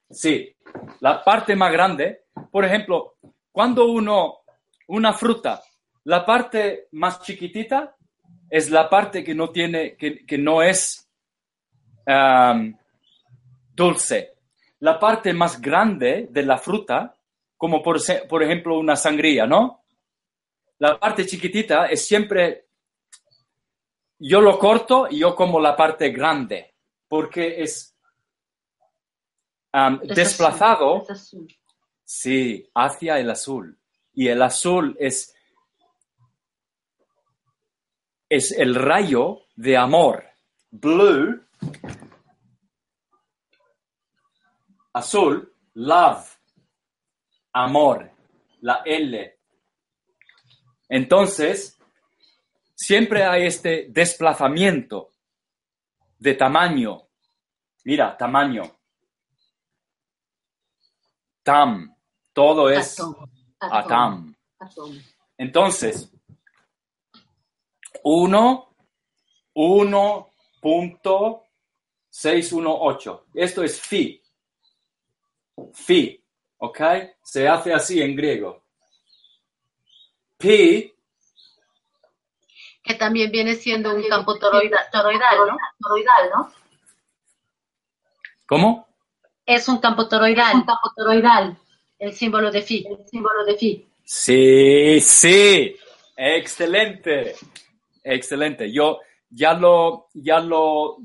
[0.09, 0.55] Sí.
[1.01, 3.17] La parte más grande, por ejemplo,
[3.51, 4.39] cuando uno,
[4.87, 5.61] una fruta,
[6.05, 7.95] la parte más chiquitita
[8.49, 11.09] es la parte que no tiene, que, que no es
[12.05, 12.77] am,
[13.73, 14.33] dulce.
[14.79, 17.15] La parte más grande de la fruta,
[17.57, 19.85] como por, por ejemplo una sangría, ¿no?
[20.79, 22.67] La parte chiquitita es siempre,
[24.19, 26.73] yo lo corto y yo como la parte grande,
[27.07, 27.95] porque es
[29.71, 31.03] Es desplazado.
[31.03, 31.47] Es azul.
[32.03, 33.79] Sí, hacia el azul.
[34.13, 35.33] Y el azul es,
[38.35, 40.25] es el rayo de amor.
[40.71, 41.39] Blue,
[44.93, 46.27] azul, love,
[47.53, 48.11] amor,
[48.61, 49.39] la L.
[50.89, 51.77] Entonces,
[52.73, 55.09] siempre hay este desplazamiento
[56.17, 57.03] de tamaño.
[57.83, 58.63] Mira, tamaño.
[61.43, 61.95] Tam,
[62.31, 63.29] todo es Átomo.
[63.59, 64.35] atam.
[64.57, 64.99] Átomo.
[65.37, 66.12] Entonces,
[68.03, 68.69] 1,
[72.11, 73.21] 1.618.
[73.33, 74.21] Esto es phi.
[75.73, 76.21] Phi,
[76.57, 76.79] ¿ok?
[77.23, 78.63] Se hace así en griego.
[80.37, 80.89] Pi,
[82.85, 85.57] Que también viene siendo un campo toroida- toroidal, ¿no?
[85.79, 86.51] Toroidal, ¿no?
[88.45, 88.85] ¿cómo?
[89.45, 90.51] Es un campo Un toroidal.
[90.65, 91.57] campo toroidal.
[91.97, 92.85] El símbolo de phi.
[92.85, 93.87] El símbolo de phi.
[94.03, 95.77] Sí, sí.
[96.17, 97.35] Excelente.
[98.03, 98.71] Excelente.
[98.71, 98.99] Yo
[99.29, 100.97] ya lo, ya lo,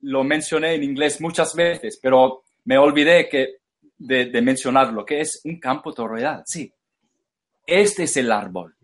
[0.00, 3.58] lo mencioné en inglés muchas veces, pero me olvidé que,
[3.96, 6.42] de, de mencionarlo, que es un campo toroidal.
[6.46, 6.72] Sí.
[7.66, 8.76] Este es el árbol.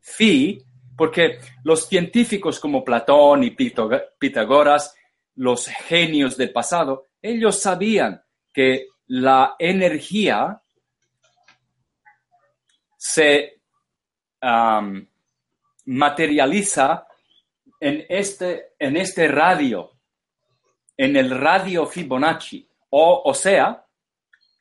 [0.00, 0.62] Phi,
[0.96, 4.94] porque los científicos como Platón y Pitágoras,
[5.36, 8.22] los genios del pasado, ellos sabían
[8.52, 10.60] que la energía
[12.96, 13.60] se
[15.88, 17.06] materializa
[17.80, 19.92] en este, en este radio,
[20.96, 22.68] en el radio Fibonacci.
[22.90, 23.84] O, o sea,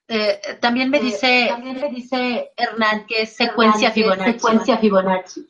[0.09, 4.31] Eh, también me Eh, dice También le dice Hernán que es secuencia Fibonacci.
[4.33, 5.47] Secuencia Fibonacci.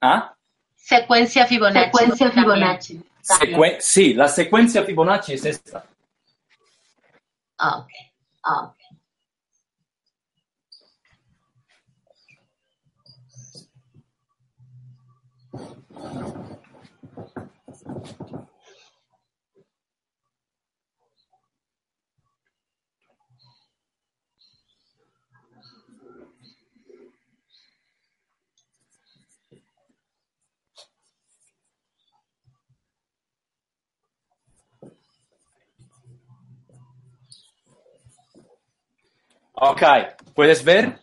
[0.00, 0.34] ¿ah?
[0.76, 1.90] Secuencia Fibonacci.
[1.98, 2.30] Secuencia.
[2.30, 3.02] Fibonacci.
[3.22, 5.84] Secue- sí, la secuencia Fibonacci es esta.
[7.58, 7.90] Ah, ok.
[8.44, 8.77] Ah, ok.
[39.60, 39.82] Ok,
[40.34, 41.00] ¿puedes ver?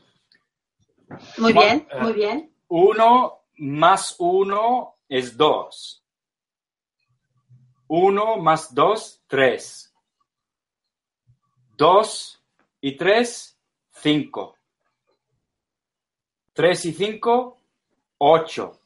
[1.37, 1.87] Muy bien.
[1.91, 2.51] eh, Muy bien.
[2.69, 6.03] Uno más uno es dos.
[7.87, 9.93] Uno más dos, tres.
[11.77, 12.41] Dos
[12.81, 13.59] y tres,
[13.91, 14.57] cinco.
[16.53, 17.59] Tres y cinco,
[18.17, 18.79] ocho.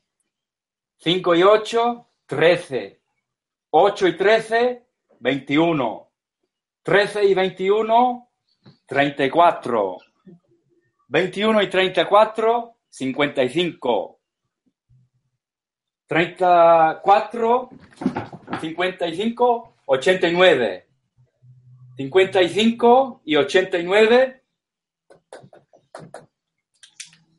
[0.98, 3.02] Cinco y ocho, trece.
[3.70, 4.88] Ocho y trece,
[5.20, 6.10] veintiuno.
[6.82, 8.30] Trece y veintiuno,
[8.88, 9.98] treinta y cuatro.
[11.10, 14.19] 21 y 34, 55.
[16.10, 17.70] 34,
[18.60, 20.86] 55, 89.
[21.98, 24.44] 55 y 89,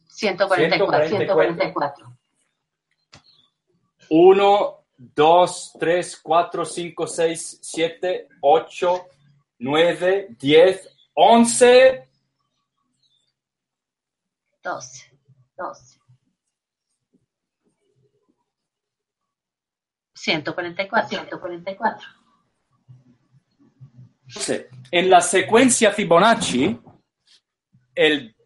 [0.07, 1.09] 144.
[1.09, 2.17] 144.
[4.09, 9.07] 1, 2, 3, 4, 5, 6, 7, 8,
[9.59, 12.09] 9, 10, 11,
[14.63, 15.11] 12.
[15.57, 16.00] 12.
[20.21, 21.09] 144.
[21.09, 22.09] 144.
[24.29, 24.61] Sí.
[24.91, 26.79] En la secuencia Fibonacci,
[27.95, 28.37] el,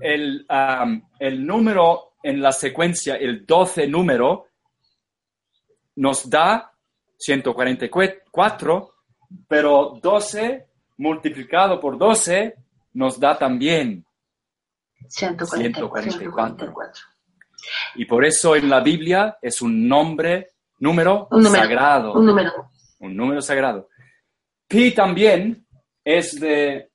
[0.00, 4.48] el, am, el número en la secuencia, el 12 número,
[5.96, 6.72] nos da
[7.18, 8.94] 144,
[9.46, 10.66] pero 12
[10.96, 12.56] multiplicado por 12
[12.94, 14.04] nos da también
[15.08, 16.12] 144.
[16.12, 17.15] 144.
[17.94, 21.62] Y por eso en la Biblia es un nombre, número, Un número.
[21.62, 22.52] sagrado Un número.
[23.00, 23.88] un número sagrado.
[24.68, 25.66] Pi también
[26.04, 26.90] es de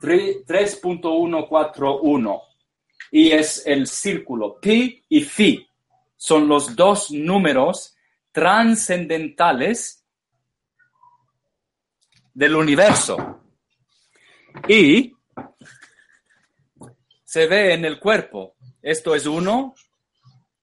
[0.00, 2.42] tre- 3.141
[3.12, 4.58] y es el círculo.
[4.60, 5.66] Pi y Phi
[6.16, 7.96] son los dos números
[8.32, 10.04] trascendentales
[12.34, 13.40] del universo.
[14.68, 15.14] Y
[17.24, 18.55] se ve en el cuerpo.
[18.86, 19.74] Esto es 1,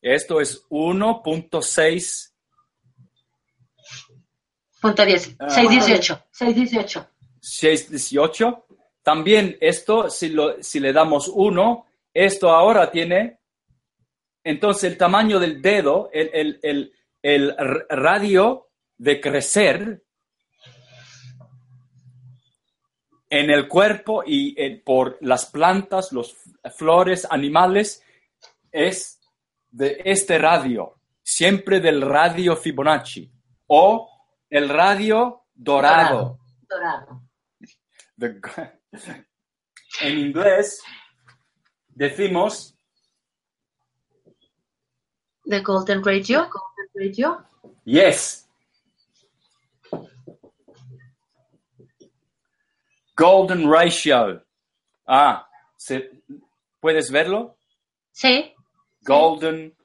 [0.02, 2.30] esto es 1.6
[4.82, 5.36] Punto 10.
[5.40, 5.50] Ah.
[5.50, 6.24] 618.
[6.32, 7.08] 618.
[7.42, 8.66] 618.
[9.02, 13.40] También esto, si, lo, si le damos 1, esto ahora tiene,
[14.42, 17.56] entonces el tamaño del dedo, el, el- el- el
[17.90, 20.02] radio de crecer
[23.30, 26.36] en el cuerpo y eh, por las plantas, los
[26.78, 28.02] flores, animales,
[28.74, 29.22] es
[29.70, 33.32] de este radio, siempre del radio Fibonacci
[33.68, 34.10] o
[34.50, 36.40] el radio dorado.
[36.68, 37.22] Dorado.
[40.02, 40.82] En inglés
[41.90, 42.76] decimos
[45.46, 46.50] The Golden Radio.
[46.96, 47.46] Radio.
[47.86, 48.50] yes.
[53.16, 54.44] Golden ratio.
[55.06, 55.48] Ah,
[55.78, 56.24] ¿se-
[56.80, 57.58] ¿puedes verlo?
[58.12, 58.54] Sí.
[59.06, 59.76] Golden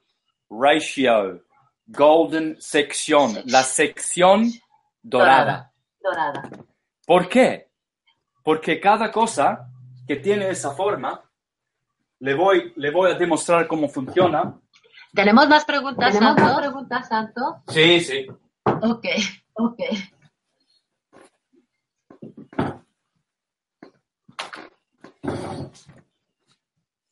[0.49, 1.43] ratio.
[1.87, 3.37] Golden sección.
[3.45, 4.49] La sección
[5.01, 5.71] dorada.
[6.01, 6.49] Dorada.
[7.05, 7.69] ¿Por qué?
[8.43, 9.67] Porque cada cosa
[10.07, 11.21] que tiene esa forma,
[12.19, 14.59] le voy, le voy a demostrar cómo funciona.
[15.13, 16.61] ¿Tenemos más preguntas, ¿Tenemos más Santos?
[16.61, 17.63] preguntas, Santo?
[17.67, 18.27] Sí, sí.
[18.63, 19.05] Ok.
[19.53, 19.79] Ok.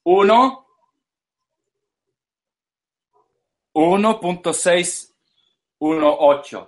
[0.04, 0.67] 1,
[3.78, 6.68] 1.618.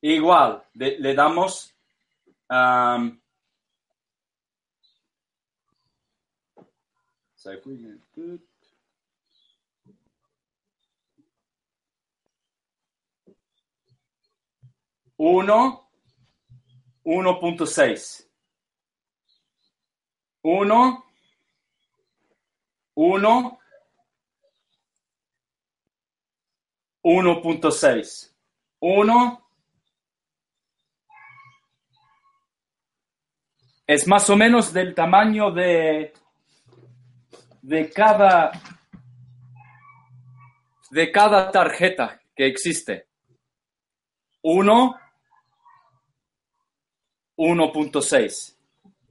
[0.00, 1.76] Igual, le, damos
[2.48, 3.20] um,
[15.18, 15.90] Uno,
[17.04, 18.26] 1.6.
[20.42, 21.04] Uno,
[22.94, 23.58] uno,
[27.08, 28.34] 1.6.
[28.80, 29.42] Uno
[33.86, 36.12] es más o menos del tamaño de,
[37.62, 38.52] de cada
[40.90, 43.06] de cada tarjeta que existe.
[44.42, 45.00] 1
[47.38, 48.56] 1.6.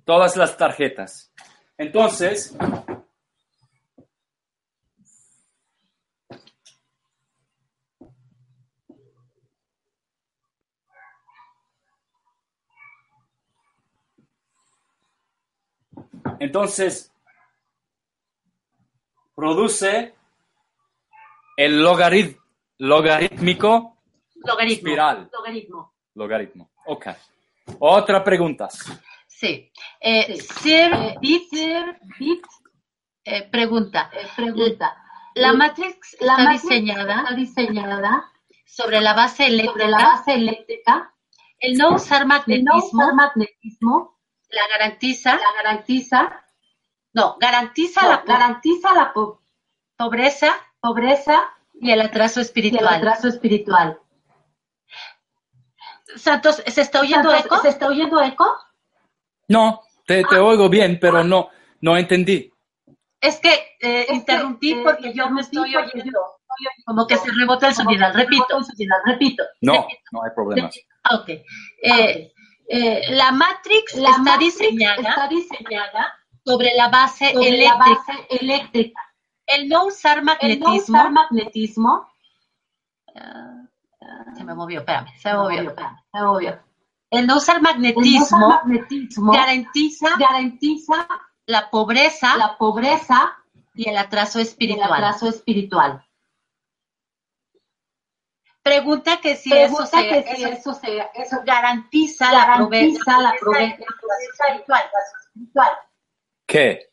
[0.05, 1.33] Todas las tarjetas.
[1.79, 2.55] Entonces,
[16.39, 17.11] entonces
[19.35, 20.15] produce
[21.57, 22.37] el logarit-
[22.79, 23.97] logarítmico
[24.35, 24.75] Logaritmo.
[24.75, 25.29] espiral.
[25.31, 25.93] Logaritmo.
[26.15, 26.71] Logaritmo.
[26.85, 27.07] Ok.
[27.79, 28.69] Otra pregunta.
[29.27, 29.71] Sí.
[29.99, 30.91] Eh, Sir
[31.21, 32.45] Beat, Bit,
[33.25, 34.09] eh, pregunta.
[34.13, 34.95] eh, pregunta.
[35.35, 38.31] La Matrix La está matriz diseñada está diseñada
[38.65, 39.87] sobre la base sobre eléctrica.
[39.89, 41.13] la base eléctrica.
[41.59, 44.16] El no usar El no magnetismo usar magnetismo
[44.49, 46.45] la garantiza, la garantiza,
[47.13, 49.41] no, garantiza no, la garantiza la po-
[49.97, 51.49] pobreza pobreza
[51.79, 52.95] y el atraso y el espiritual.
[52.95, 53.99] atraso espiritual.
[56.15, 57.61] Santos, ¿se está oyendo Santos, eco?
[57.61, 58.57] ¿Se está oyendo eco?
[59.49, 61.49] No, te, te oigo bien, pero no,
[61.81, 62.51] no entendí.
[63.19, 63.49] Es que
[63.79, 66.19] eh, Es que, interrumpí eh, porque yo me estoy oyendo
[66.85, 68.07] como que se rebota el sonido.
[68.13, 68.45] Repito.
[68.47, 68.95] rebota el sonido.
[69.05, 69.43] Repito.
[69.61, 70.69] No, no hay problema.
[71.11, 71.29] Ok.
[71.83, 72.31] Eh,
[72.67, 76.13] eh, la Matrix La está matriz diseñada está diseñada
[76.45, 77.77] sobre la base sobre la eléctrica.
[77.77, 79.01] base eléctrica.
[79.45, 80.97] El no usar El no magnetismo.
[80.97, 82.07] usar magnetismo.
[84.35, 85.57] se me movió, espérame, se me movió.
[85.57, 86.59] movió, espérame, se movió.
[87.09, 91.07] El no usar El no usar magnetismo magnetismo garantiza garantiza
[91.45, 93.33] la pobreza la pobreza
[93.73, 94.93] y el atraso y el espiritual.
[94.93, 96.03] atraso espiritual.
[98.67, 103.11] Pregunta que si Pregunta eso, se, que si eso eso se eso garantiza, la garantiza
[103.13, 104.83] atraso espiritual.
[105.33, 105.71] espiritual.
[106.45, 106.89] ¿Qué?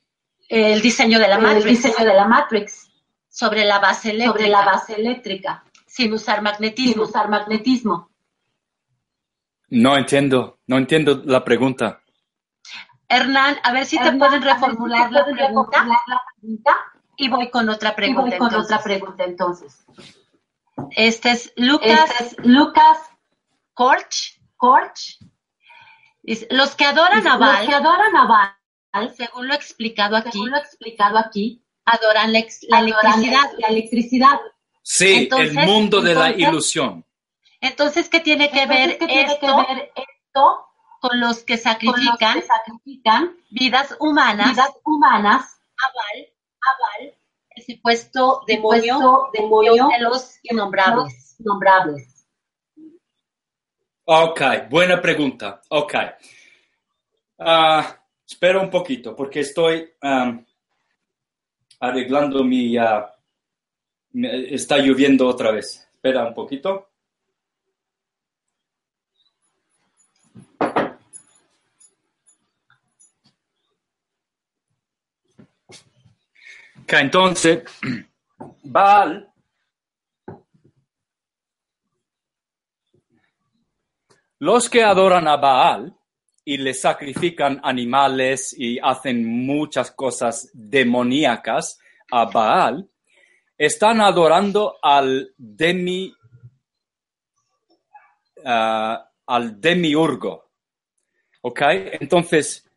[0.48, 2.90] El diseño de la El Matrix diseño de la Matrix
[3.28, 7.02] sobre la base eléctrica, sobre la base eléctrica sin usar sin magnetismo.
[7.04, 8.10] usar magnetismo.
[9.70, 12.00] No entiendo, no entiendo la pregunta.
[13.08, 16.76] Hernán, a ver si te pueden si reformular la pregunta reformular la pregunta
[17.16, 18.20] y voy con otra y pregunta.
[18.22, 18.64] voy con entonces.
[18.72, 19.84] otra pregunta entonces.
[20.90, 22.98] Este es Lucas Este es Lucas
[23.74, 24.40] Korch.
[24.56, 25.18] Korch.
[26.22, 28.26] Dice, Los que adoran a Los Baal, que adoran a
[28.92, 33.50] Baal, según lo explicado aquí, según lo explicado aquí, adoran la, ex- la adoran electricidad.
[33.58, 34.40] la electricidad.
[34.82, 37.04] Sí, Entonces- el mundo de la entonces- ilusión.
[37.60, 40.66] Entonces, ¿qué tiene que Entonces, ver ¿qué tiene esto que ver esto
[41.00, 45.44] con los que con los sacrifican que sacrifican vidas humanas vidas humanas
[45.78, 46.28] a Baal,
[46.60, 47.14] a Baal, el
[47.64, 51.36] supuesto demonio, puesto demonio de los innombrables?
[51.38, 52.26] nombrables?
[54.06, 55.60] Ok, buena pregunta.
[55.70, 55.94] Ok.
[57.38, 57.96] Ah,
[58.26, 59.90] espera un poquito, porque estoy
[61.80, 62.76] arreglando mi...
[62.76, 63.10] ah,
[64.12, 65.88] me- está lloviendo otra vez.
[65.92, 66.90] Espera un poquito.
[76.88, 77.64] Entonces,
[78.62, 79.34] Baal
[84.44, 85.96] Los que adoran a Baal
[86.44, 91.78] y le sacrifican animales y hacen muchas cosas demoníacas
[92.10, 92.86] a Baal,
[93.56, 96.12] están adorando al demi
[98.44, 100.50] ah, al demiurgo.
[101.40, 101.62] ¿Ok?
[102.00, 102.70] Entonces,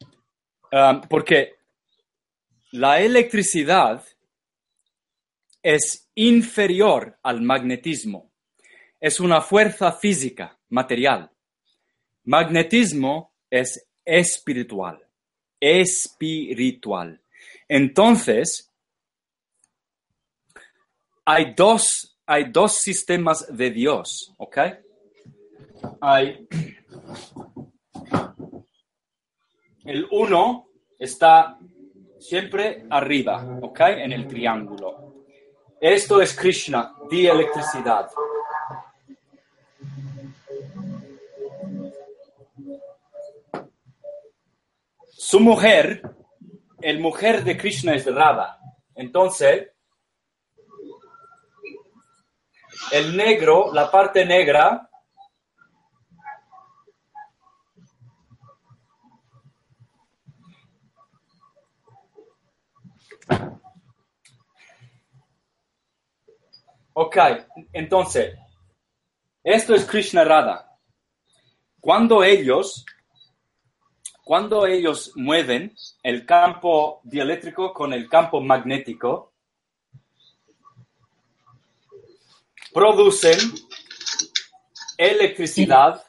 [0.71, 1.56] ah, porque
[2.71, 4.03] la electricidad
[5.61, 8.31] es inferior al magnetismo.
[8.99, 11.31] Es una fuerza física, material.
[12.23, 15.05] Magnetismo es espiritual,
[15.59, 17.21] espiritual.
[17.67, 18.71] Entonces,
[21.25, 24.57] hay dos, hay dos sistemas de Dios, ¿ok?
[26.01, 26.47] Hay
[29.87, 30.67] el uno
[30.99, 31.57] está
[32.27, 33.79] siempre arriba, ¿ok?
[33.79, 35.23] En el triángulo.
[35.79, 38.09] Esto es Krishna, di electricidad.
[45.07, 46.01] Su mujer,
[46.81, 48.59] el mujer de Krishna es Radha.
[48.95, 49.69] Entonces,
[52.91, 54.86] el negro, la parte negra,
[66.99, 67.15] Ok,
[67.73, 68.35] entonces,
[69.43, 70.67] esto es Krishna Radha.
[71.79, 72.83] Cuando ellos,
[74.23, 79.31] cuando ellos mueven el campo dieléctrico con el campo magnético,
[82.73, 83.37] producen
[84.97, 86.03] electricidad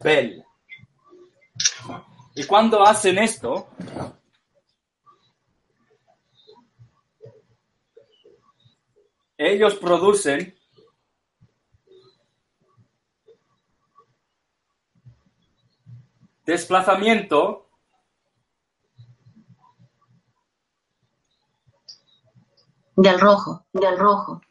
[0.00, 0.42] Bell.
[2.34, 3.68] Y cuando hacen esto,
[9.42, 10.54] ellos producen
[16.44, 17.62] desplazamiento
[22.96, 24.42] Del rojo, del rojo.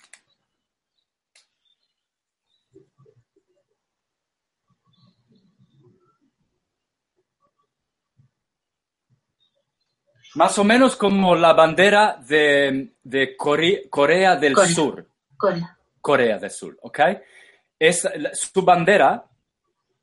[10.36, 14.70] Más o menos como la bandera de, de Core- Corea del Corea.
[14.70, 15.08] Sur.
[15.38, 15.78] Corea.
[15.99, 16.99] Corea del Sur, ¿ok?
[17.78, 19.26] Es, su bandera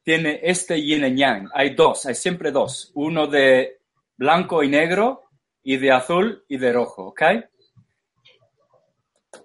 [0.03, 1.49] tiene este yin y yang.
[1.53, 2.91] Hay dos, hay siempre dos.
[2.95, 3.81] Uno de
[4.17, 5.25] blanco y negro
[5.63, 7.23] y de azul y de rojo, ¿ok?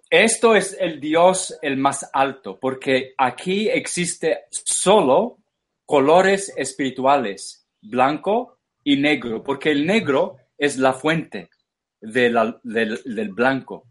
[0.09, 5.39] Esto es el Dios el más alto, porque aquí existe solo
[5.85, 11.49] colores espirituales, blanco y negro, porque el negro es la fuente
[12.01, 13.85] de la- del, del blanco.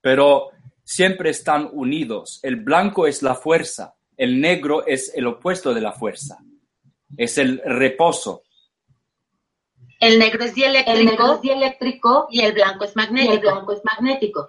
[0.00, 0.50] Pero
[0.84, 2.40] siempre están unidos.
[2.42, 6.38] El blanco es la fuerza, el negro es el opuesto de la fuerza,
[7.16, 8.42] es el reposo.
[10.00, 13.40] El negro es El negro dieléctrico es dieléctrico y el blanco es y el magnético.
[13.40, 14.48] blanco es magnético.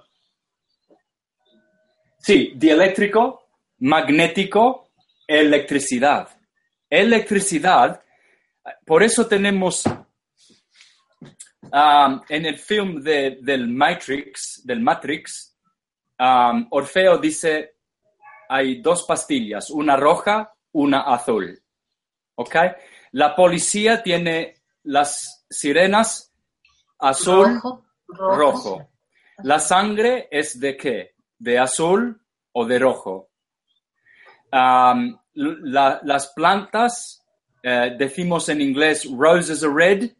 [2.20, 3.50] Sí, dieléctrico,
[3.80, 4.92] magnético,
[5.28, 6.30] electricidad.
[6.90, 8.02] Electricidad,
[8.86, 9.84] por eso tenemos
[11.74, 15.56] um, en el film de- del Matrix, del Matrix,
[16.20, 17.76] um, Orfeo dice,
[18.50, 21.58] hay dos pastillas, una roja, una azul.
[22.36, 22.56] ¿Ok?
[23.14, 26.34] La policía tiene las sirenas
[27.00, 27.84] azul, Rojo.
[28.08, 28.88] rojo.
[29.44, 31.16] La sangre es de qué?
[31.38, 32.22] ¿De azul
[32.54, 33.30] o de rojo?
[34.54, 37.24] La- las plantas,
[37.64, 40.12] eh, decimos en inglés, roses are red,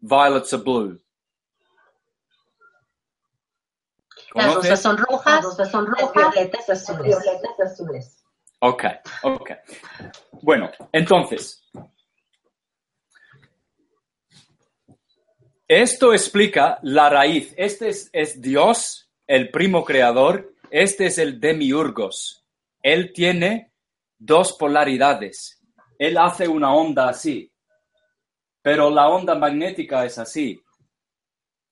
[0.00, 1.00] violets are blue.
[4.34, 7.18] Las rosas son rojas, Las rosas son las rojas, violetas las azules.
[7.24, 8.24] violetas azules.
[8.60, 8.84] Ok,
[9.22, 9.50] ok.
[10.42, 11.64] Bueno, entonces,
[15.66, 17.54] esto explica la raíz.
[17.56, 20.54] Este es, es Dios, el primo creador.
[20.70, 22.44] Este es el demiurgos.
[22.82, 23.72] Él tiene
[24.18, 25.60] dos polaridades.
[25.98, 27.49] Él hace una onda así,
[28.62, 30.62] pero la onda magnética es así,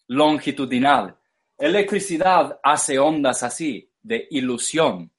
[0.08, 1.16] longitudinal.
[1.56, 5.12] Electricidad hace ondas así, de ilusión.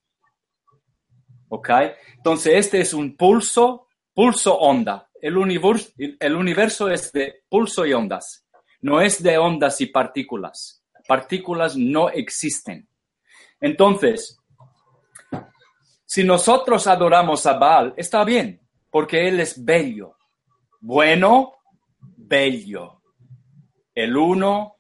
[1.50, 1.70] ¿Ok?
[2.16, 5.10] Entonces, este es un pulso, pulso-onda.
[5.22, 8.46] El universo, el universo es de pulso y ondas.
[8.82, 10.84] No es de ondas y partículas.
[11.08, 12.88] Partículas no existen.
[13.60, 14.40] Entonces,
[16.06, 20.16] si nosotros adoramos a Baal, está bien, porque él es bello.
[20.80, 21.59] Bueno,
[22.02, 23.02] bello.
[23.94, 24.76] El uno,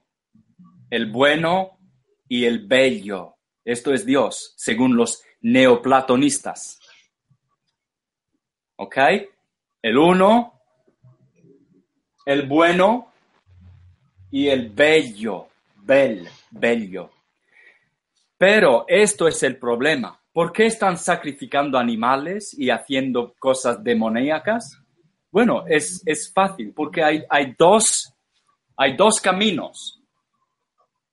[0.89, 1.79] el bueno
[2.27, 3.35] y el bello.
[3.65, 6.79] Esto es Dios, según los neoplatonistas.
[8.77, 8.97] ¿Ok?
[9.81, 10.61] El uno,
[12.25, 13.11] el bueno
[14.31, 15.47] y el bello.
[15.75, 17.11] Bel, bello.
[18.37, 20.19] Pero esto es el problema.
[20.31, 24.79] ¿Por qué están sacrificando animales y haciendo cosas demoníacas?
[25.31, 28.13] Bueno, es, es fácil, porque hay, hay, dos,
[28.77, 30.01] hay dos caminos.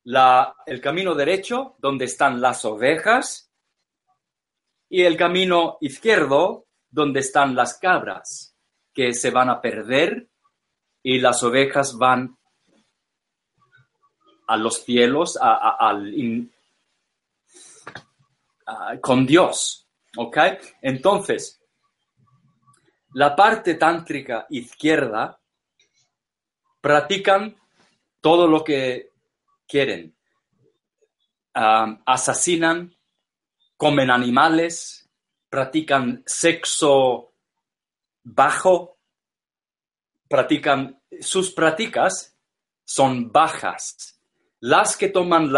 [0.04, 3.50] La, el camino derecho, donde están las ovejas,
[4.88, 8.54] y el camino izquierdo, donde están las cabras,
[8.94, 10.28] que se van a perder
[11.02, 12.36] y las ovejas van
[14.48, 16.14] a los cielos, a- al
[19.00, 19.86] con Dios.
[20.16, 20.38] ¿Ok?
[20.82, 21.60] Entonces,
[23.16, 25.40] la parte tántrica izquierda
[26.82, 27.56] practican
[28.20, 29.10] todo lo que
[29.66, 30.14] quieren.
[31.54, 32.94] Asesinan,
[33.78, 35.08] comen animales,
[35.48, 37.32] practican sexo
[38.22, 38.98] bajo,
[40.28, 42.36] practican, sus prácticas
[42.84, 44.20] son bajas.
[44.60, 45.50] Las que toman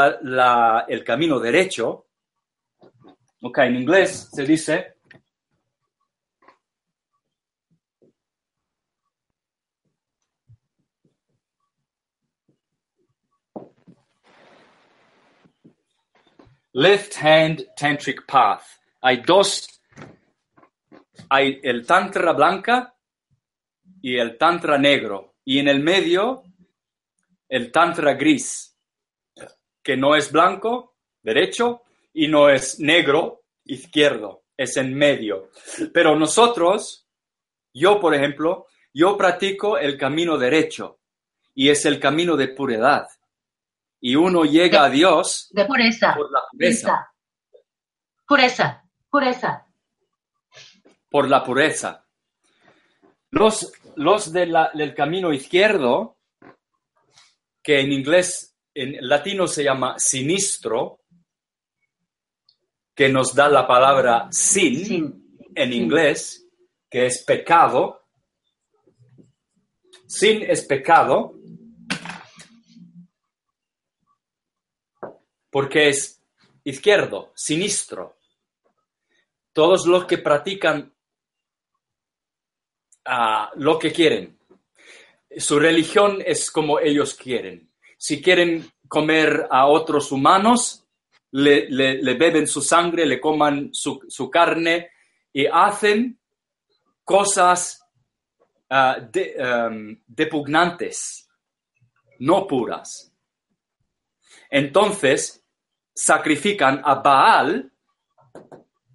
[0.87, 2.07] el camino derecho,
[3.43, 4.98] ok, en inglés se dice,
[16.79, 18.63] left hand tantric path.
[19.01, 19.69] Hay dos,
[21.29, 22.95] hay el tantra blanca
[24.01, 25.35] y el tantra negro.
[25.45, 26.45] Y en el medio,
[27.49, 28.77] el tantra gris,
[29.83, 31.83] que no es blanco, derecho,
[32.13, 35.51] y no es negro, izquierdo, es en medio.
[35.93, 37.09] Pero nosotros,
[37.75, 41.01] yo por ejemplo, yo practico el camino derecho,
[41.55, 43.09] y es el camino de puridad.
[44.01, 46.15] Y uno llega a Dios De pureza.
[46.15, 47.13] por la pureza,
[48.27, 48.85] Pureza.
[49.11, 49.67] Pureza.
[51.11, 52.05] por la pureza.
[53.31, 56.19] Los, los de la- del camino izquierdo,
[57.63, 61.01] que en inglés, en latino se llama sinistro,
[62.95, 65.39] que nos da la palabra sin, Sin.
[65.55, 66.47] en inglés,
[66.91, 68.03] que es pecado.
[70.07, 71.35] Sin es pecado,
[75.51, 76.18] porque es
[76.69, 78.17] izquierdo, sinistro.
[79.53, 80.93] Todos los que practican
[83.07, 84.39] ah, lo que quieren.
[85.37, 87.71] Su religión es como ellos quieren.
[87.97, 90.85] Si quieren comer a otros humanos,
[91.31, 94.91] le, beben su sangre, le coman su, su carne
[95.33, 96.19] y hacen
[97.05, 97.83] cosas
[98.71, 101.29] ah, de- em, depugnantes,
[102.21, 103.13] no puras.
[104.51, 105.45] Entonces,
[105.99, 107.73] sacrifican a Baal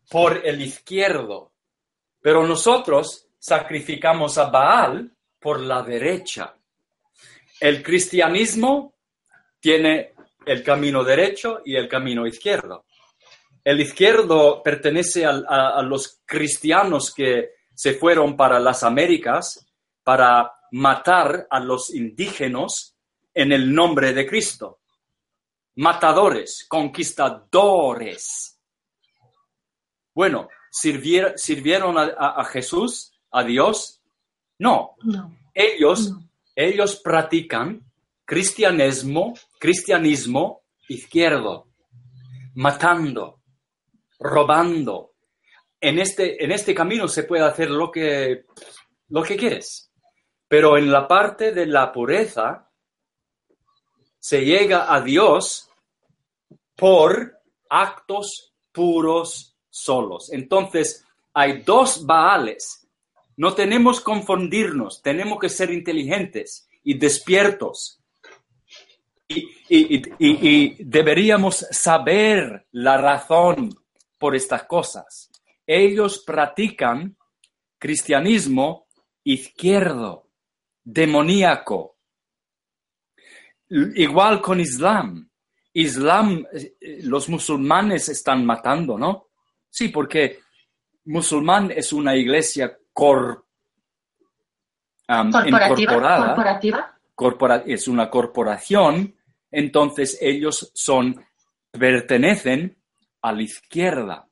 [0.10, 1.52] por el izquierdo,
[2.22, 6.56] pero nosotros sacrificamos a Baal por la derecha.
[7.60, 8.94] El cristianismo
[9.60, 10.14] tiene
[10.46, 12.86] el camino derecho y el camino izquierdo.
[13.66, 19.68] El izquierdo pertenece a los cristianos que se fueron para las Américas
[20.04, 22.96] para matar a los indígenas
[23.34, 24.80] en el nombre de Cristo.
[25.76, 28.60] Matadores, conquistadores.
[30.14, 34.02] Bueno, ¿sirvier- ¿sirvieron a, a- a Jesús, a Dios?
[34.60, 35.36] No, No.
[35.54, 36.30] ellos, No.
[36.56, 37.82] ellos practican
[38.26, 41.68] cristianismo, cristianismo izquierdo,
[42.56, 43.42] matando,
[44.20, 45.14] robando.
[45.82, 48.46] En este, en este camino se puede hacer lo que,
[49.10, 49.92] lo que quieres,
[50.48, 52.70] pero en la parte de la pureza
[54.24, 55.70] se llega a Dios
[56.78, 57.38] por
[57.70, 60.32] actos puros solos.
[60.32, 62.88] Entonces, hay dos Baales.
[63.36, 68.00] No tenemos confundirnos, tenemos que ser inteligentes y despiertos.
[69.28, 69.50] Y-
[70.20, 73.76] y deberíamos saber la razón
[74.18, 75.30] por estas cosas.
[75.68, 77.18] Ellos practican
[77.78, 78.88] cristianismo
[79.26, 80.30] izquierdo,
[80.82, 81.93] demoníaco.
[83.96, 85.28] Igual con Islam.
[85.74, 89.30] Islam, eh, los musulmanes están matando, ¿no?
[89.70, 90.40] Sí, porque
[91.06, 93.46] musulmán es una iglesia cor-
[95.08, 95.92] am, Corporativa,
[96.28, 97.00] Corporativa.
[97.16, 99.16] corpora- es una corporación,
[99.52, 101.26] entonces ellos son,
[101.72, 102.78] pertenecen
[103.24, 104.28] a la izquierda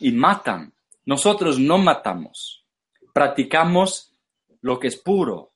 [0.00, 0.72] y matan.
[1.04, 2.64] Nosotros no matamos,
[3.12, 4.12] practicamos
[4.62, 5.52] lo que es puro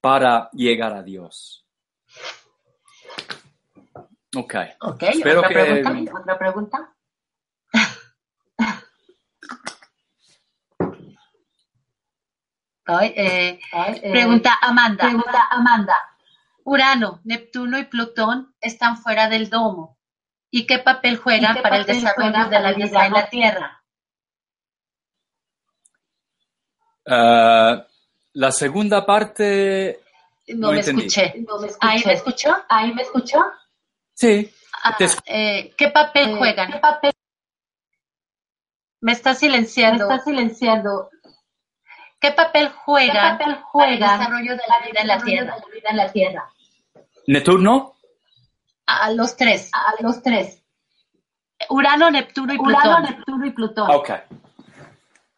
[0.00, 1.63] para llegar a Dios.
[4.36, 4.54] Ok.
[4.80, 6.18] Ok, Espero otra que- pregunta.
[6.20, 6.94] Otra pregunta.
[12.86, 15.04] Ay, eh, Eh, pregunta Amanda.
[15.04, 15.96] Pregunta Amanda.
[16.64, 19.98] Urano, Neptuno y Plutón están fuera del domo.
[20.50, 23.82] ¿Y qué papel juegan ¿Y qué para el desarrollo de la vida en la Tierra?
[27.06, 27.86] Ah,
[28.32, 30.00] la segunda parte,
[30.48, 31.06] No, No me entendí.
[31.06, 31.34] escuché.
[31.46, 31.86] No me escuché.
[31.88, 32.56] ¿Ahí me escuchó?
[32.68, 33.38] ¿Ahí me escuchó?
[34.14, 34.50] Sí,
[34.86, 34.96] Ah,
[35.26, 36.70] eh, ¿Qué papel Eh, juegan?
[36.72, 37.12] ¿Qué papel
[39.00, 40.04] Me está me silenciando.
[40.10, 41.08] está silenciando?
[42.20, 45.56] ¿Qué papel ¿Qué juegan papel para el desarrollo de la vida en la Tierra?
[45.58, 46.50] la vida en la Tierra?
[47.26, 47.94] Neptuno,
[48.86, 49.70] A los tres.
[49.72, 50.62] A los tres.
[51.70, 53.02] Urano, Neptuno y Urano, Plutón.
[53.04, 53.90] Neptuno y Plutón.
[53.90, 54.10] ok.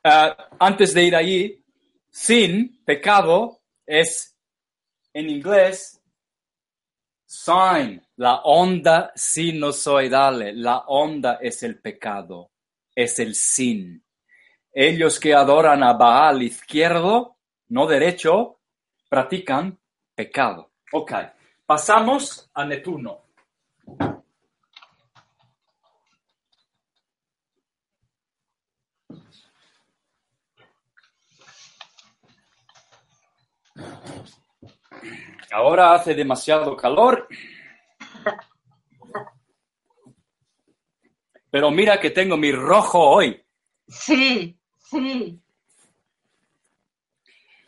[0.03, 1.65] eh, antes de ir allí,
[2.11, 4.37] sin pecado es
[5.13, 6.01] en inglés
[7.27, 12.51] sign, la onda sinusoidal, la onda es el pecado,
[12.95, 14.03] es el sin.
[14.73, 17.37] Ellos que adoran a Baal izquierdo,
[17.69, 18.61] no derecho,
[19.09, 19.79] practican
[20.15, 20.71] pecado.
[20.93, 21.13] Ok,
[21.67, 23.23] pasamos a Neptuno.
[35.53, 37.29] Ahora hace demasiado calor.
[41.57, 43.43] Pero mira que tengo mi rojo hoy.
[43.89, 45.41] Sí, sí.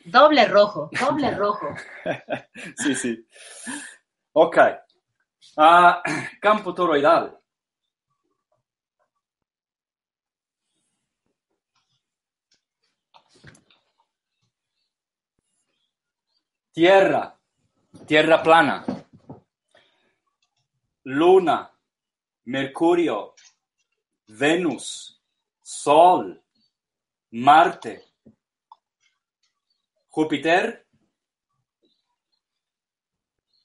[0.05, 1.75] Doble rojo, doble rojo.
[2.77, 3.27] Sí, sí.
[4.33, 4.59] Ok.
[5.57, 6.03] Ah,
[6.39, 7.41] campo toroidal.
[16.75, 17.35] Tierra.
[18.07, 18.85] Tierra plana.
[21.05, 21.73] Luna.
[22.45, 23.35] Mercurio.
[24.29, 25.21] Venus.
[25.63, 26.43] Sol.
[27.31, 28.05] Marte.
[30.09, 30.87] Júpiter.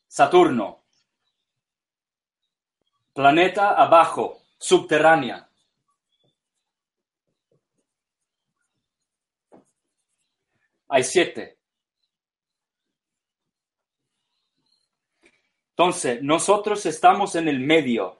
[0.07, 0.85] Saturno.
[3.14, 5.48] Planeta abajo, subterránea.
[10.88, 11.60] Hay siete.
[15.69, 18.19] Entonces, nosotros estamos en el medio,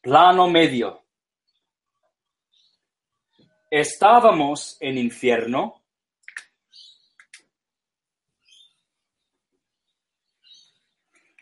[0.00, 1.01] plano medio.
[3.74, 5.82] Estábamos en infierno.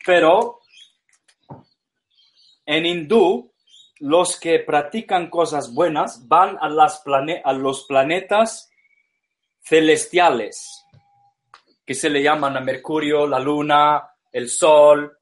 [0.07, 0.61] Pero
[2.65, 3.53] en hindú,
[3.99, 7.03] los que practican cosas buenas van a, las
[7.45, 8.71] a los planetas
[9.61, 10.87] celestiales,
[11.85, 15.19] que se le llaman a Mercurio, la Luna, el Sol.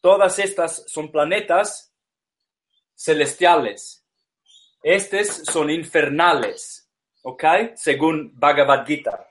[0.00, 1.94] Todas estas son planetas
[2.96, 3.97] celestiales.
[4.82, 6.88] Estos son infernales,
[7.22, 7.44] ¿ok?
[7.74, 9.28] Según Bhagavad Gita.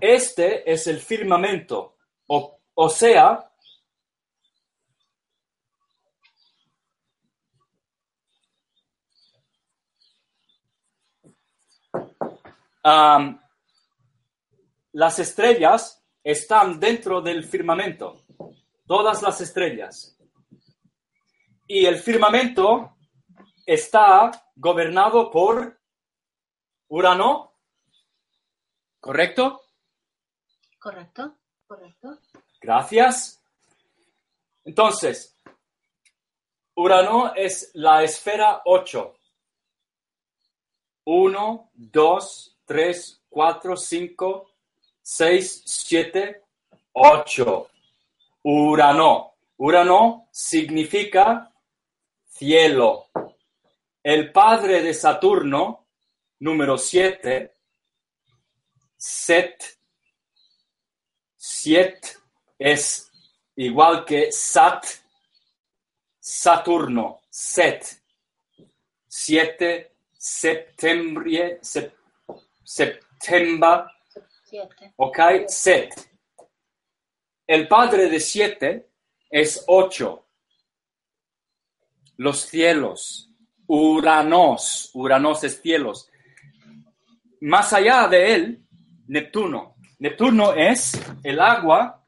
[0.00, 3.50] Este es el firmamento, o, sea,
[14.92, 18.26] las estrellas están dentro del firmamento,
[18.86, 20.15] todas las estrellas.
[21.66, 22.96] Y el firmamento
[23.66, 25.80] está gobernado por
[26.88, 27.52] Urano,
[29.00, 29.62] ¿correcto?
[30.78, 31.36] ¿Correcto?
[31.66, 32.18] ¿Correcto?
[32.60, 33.42] Gracias.
[34.64, 35.36] Entonces,
[36.76, 39.14] Urano es la esfera 8.
[41.04, 44.50] 1, 2, 3, 4, 5,
[45.02, 46.44] 6, 7,
[46.92, 47.70] 8.
[48.42, 49.34] Urano.
[49.56, 51.50] Urano significa
[52.38, 53.08] cielo.
[54.02, 55.88] El padre de Saturno,
[56.40, 57.54] número 7,
[58.96, 59.78] Set,
[61.36, 62.18] Siet
[62.58, 63.10] es
[63.56, 64.84] igual que Sat,
[66.20, 67.84] Saturno, Set.
[69.08, 71.94] 7, septiembre, sep-
[72.62, 73.84] septiembre,
[74.44, 74.92] Siete.
[74.96, 75.18] ok,
[75.48, 75.90] Set.
[77.46, 78.90] El padre de 7
[79.30, 80.25] es 8.
[82.16, 83.30] Los cielos,
[83.66, 86.10] Uranos, Uranos es cielos.
[87.40, 88.66] Más allá de él,
[89.06, 89.76] Neptuno.
[89.98, 92.06] Neptuno es el agua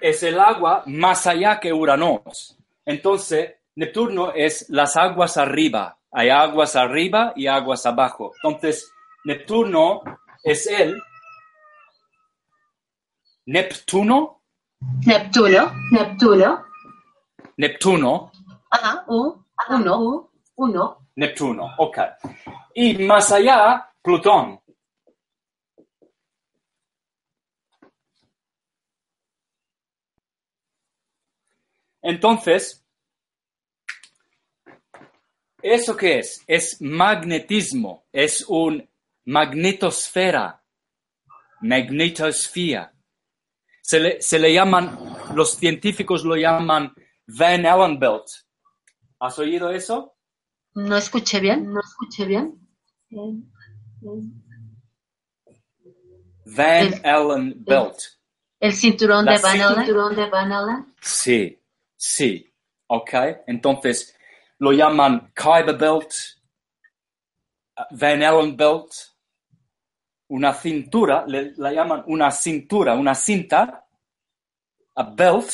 [0.00, 2.56] es el agua más allá que Uranos.
[2.84, 5.99] Entonces, Neptuno es las aguas arriba.
[6.12, 8.32] Hay aguas arriba y aguas abajo.
[8.42, 8.92] Entonces,
[9.24, 10.02] Neptuno
[10.42, 11.00] es el
[13.46, 14.42] Neptuno,
[15.06, 15.72] Neptuno.
[15.90, 16.64] Neptuno.
[17.56, 18.32] Neptuno,
[18.70, 19.04] Ajá.
[19.08, 19.44] U.
[19.70, 20.00] Uno.
[20.00, 20.30] U.
[20.56, 21.08] Uno.
[21.16, 21.98] Neptuno, ok.
[22.74, 24.60] Y más allá, Plutón.
[32.02, 32.79] Entonces,
[35.62, 36.42] ¿eso qué es?
[36.46, 38.88] Es magnetismo, es un
[39.24, 40.62] magnetosfera,
[41.60, 42.92] magnetosfera.
[43.82, 44.98] Se le, se le llaman,
[45.34, 46.94] los científicos lo llaman
[47.26, 48.26] Van Allen Belt.
[49.18, 50.14] ¿Has oído eso?
[50.74, 51.72] No escuché bien.
[51.72, 52.58] No escuché bien.
[56.46, 57.98] Van El- Allen belt.
[58.60, 59.84] El cinturón de Van Allen.
[59.84, 60.94] Cinturón de Van Allen.
[61.00, 61.60] Sí,
[61.96, 62.52] sí,
[62.86, 63.10] ok.
[63.46, 64.14] Entonces
[64.60, 66.12] lo llaman Khyber belt,
[67.92, 68.92] Van Allen belt,
[70.28, 73.86] una cintura, le, la llaman una cintura, una cinta,
[74.94, 75.50] a belt,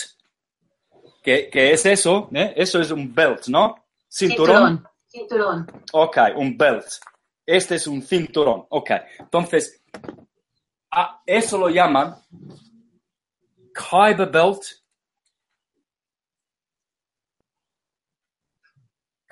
[1.22, 2.52] que, que es eso, ¿eh?
[2.56, 3.86] eso es un belt, ¿no?
[4.08, 4.84] Cinturón.
[5.06, 5.66] Cinturón.
[5.92, 6.86] Ok, un belt.
[7.44, 8.66] Este es un cinturón.
[8.70, 9.82] Ok, entonces,
[10.90, 12.16] a eso lo llaman
[13.72, 14.62] Khyber belt.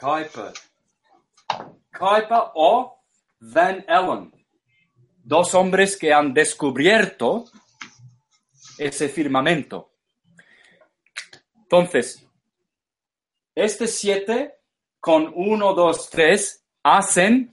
[0.04, 0.52] Kuiper.
[1.98, 3.02] Kuiper o
[3.40, 4.30] Van Allen.
[5.22, 7.46] Dos hombres que han descubierto
[8.78, 9.92] ese firmamento.
[11.62, 12.26] Entonces,
[13.54, 14.56] este siete
[15.00, 17.50] con uno, dos, tres hacen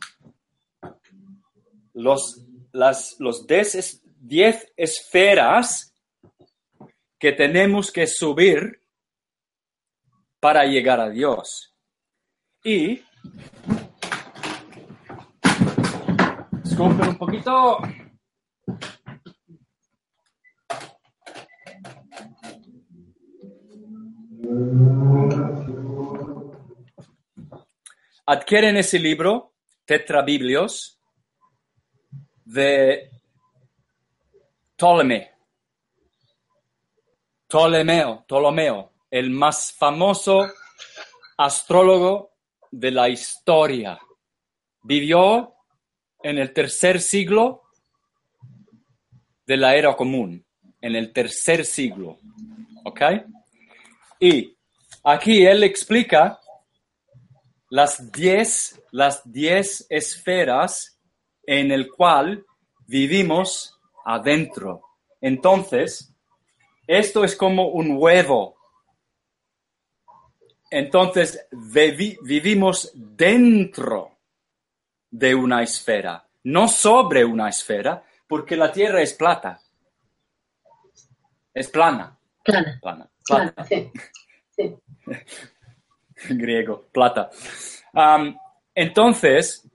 [1.93, 5.93] los, las, los des- es- diez esferas
[7.17, 8.81] que tenemos que subir
[10.39, 11.70] para llegar a Dios.
[12.63, 13.03] Y
[16.63, 17.79] disculpen un poquito.
[28.27, 30.99] Adquieren ese libro, Tetrabiblios,
[32.45, 33.09] de
[34.75, 35.27] Ptolemy.
[37.47, 40.47] Ptolomeo, Ptolomeo, el más famoso
[41.37, 42.30] astrólogo
[42.71, 43.99] de la historia.
[44.83, 45.53] Vivió
[46.23, 47.63] en el tercer siglo
[49.45, 50.45] de la era común,
[50.79, 52.17] en el tercer siglo.
[52.85, 53.01] ¿Ok?
[54.19, 54.55] Y
[55.03, 56.39] aquí él explica
[57.69, 60.99] las diez, las diez esferas
[61.43, 62.45] en el cual
[62.87, 64.81] vivimos adentro.
[65.21, 66.13] Entonces,
[66.87, 68.55] esto es como un huevo.
[70.71, 74.17] Entonces, vivi- vivimos dentro
[75.09, 79.59] de una esfera, no sobre una esfera, porque la Tierra es plata.
[81.53, 82.79] Es plana, Plana.
[82.81, 83.91] plana, Claro, sí.
[84.55, 84.75] Sí.
[86.29, 87.29] griego, plata.
[87.93, 88.37] Am,
[88.73, 89.67] entonces,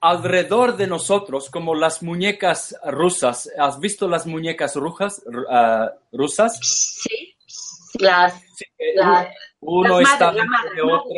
[0.00, 6.58] alrededor de nosotros, como las muñecas rusas, ¿has visto las muñecas rujas, ru- ah, rusas?
[6.62, 7.33] Sí.
[8.00, 9.30] Las, Sí, eh, La-
[9.60, 11.12] uno las está madres, madre, de la otro.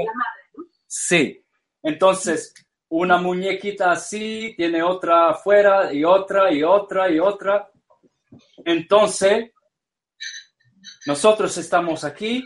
[0.87, 1.45] Sí.
[1.83, 2.53] Entonces,
[2.89, 7.71] una muñequita así, tiene otra afuera y otra y otra y otra.
[8.65, 9.51] Entonces,
[11.07, 12.43] nosotros estamos aquí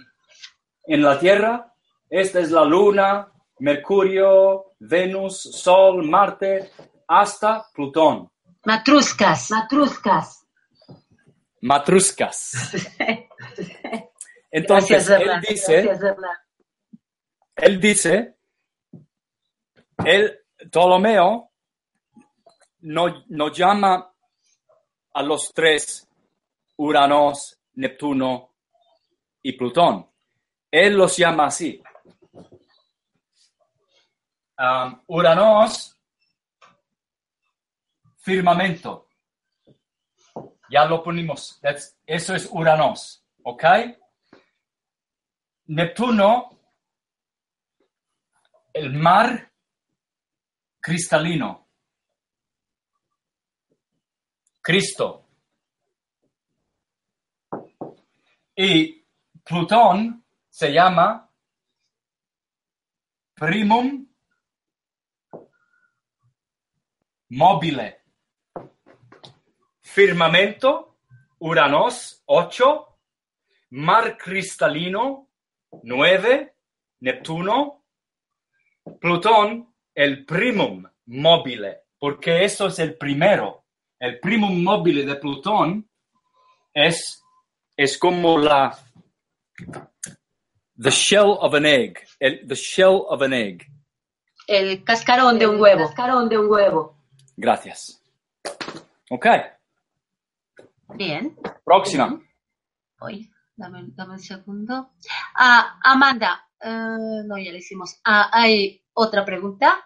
[0.85, 1.73] en la Tierra.
[2.09, 3.31] Esta es la Luna,
[3.61, 6.71] Mercurio, Venus, Sol, Marte,
[7.09, 8.31] hasta Plutón.
[8.65, 9.51] matruscas.
[9.51, 10.47] Matruscas.
[11.63, 12.53] Matruscas.
[14.51, 16.17] Entonces, Gracias, él dice, Gracias,
[17.57, 18.37] él dice,
[20.05, 20.41] el
[20.71, 21.51] Ptolomeo
[22.81, 24.13] no, no llama
[25.13, 26.09] a los tres
[26.77, 28.55] Uranos, Neptuno
[29.43, 30.09] y Plutón.
[30.71, 31.83] Él los llama así.
[34.59, 35.97] Um, Uranos,
[38.19, 39.09] firmamento.
[40.71, 41.59] Ya lo ponemos.
[41.63, 43.25] That's- eso es Uranos.
[43.43, 43.65] ¿Ok?
[45.73, 46.51] Neptuno,
[48.73, 49.53] el mar
[50.81, 51.69] cristalino.
[54.61, 55.29] Cristo.
[58.57, 59.07] Y
[59.45, 61.31] Plutón se llama
[63.35, 64.09] primum
[67.29, 68.03] mobile.
[69.83, 70.97] Firmamento,
[71.39, 72.99] Uranos, 8.
[73.71, 75.30] Mar cristalino,
[75.83, 76.55] 9.
[77.01, 77.85] Neptuno.
[79.01, 83.65] Plutón, el primum mobile, porque eso es el primero.
[83.99, 85.89] El primum mobile de Plutón
[86.73, 87.23] es,
[87.77, 88.77] es como la
[90.83, 93.67] the shell of an egg, el, the shell of an egg.
[94.47, 95.87] El cascarón de un huevo.
[95.87, 96.97] Cascarón de un huevo.
[97.37, 98.03] Gracias.
[99.11, 99.27] Ok,
[100.95, 101.37] Bien.
[101.65, 102.21] próxima.
[103.01, 103.31] Oye,
[103.61, 104.93] dame, dame un segundo.
[105.35, 108.01] Ah, Amanda, eh, no, ya le hicimos.
[108.05, 109.79] Ah, hay otra pregunta.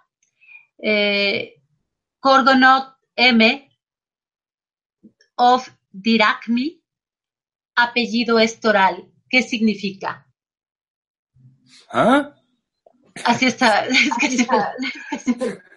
[0.79, 1.55] Eh,
[2.21, 3.71] Corgonot M
[5.37, 6.83] of Diracmi,
[7.77, 9.11] apellido estoral.
[9.29, 10.27] ¿Qué significa?
[11.93, 12.35] ¿Ah?
[13.25, 13.87] Así está.
[13.87, 15.63] es que se-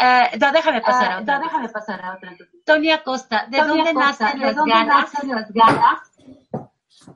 [0.00, 1.38] Eh, no, déjame pasar a otra.
[1.38, 2.36] no, déjame pasar a otra.
[2.64, 5.98] Tony Acosta, ¿de Tony dónde Acosta, nacen ¿de las dónde ganas nacen las ganas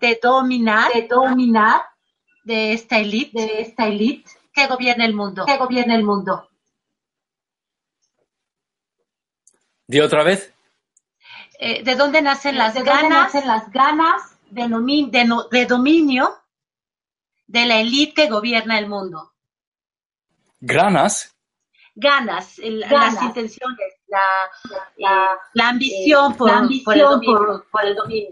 [0.01, 1.83] de dominar de dominar
[2.45, 5.45] de esta élite de esta élite que gobierna el mundo?
[5.47, 6.49] que gobierna el mundo?
[9.87, 10.53] Di otra vez.
[11.59, 15.45] Eh, ¿De dónde nacen las ¿De dónde ganas nacen las ganas de, nomi- de no-
[15.49, 16.35] de dominio
[17.47, 19.33] de la élite que gobierna el mundo?
[20.61, 21.37] Granas.
[21.95, 23.15] Ganas, el- Ganas.
[23.15, 24.21] las intenciones, la,
[24.97, 27.37] la, la ambición, eh, por, la por el ambición dominio.
[27.39, 28.31] por, por el dominio?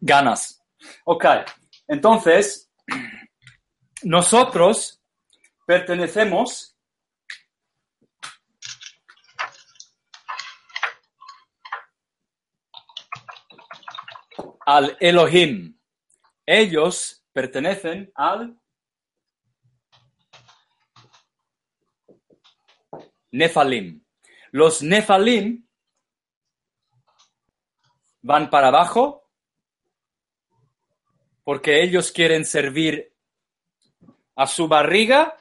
[0.00, 0.57] Ganas.
[1.04, 1.24] Ok.
[1.86, 2.70] Entonces,
[4.02, 5.02] nosotros
[5.66, 6.76] pertenecemos
[14.66, 15.78] al Elohim.
[16.44, 18.58] Ellos pertenecen al
[23.30, 24.04] Nefalim.
[24.50, 25.66] Los Nefalim
[28.22, 29.17] van para abajo
[31.48, 33.10] porque ellos quieren servir
[34.36, 35.34] a su barriga,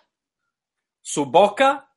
[1.02, 1.92] su boca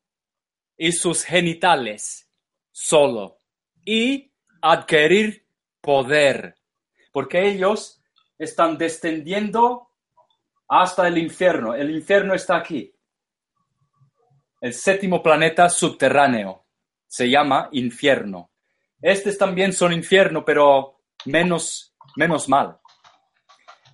[0.77, 2.29] y sus genitales
[2.73, 3.39] solo
[3.85, 4.33] y
[4.63, 5.47] adquirir
[5.81, 6.57] poder,
[7.13, 8.03] porque ellos
[8.37, 9.93] están descendiendo
[10.67, 11.77] hasta el infierno.
[11.77, 12.93] El infierno está aquí.
[14.61, 16.65] El séptimo planeta subterráneo
[17.07, 18.51] se llama infierno.
[19.01, 22.81] Estos también son infierno, pero menos, menos mal.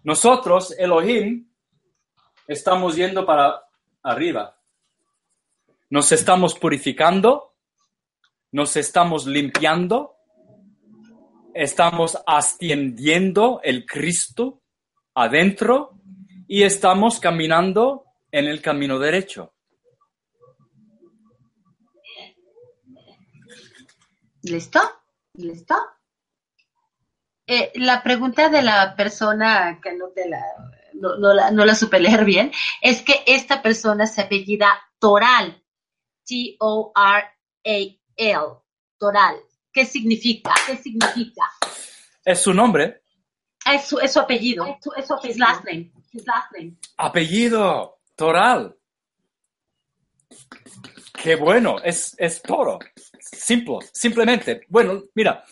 [0.06, 1.52] Nosotros, Elohim,
[2.46, 3.60] estamos yendo para
[4.04, 4.56] arriba.
[5.90, 7.56] Nos estamos purificando,
[8.52, 10.14] nos estamos limpiando,
[11.52, 14.62] estamos ascendiendo el Cristo
[15.12, 15.98] adentro
[16.46, 19.54] y estamos caminando en el camino derecho.
[24.42, 24.80] ¿Listo?
[25.32, 25.74] ¿Listo?
[27.46, 30.42] Eh, la pregunta de la persona que no, te la,
[30.94, 32.50] no, no la, no la supe leer bien
[32.80, 34.68] es que esta persona se apellida
[34.98, 35.62] Toral.
[36.26, 37.30] T-O-R-A-L.
[38.98, 39.36] Toral.
[39.72, 40.52] ¿Qué significa?
[40.66, 41.42] ¿Qué significa?
[42.24, 43.02] Es su nombre,
[43.70, 44.64] Es su, es su apellido.
[44.66, 45.46] Es su- es su His apellido.
[45.46, 45.92] last name.
[46.12, 46.72] His last name.
[46.96, 48.74] apellido, Toral.
[51.22, 52.78] Qué bueno, es, es toro.
[53.20, 54.62] Simple, simplemente.
[54.68, 55.44] Bueno, mira,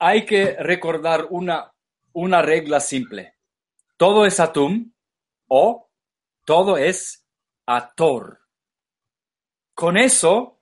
[0.00, 1.72] hay que recordar una,
[2.14, 3.34] una regla simple.
[3.98, 4.92] Todo es atum
[5.46, 5.88] o
[6.46, 7.26] todo es
[7.66, 8.40] ator.
[9.74, 10.58] Con eso,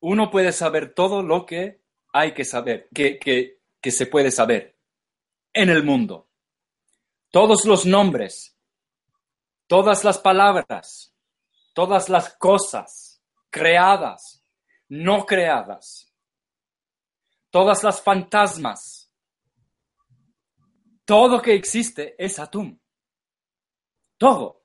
[0.00, 1.80] uno puede saber todo lo que
[2.12, 4.76] hay que saber, que, que, que se puede saber
[5.52, 6.28] en el mundo.
[7.30, 8.56] Todos los nombres,
[9.66, 11.12] todas las palabras,
[11.72, 14.44] todas las cosas creadas,
[14.88, 16.11] no creadas,
[17.52, 19.12] todas las fantasmas,
[21.04, 22.78] todo que existe es Atum.
[24.16, 24.62] Todo.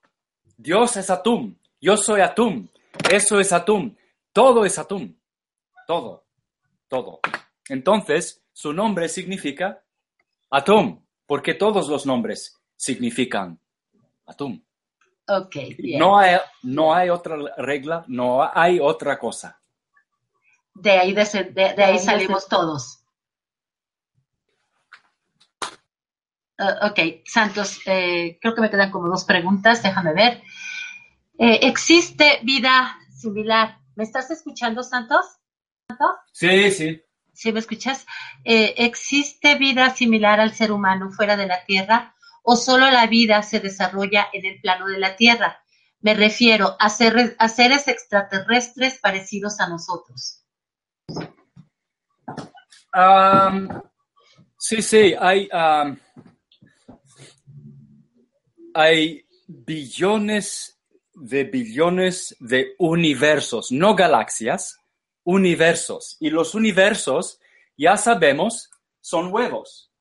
[0.55, 1.55] Dios es Atum.
[1.81, 2.69] Yo soy Atum.
[3.11, 3.93] Eso es Atum.
[4.31, 5.13] Todo es Atum.
[5.85, 6.25] Todo.
[6.87, 7.19] Todo.
[7.67, 9.83] Entonces, su nombre significa
[10.49, 13.59] Atum, porque todos los nombres significan
[14.25, 14.63] Atum.
[15.27, 15.99] Ok, bien.
[15.99, 19.59] No hay, no hay otra regla, no hay otra cosa.
[20.79, 23.03] De ahí, de, de- de ahí De ahí salimos todos.
[26.59, 30.41] Ah, ok, Santos, eh, creo que me quedan como dos preguntas, déjame ver.
[31.37, 33.77] Eh, ¿Existe vida similar?
[33.95, 35.25] ¿Me estás escuchando, Santos?
[36.31, 37.01] Sí, sí.
[37.33, 38.05] ¿Sí me escuchas?
[38.43, 43.43] Eh, ¿Existe vida similar al ser humano fuera de la Tierra o solo la vida
[43.43, 45.61] se desarrolla en el plano de la Tierra?
[45.99, 50.43] Me refiero a, ser- a seres extraterrestres parecidos a nosotros.
[52.91, 53.69] Am,
[54.57, 55.99] sí, sí, hay, am,
[58.73, 60.79] hay billones
[61.13, 64.79] de billones de universos, no galaxias,
[65.23, 66.17] universos.
[66.19, 67.39] Y los universos,
[67.77, 68.69] ya sabemos,
[68.99, 69.91] son huevos.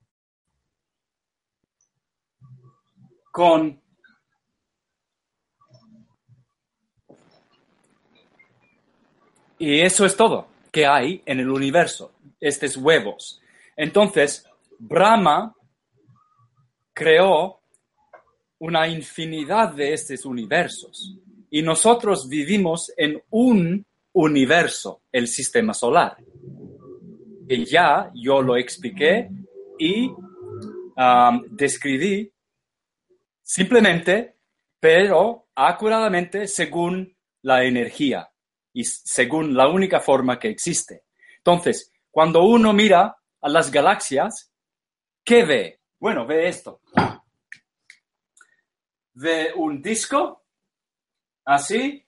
[3.31, 3.83] Con
[9.59, 13.41] Y eso es todo que hay en el universo, estos huevos.
[13.75, 14.45] Entonces,
[14.79, 15.57] Brahma
[16.93, 17.61] creó
[18.59, 21.17] una infinidad de estos universos
[21.49, 26.19] y nosotros vivimos en un universo, el sistema solar.
[27.49, 29.31] Y ya yo lo expliqué
[29.79, 32.31] y um, describí
[33.43, 34.35] simplemente,
[34.79, 38.29] pero acuradamente según la energía
[38.77, 41.05] y según la única forma que existe.
[41.39, 44.53] Entonces, cuando uno mira a las galaxias,
[45.25, 45.81] ¿qué ve?
[45.99, 46.83] Bueno, ve esto.
[49.15, 50.45] Ve un disco,
[51.47, 52.05] así,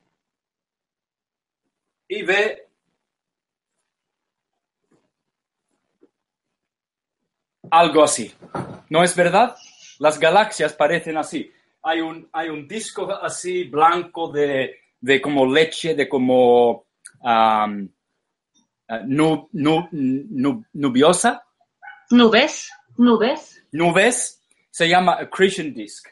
[2.07, 2.69] y ve
[7.71, 8.35] algo así.
[8.91, 9.57] ¿No es verdad?
[10.01, 11.51] Las galaxias parecen así.
[11.83, 16.87] Hay un, hay un disco así blanco de, de como leche, de como
[17.23, 17.89] um,
[19.07, 19.49] nu-
[20.73, 21.43] nubiosa,
[22.11, 22.71] ¿Nubes?
[22.97, 23.63] Nubes.
[23.73, 26.09] nubes, se llama accretion disk.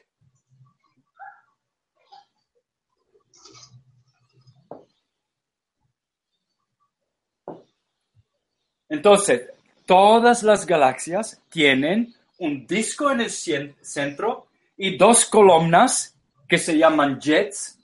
[8.88, 9.42] Entonces,
[9.84, 14.46] todas las galaxias tienen un disco en el centro
[14.76, 16.14] y dos columnas
[16.48, 17.75] que se llaman jets.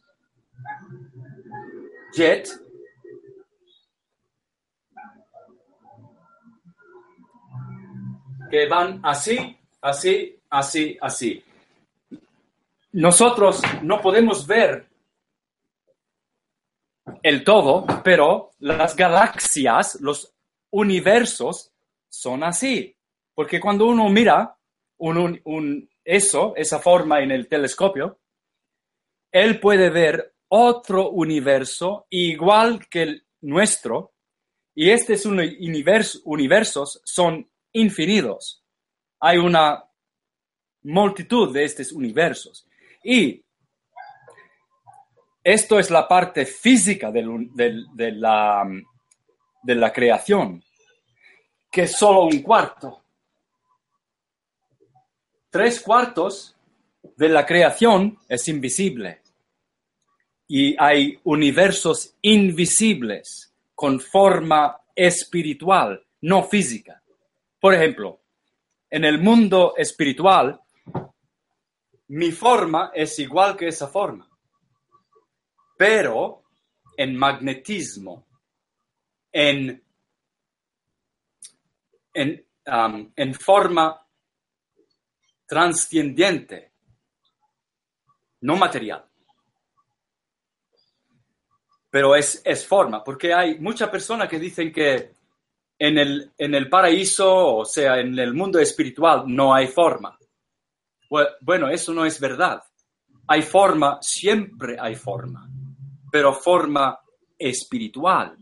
[2.15, 2.49] Jet.
[8.51, 11.43] Que van así, así, así, así.
[12.93, 14.87] Nosotros no podemos ver
[17.23, 20.35] el todo, pero las galaxias, los
[20.71, 21.73] universos
[22.09, 22.95] son así.
[23.35, 24.55] Porque cuando uno mira
[24.99, 28.19] un, un- un- eso, esa forma en el telescopio,
[29.31, 34.13] él puede ver otro universo igual que el nuestro,
[34.75, 38.63] y estos uni- univers- universos son infinitos.
[39.21, 39.83] Hay una
[40.83, 42.67] multitud de estos universos.
[43.03, 43.43] Y
[45.43, 48.69] esto es la parte física del del- de, la,
[49.63, 50.63] de la creación,
[51.71, 53.03] que es solo un cuarto.
[55.49, 56.55] Tres cuartos
[57.17, 59.22] de la creación es invisible.
[60.55, 67.03] Y hay universos invisibles con forma espiritual, no física.
[67.59, 68.21] Por ejemplo,
[68.91, 70.61] en el mundo espiritual,
[72.09, 74.29] mi forma es igual que esa forma,
[75.79, 76.43] pero
[76.99, 78.27] en magnetismo,
[79.33, 79.83] en,
[82.13, 84.07] en, um, en forma
[85.47, 86.73] transcendiente,
[88.43, 89.12] no material.
[91.93, 95.13] Pero es, es forma, porque hay muchas personas que dicen que
[95.79, 100.19] en el, en el paraíso, o sea, en el mundo espiritual, no hay forma.
[101.11, 102.63] Bu- Bueno, eso no es verdad.
[103.27, 105.47] Hay forma, siempre hay forma,
[106.11, 106.99] pero forma
[107.39, 108.39] espiritual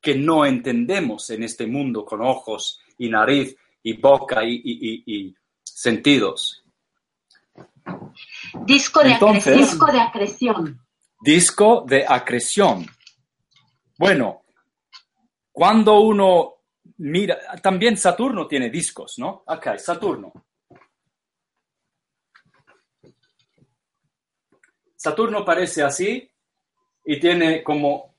[0.00, 5.02] que no entendemos en este mundo con ojos y nariz y boca y, y- y-
[5.06, 6.62] y sentidos.
[8.64, 9.56] Disco de Entonces-.
[9.56, 10.80] Disco de acreción.
[11.24, 12.84] Disco de acreción.
[13.96, 14.42] Bueno,
[15.50, 16.56] cuando uno
[16.98, 19.42] mira, también Saturno tiene discos, ¿no?
[19.46, 20.34] Ok, Saturno.
[24.96, 26.30] Saturno parece así
[27.06, 28.14] y tiene como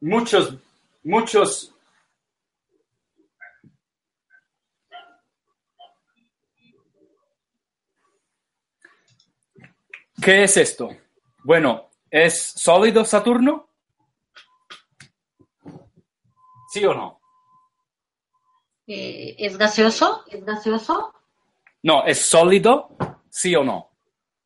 [0.00, 0.54] muchos,
[1.02, 1.74] muchos
[10.22, 10.90] ¿Qué es esto?
[11.44, 13.68] Bueno, ¿es sólido Saturno?
[16.70, 17.20] ¿Sí o no?
[18.86, 20.24] Eh, ¿Es gaseoso?
[20.28, 21.14] ¿Es gaseoso?
[21.82, 22.90] No, ¿es sólido?
[23.30, 23.90] ¿Sí o no?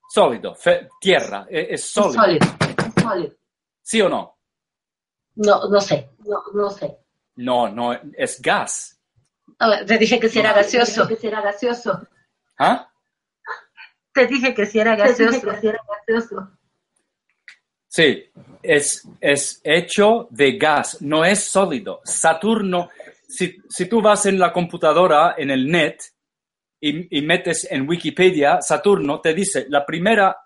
[0.08, 2.22] Sólido, fe- tierra, e- es Es sólido.
[2.22, 2.46] sólido.
[2.96, 3.34] Es sólido.
[3.80, 4.36] ¿Sí o no?
[5.36, 6.10] No, no sé.
[6.26, 6.98] No, no sé.
[7.36, 9.00] No, no, es gas.
[9.86, 11.08] Te dije que si era gaseoso.
[11.08, 12.06] Que será gaseoso.
[12.58, 12.91] ¿Ah?
[14.12, 15.50] Te dije que si era Te dije gaseoso.
[15.50, 16.50] que sí era gaseoso.
[17.88, 18.24] Sí,
[18.62, 22.00] es, es hecho de gas, no es sólido.
[22.04, 22.88] Saturno,
[23.28, 26.00] si, si tú vas en la computadora, en el net,
[26.80, 30.36] y, y metes en Wikipedia Saturno, te dice, la primera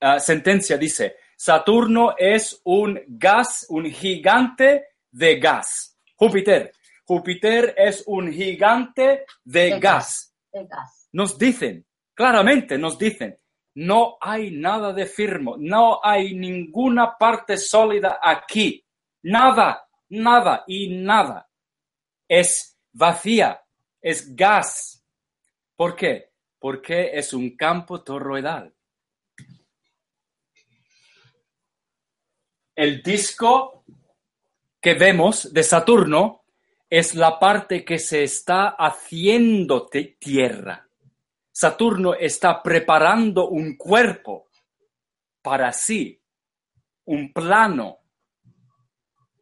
[0.00, 5.98] ah, sentencia dice, Saturno es un gas, un gigante de gas.
[6.14, 6.72] Júpiter,
[7.04, 10.34] Júpiter es un gigante de, De gas.
[10.52, 11.08] De gas.
[11.12, 11.84] Nos dicen,
[12.18, 13.38] claramente nos dicen,
[13.74, 18.84] no hay nada de firme, no hay ninguna parte sólida aquí,
[19.22, 21.48] nada, nada y nada.
[22.26, 23.62] Es vacía,
[24.02, 25.06] es gas.
[25.76, 26.32] ¿Por qué?
[26.58, 28.74] Porque es un campo toroidal.
[32.74, 33.84] El disco
[34.80, 36.42] que vemos de Saturno
[36.90, 39.88] es la parte que se está haciendo
[40.18, 40.87] tierra.
[41.60, 44.46] Saturno está preparando un cuerpo
[45.42, 46.22] para sí,
[47.06, 47.98] un plano.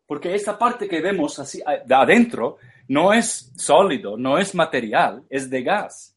[0.06, 2.56] Porque esta parte que vemos así adentro
[2.88, 6.16] no es sólido, no es material, es de gas.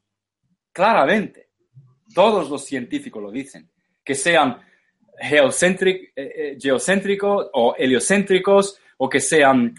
[0.71, 1.49] Claramente.
[2.15, 3.69] Todos los científicos lo dicen.
[4.01, 4.57] Que sean
[5.21, 5.51] eh,
[6.15, 9.75] eh, geocéntricos o heliocéntricos o que sean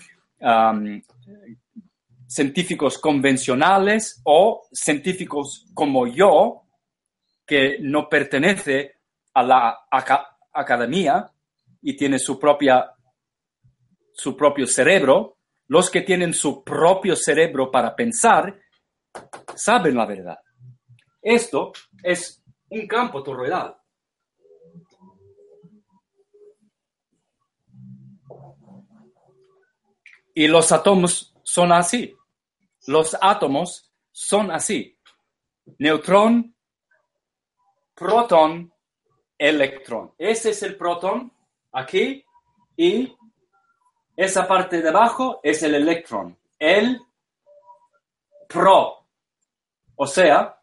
[2.30, 6.62] científicos convencionales o científicos como yo,
[7.44, 9.00] que no pertenece
[9.34, 11.28] a la aca- academia
[11.82, 12.92] y tiene su propia
[14.12, 15.38] su propio cerebro,
[15.68, 18.60] los que tienen su propio cerebro para pensar,
[19.56, 20.38] saben la verdad.
[21.22, 21.72] Esto
[22.04, 23.76] es un campo toroidal.
[30.34, 32.14] Y los átomos son así.
[32.90, 34.98] Los átomos son así.
[35.78, 36.56] Neutrón,
[37.94, 38.74] protón,
[39.38, 40.12] electrón.
[40.18, 41.32] Ese es el protón
[41.70, 42.24] aquí
[42.76, 43.16] y
[44.16, 46.36] esa parte de abajo es el electrón.
[46.58, 47.00] El
[48.48, 49.06] pro.
[49.94, 50.60] O sea,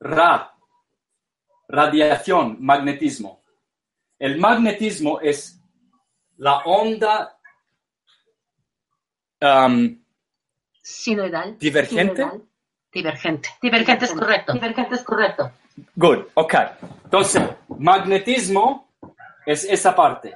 [0.00, 0.56] ra,
[1.68, 3.44] radiación, magnetismo.
[4.18, 5.60] El magnetismo es
[6.38, 7.37] la onda
[9.40, 10.02] um,
[10.82, 11.58] Sinoidal.
[11.58, 12.24] divergente.
[12.92, 13.50] Divergente.
[13.60, 14.52] Divergente es correcto.
[14.52, 15.52] Divergente es correcto.
[15.94, 16.54] Good, ok.
[17.04, 17.42] Entonces,
[17.78, 18.94] magnetismo
[19.46, 20.34] es esa parte.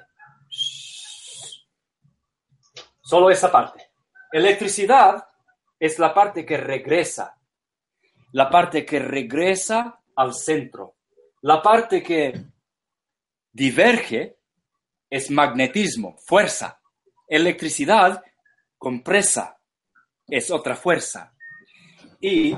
[3.03, 3.91] Solo esa parte.
[4.31, 5.27] Electricidad
[5.79, 7.37] es la parte que regresa.
[8.33, 10.97] La parte que regresa al centro.
[11.43, 12.41] La parte que
[13.53, 14.39] diverge
[15.11, 16.81] es magnetismo, fuerza.
[17.29, 18.23] Electricidad,
[18.83, 19.61] compresa,
[20.27, 21.33] es otra fuerza.
[22.21, 22.53] Y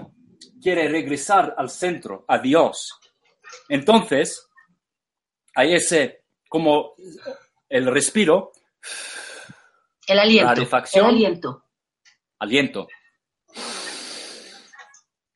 [0.63, 2.99] quiere regresar al centro, a Dios.
[3.69, 4.49] Entonces,
[5.55, 6.95] hay ese, como
[7.69, 8.53] el respiro,
[10.07, 10.51] El aliento.
[10.51, 11.65] El rarefacción, aliento.
[12.39, 12.89] aliento,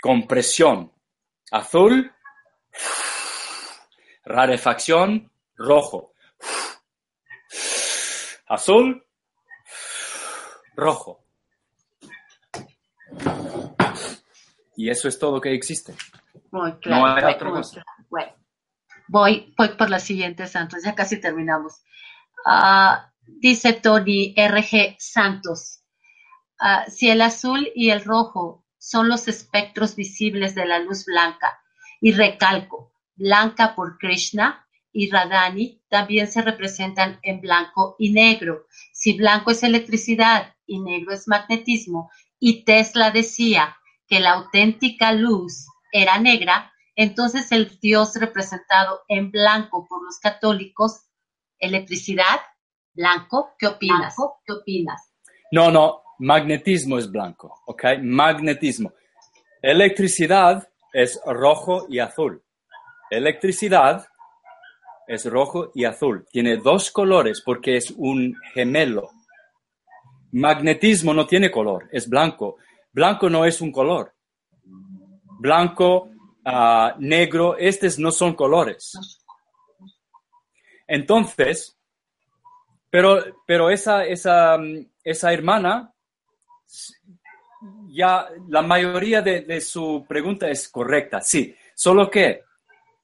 [0.00, 0.90] compresión,
[1.50, 2.10] azul,
[4.24, 6.14] rarefacción, rojo,
[8.46, 9.07] azul,
[10.78, 11.24] rojo.
[14.76, 15.94] Y eso es todo que existe.
[16.52, 17.06] Muy No claro.
[17.06, 17.84] hay muy otra cosa.
[18.08, 18.32] Bueno,
[19.08, 20.82] voy, voy por la siguiente, Santos.
[20.84, 21.82] Ya casi terminamos.
[22.46, 25.80] Ah, dice Tony RG Santos.
[26.60, 31.60] ah, si el azul y el rojo son los espectros visibles de la luz blanca,
[32.00, 34.64] y recalco, blanca por Krishna
[34.98, 38.66] y Radhani también se representan en blanco y negro.
[38.92, 42.10] Si blanco es electricidad y negro es magnetismo,
[42.40, 43.76] y Tesla decía
[44.08, 51.06] que la auténtica luz era negra, entonces el Dios representado en blanco por los católicos,
[51.60, 52.40] electricidad,
[52.92, 54.16] blanco, ¿qué opinas?
[54.16, 55.12] Blanco, ¿Qué opinas?
[55.52, 57.84] No, no, magnetismo es blanco, ¿ok?
[58.02, 58.92] Magnetismo.
[59.62, 62.42] Electricidad es rojo y azul.
[63.10, 64.08] Electricidad
[65.08, 66.26] es rojo y azul.
[66.30, 69.10] Tiene dos colores porque es un gemelo.
[70.32, 72.58] Magnetismo no tiene color, es blanco.
[72.92, 74.12] Blanco no es un color.
[75.40, 76.10] Blanco,
[76.44, 78.92] ah, negro, estos no son colores.
[80.86, 81.76] Entonces,
[82.90, 84.58] pero, pero esa, esa,
[85.02, 85.92] esa hermana,
[87.88, 91.54] ya la mayoría de, de su pregunta es correcta, sí.
[91.74, 92.42] Solo que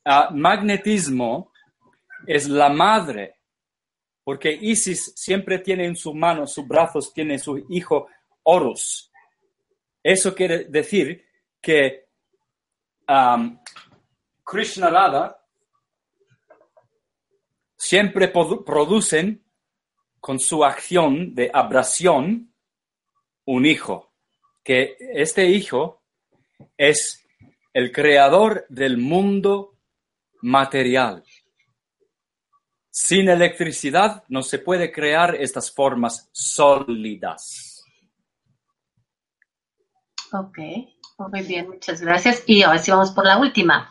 [0.04, 1.53] ah, magnetismo
[2.26, 3.36] es la madre,
[4.22, 8.08] porque Isis siempre tiene en su mano, sus brazos, tiene su hijo
[8.42, 9.10] Horus.
[10.02, 11.24] Eso quiere decir
[11.60, 12.06] que
[14.44, 15.38] Krishna Radha
[17.76, 19.44] siempre produ- producen
[20.20, 22.54] con su acción de abrasión
[23.46, 24.14] un hijo,
[24.62, 26.02] que este hijo
[26.78, 27.26] es
[27.74, 29.76] el creador del mundo
[30.40, 31.22] material.
[32.96, 37.84] Sin electricidad no se puede crear estas formas sólidas.
[40.30, 40.58] Ok,
[41.18, 42.44] muy bien, muchas gracias.
[42.46, 43.90] Y ahora sí vamos por la última.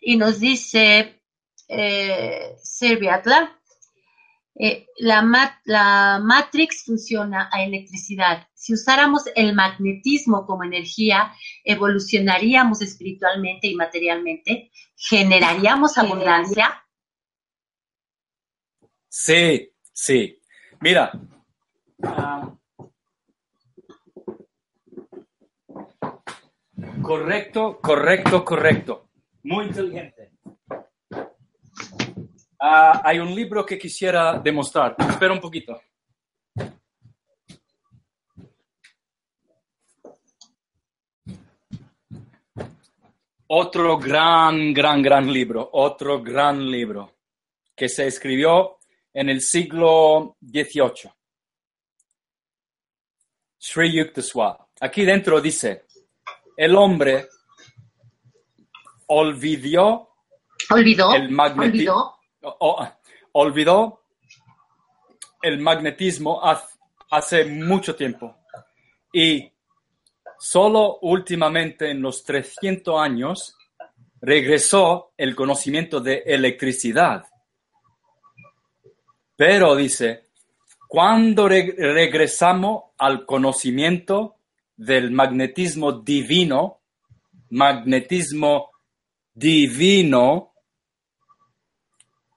[0.00, 1.22] Y nos dice
[1.68, 3.56] eh, Silvia Atla,
[4.56, 8.48] eh, la, la Matrix funciona a electricidad.
[8.52, 16.84] Si usáramos el magnetismo como energía, evolucionaríamos espiritualmente y materialmente, generaríamos abundancia.
[19.12, 20.40] Sí, sí.
[20.80, 21.10] Mira,
[27.02, 29.08] correcto, correcto, correcto.
[29.42, 30.30] Muy inteligente.
[32.60, 34.94] Ah, hay un libro que quisiera demostrar.
[34.96, 35.80] Espera un poquito.
[43.48, 47.16] Otro gran, gran, gran libro, otro gran libro
[47.74, 48.79] que se escribió
[49.12, 51.10] en el siglo XVIII.
[53.58, 54.56] Sri Yukteswar.
[54.80, 55.86] Aquí dentro dice,
[56.56, 57.26] el hombre
[59.08, 60.14] olvidó,
[60.70, 61.84] olvidó, el magneti-
[62.42, 62.92] olvidó,
[63.32, 64.00] olvidó
[65.42, 66.40] el magnetismo
[67.10, 68.36] hace mucho tiempo
[69.12, 69.50] y
[70.38, 73.56] solo últimamente en los 300 años
[74.20, 77.24] regresó el conocimiento de electricidad.
[79.40, 80.26] Pero dice,
[80.86, 84.36] cuando re- regresamos al conocimiento
[84.76, 86.80] del magnetismo divino,
[87.48, 88.70] magnetismo
[89.32, 90.52] divino,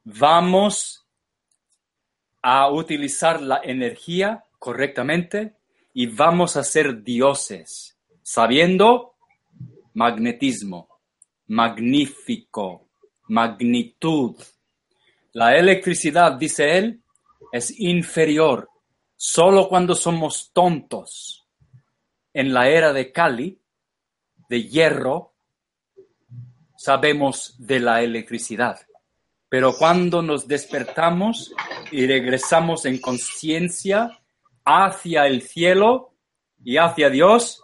[0.05, 1.05] vamos
[2.41, 5.57] a utilizar la energía correctamente
[5.93, 9.15] y vamos a ser dioses, sabiendo
[9.93, 10.87] magnetismo,
[11.47, 12.87] magnífico,
[13.27, 14.37] magnitud.
[15.33, 17.01] La electricidad, dice él,
[17.51, 18.69] es inferior
[19.15, 21.47] solo cuando somos tontos.
[22.33, 23.59] En la era de Cali,
[24.47, 25.33] de hierro,
[26.77, 28.79] sabemos de la electricidad.
[29.49, 31.53] Pero cuando nos despertamos
[31.91, 34.19] y regresamos en conciencia
[34.65, 36.13] hacia el cielo
[36.63, 37.63] y hacia Dios,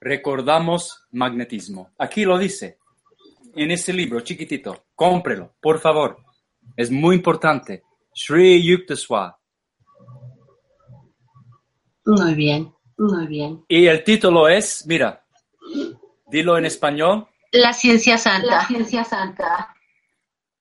[0.00, 1.90] recordamos magnetismo.
[1.96, 2.78] Aquí lo dice,
[3.54, 4.86] en ese libro chiquitito.
[4.94, 6.18] Cómprelo, por favor.
[6.76, 7.82] Es muy importante.
[8.14, 9.36] Sri Yukteswar.
[12.04, 13.64] Muy bien, muy bien.
[13.68, 15.24] Y el título es, mira,
[16.26, 18.46] dilo en español, La ciencia santa.
[18.46, 19.74] La ciencia santa.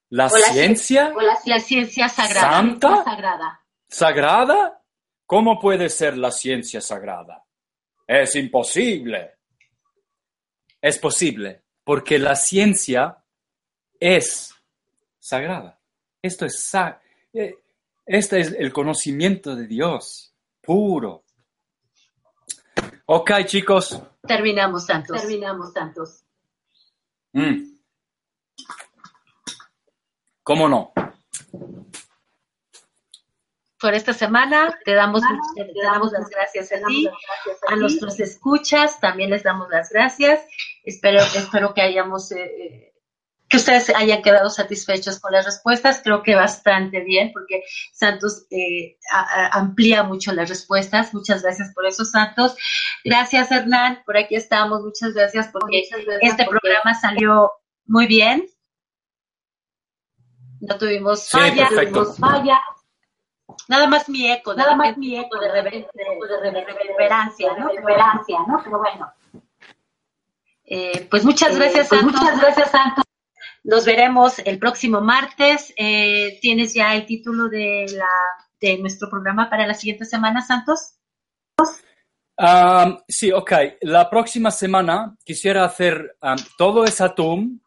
[0.09, 2.51] la O la ciencia O la La ciencia sagrada.
[2.51, 2.87] ¿Santa?
[2.89, 3.61] ciencia sagrada.
[3.87, 4.77] sagrada.
[5.25, 7.43] ¿Cómo puede ser la ciencia sagrada?
[8.05, 9.35] Es imposible.
[10.81, 13.23] Es posible, porque la ciencia
[13.99, 14.53] es
[15.19, 15.79] sagrada.
[16.21, 16.71] Esto es
[17.33, 17.55] eh,
[18.05, 21.23] este es el conocimiento de Dios, puro.
[23.05, 24.01] Ok, chicos.
[24.27, 25.19] Terminamos, Santos.
[25.19, 26.23] Terminamos tantos.
[27.33, 27.71] Mm.
[30.43, 30.93] ¿Cómo no?
[33.81, 35.21] Por esta semana te damos,
[35.55, 37.09] te damos las gracias a ti.
[37.67, 40.41] a nuestros escuchas también les damos las gracias.
[40.83, 42.87] Espero, espero que hayamos, eh, eh,
[43.49, 46.01] que ustedes hayan quedado satisfechos con las respuestas.
[46.03, 51.13] Creo que bastante bien, porque Santos eh, a- a- amplía mucho las respuestas.
[51.13, 52.55] Muchas gracias por eso, Santos.
[53.03, 54.03] Gracias, Hernán.
[54.05, 54.81] Por aquí estamos.
[54.83, 57.51] Muchas gracias porque Muchas gracias este porque- programa salió
[57.85, 58.45] muy bien.
[60.61, 61.67] No tuvimos Sí, falla.
[61.67, 62.61] Tuvimos falla.
[63.67, 64.53] Nada más mi eco.
[64.53, 67.67] Nada más mi eco de, de rever- repente, de de reverberancia, ¿no?
[67.69, 68.61] reverberancia, ¿no?
[68.63, 69.11] Pero bueno.
[70.65, 72.21] Eh, pues muchas gracias, Eh, pues Santos.
[72.21, 73.03] muchas gracias, Santos.
[73.63, 75.73] Nos veremos el próximo martes.
[75.77, 78.07] Eh, ¿Tienes ya el título de, la,
[78.59, 80.95] de nuestro programa para la siguiente semana, Santos?
[82.37, 83.51] Um, sí, ok.
[83.81, 87.61] La próxima semana quisiera hacer um, todo es atún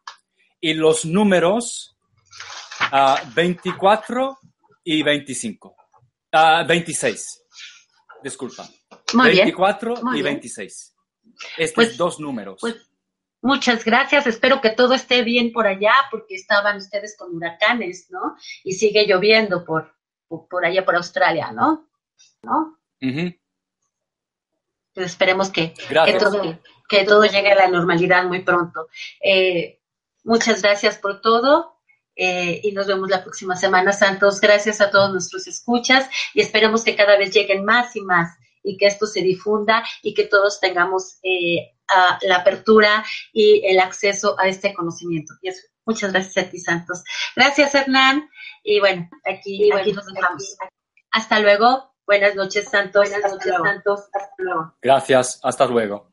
[0.59, 1.95] y los números
[2.91, 4.37] ah, 24
[4.83, 5.74] y 25.
[6.37, 7.43] Ah, 26.
[8.23, 8.67] Disculpa.
[9.13, 9.45] Muy bien.
[9.45, 10.33] 24 Muy y bien.
[10.35, 10.93] 26.
[11.57, 12.57] Estos Pues- dos números.
[12.59, 12.75] Pues
[13.41, 14.27] muchas gracias.
[14.27, 18.35] Espero que todo esté bien por allá, porque estaban ustedes con huracanes, ¿no?
[18.63, 19.95] Y sigue lloviendo por,
[20.27, 21.87] por, allá, por Australia, ¿no?
[22.41, 22.79] ¿No?
[23.01, 23.33] Ujú.
[24.93, 26.23] Pues esperemos que, que, Gracias.
[26.23, 28.87] todo, que todo llegue a la normalidad muy pronto.
[29.23, 29.81] Eh,
[30.23, 31.74] muchas gracias por todo
[32.15, 34.39] eh, y nos vemos la próxima semana, Santos.
[34.41, 38.77] Gracias a todos nuestros escuchas y esperemos que cada vez lleguen más y más y
[38.77, 44.35] que esto se difunda y que todos tengamos eh, a la apertura y el acceso
[44.39, 45.33] a este conocimiento.
[45.41, 47.03] Y eso, muchas gracias a ti, Santos.
[47.35, 48.27] Gracias, Hernán.
[48.63, 50.55] Y bueno, aquí, Y bueno, aquí nos dejamos.
[50.59, 50.73] aquí-
[51.11, 51.93] Hasta luego.
[52.07, 53.01] Buenas noches, Santos.
[53.09, 53.65] Buenas Hasta noches, luego.
[53.65, 53.99] Santos.
[54.13, 54.75] Hasta luego.
[54.81, 55.39] Gracias.
[55.43, 56.09] Hasta luego.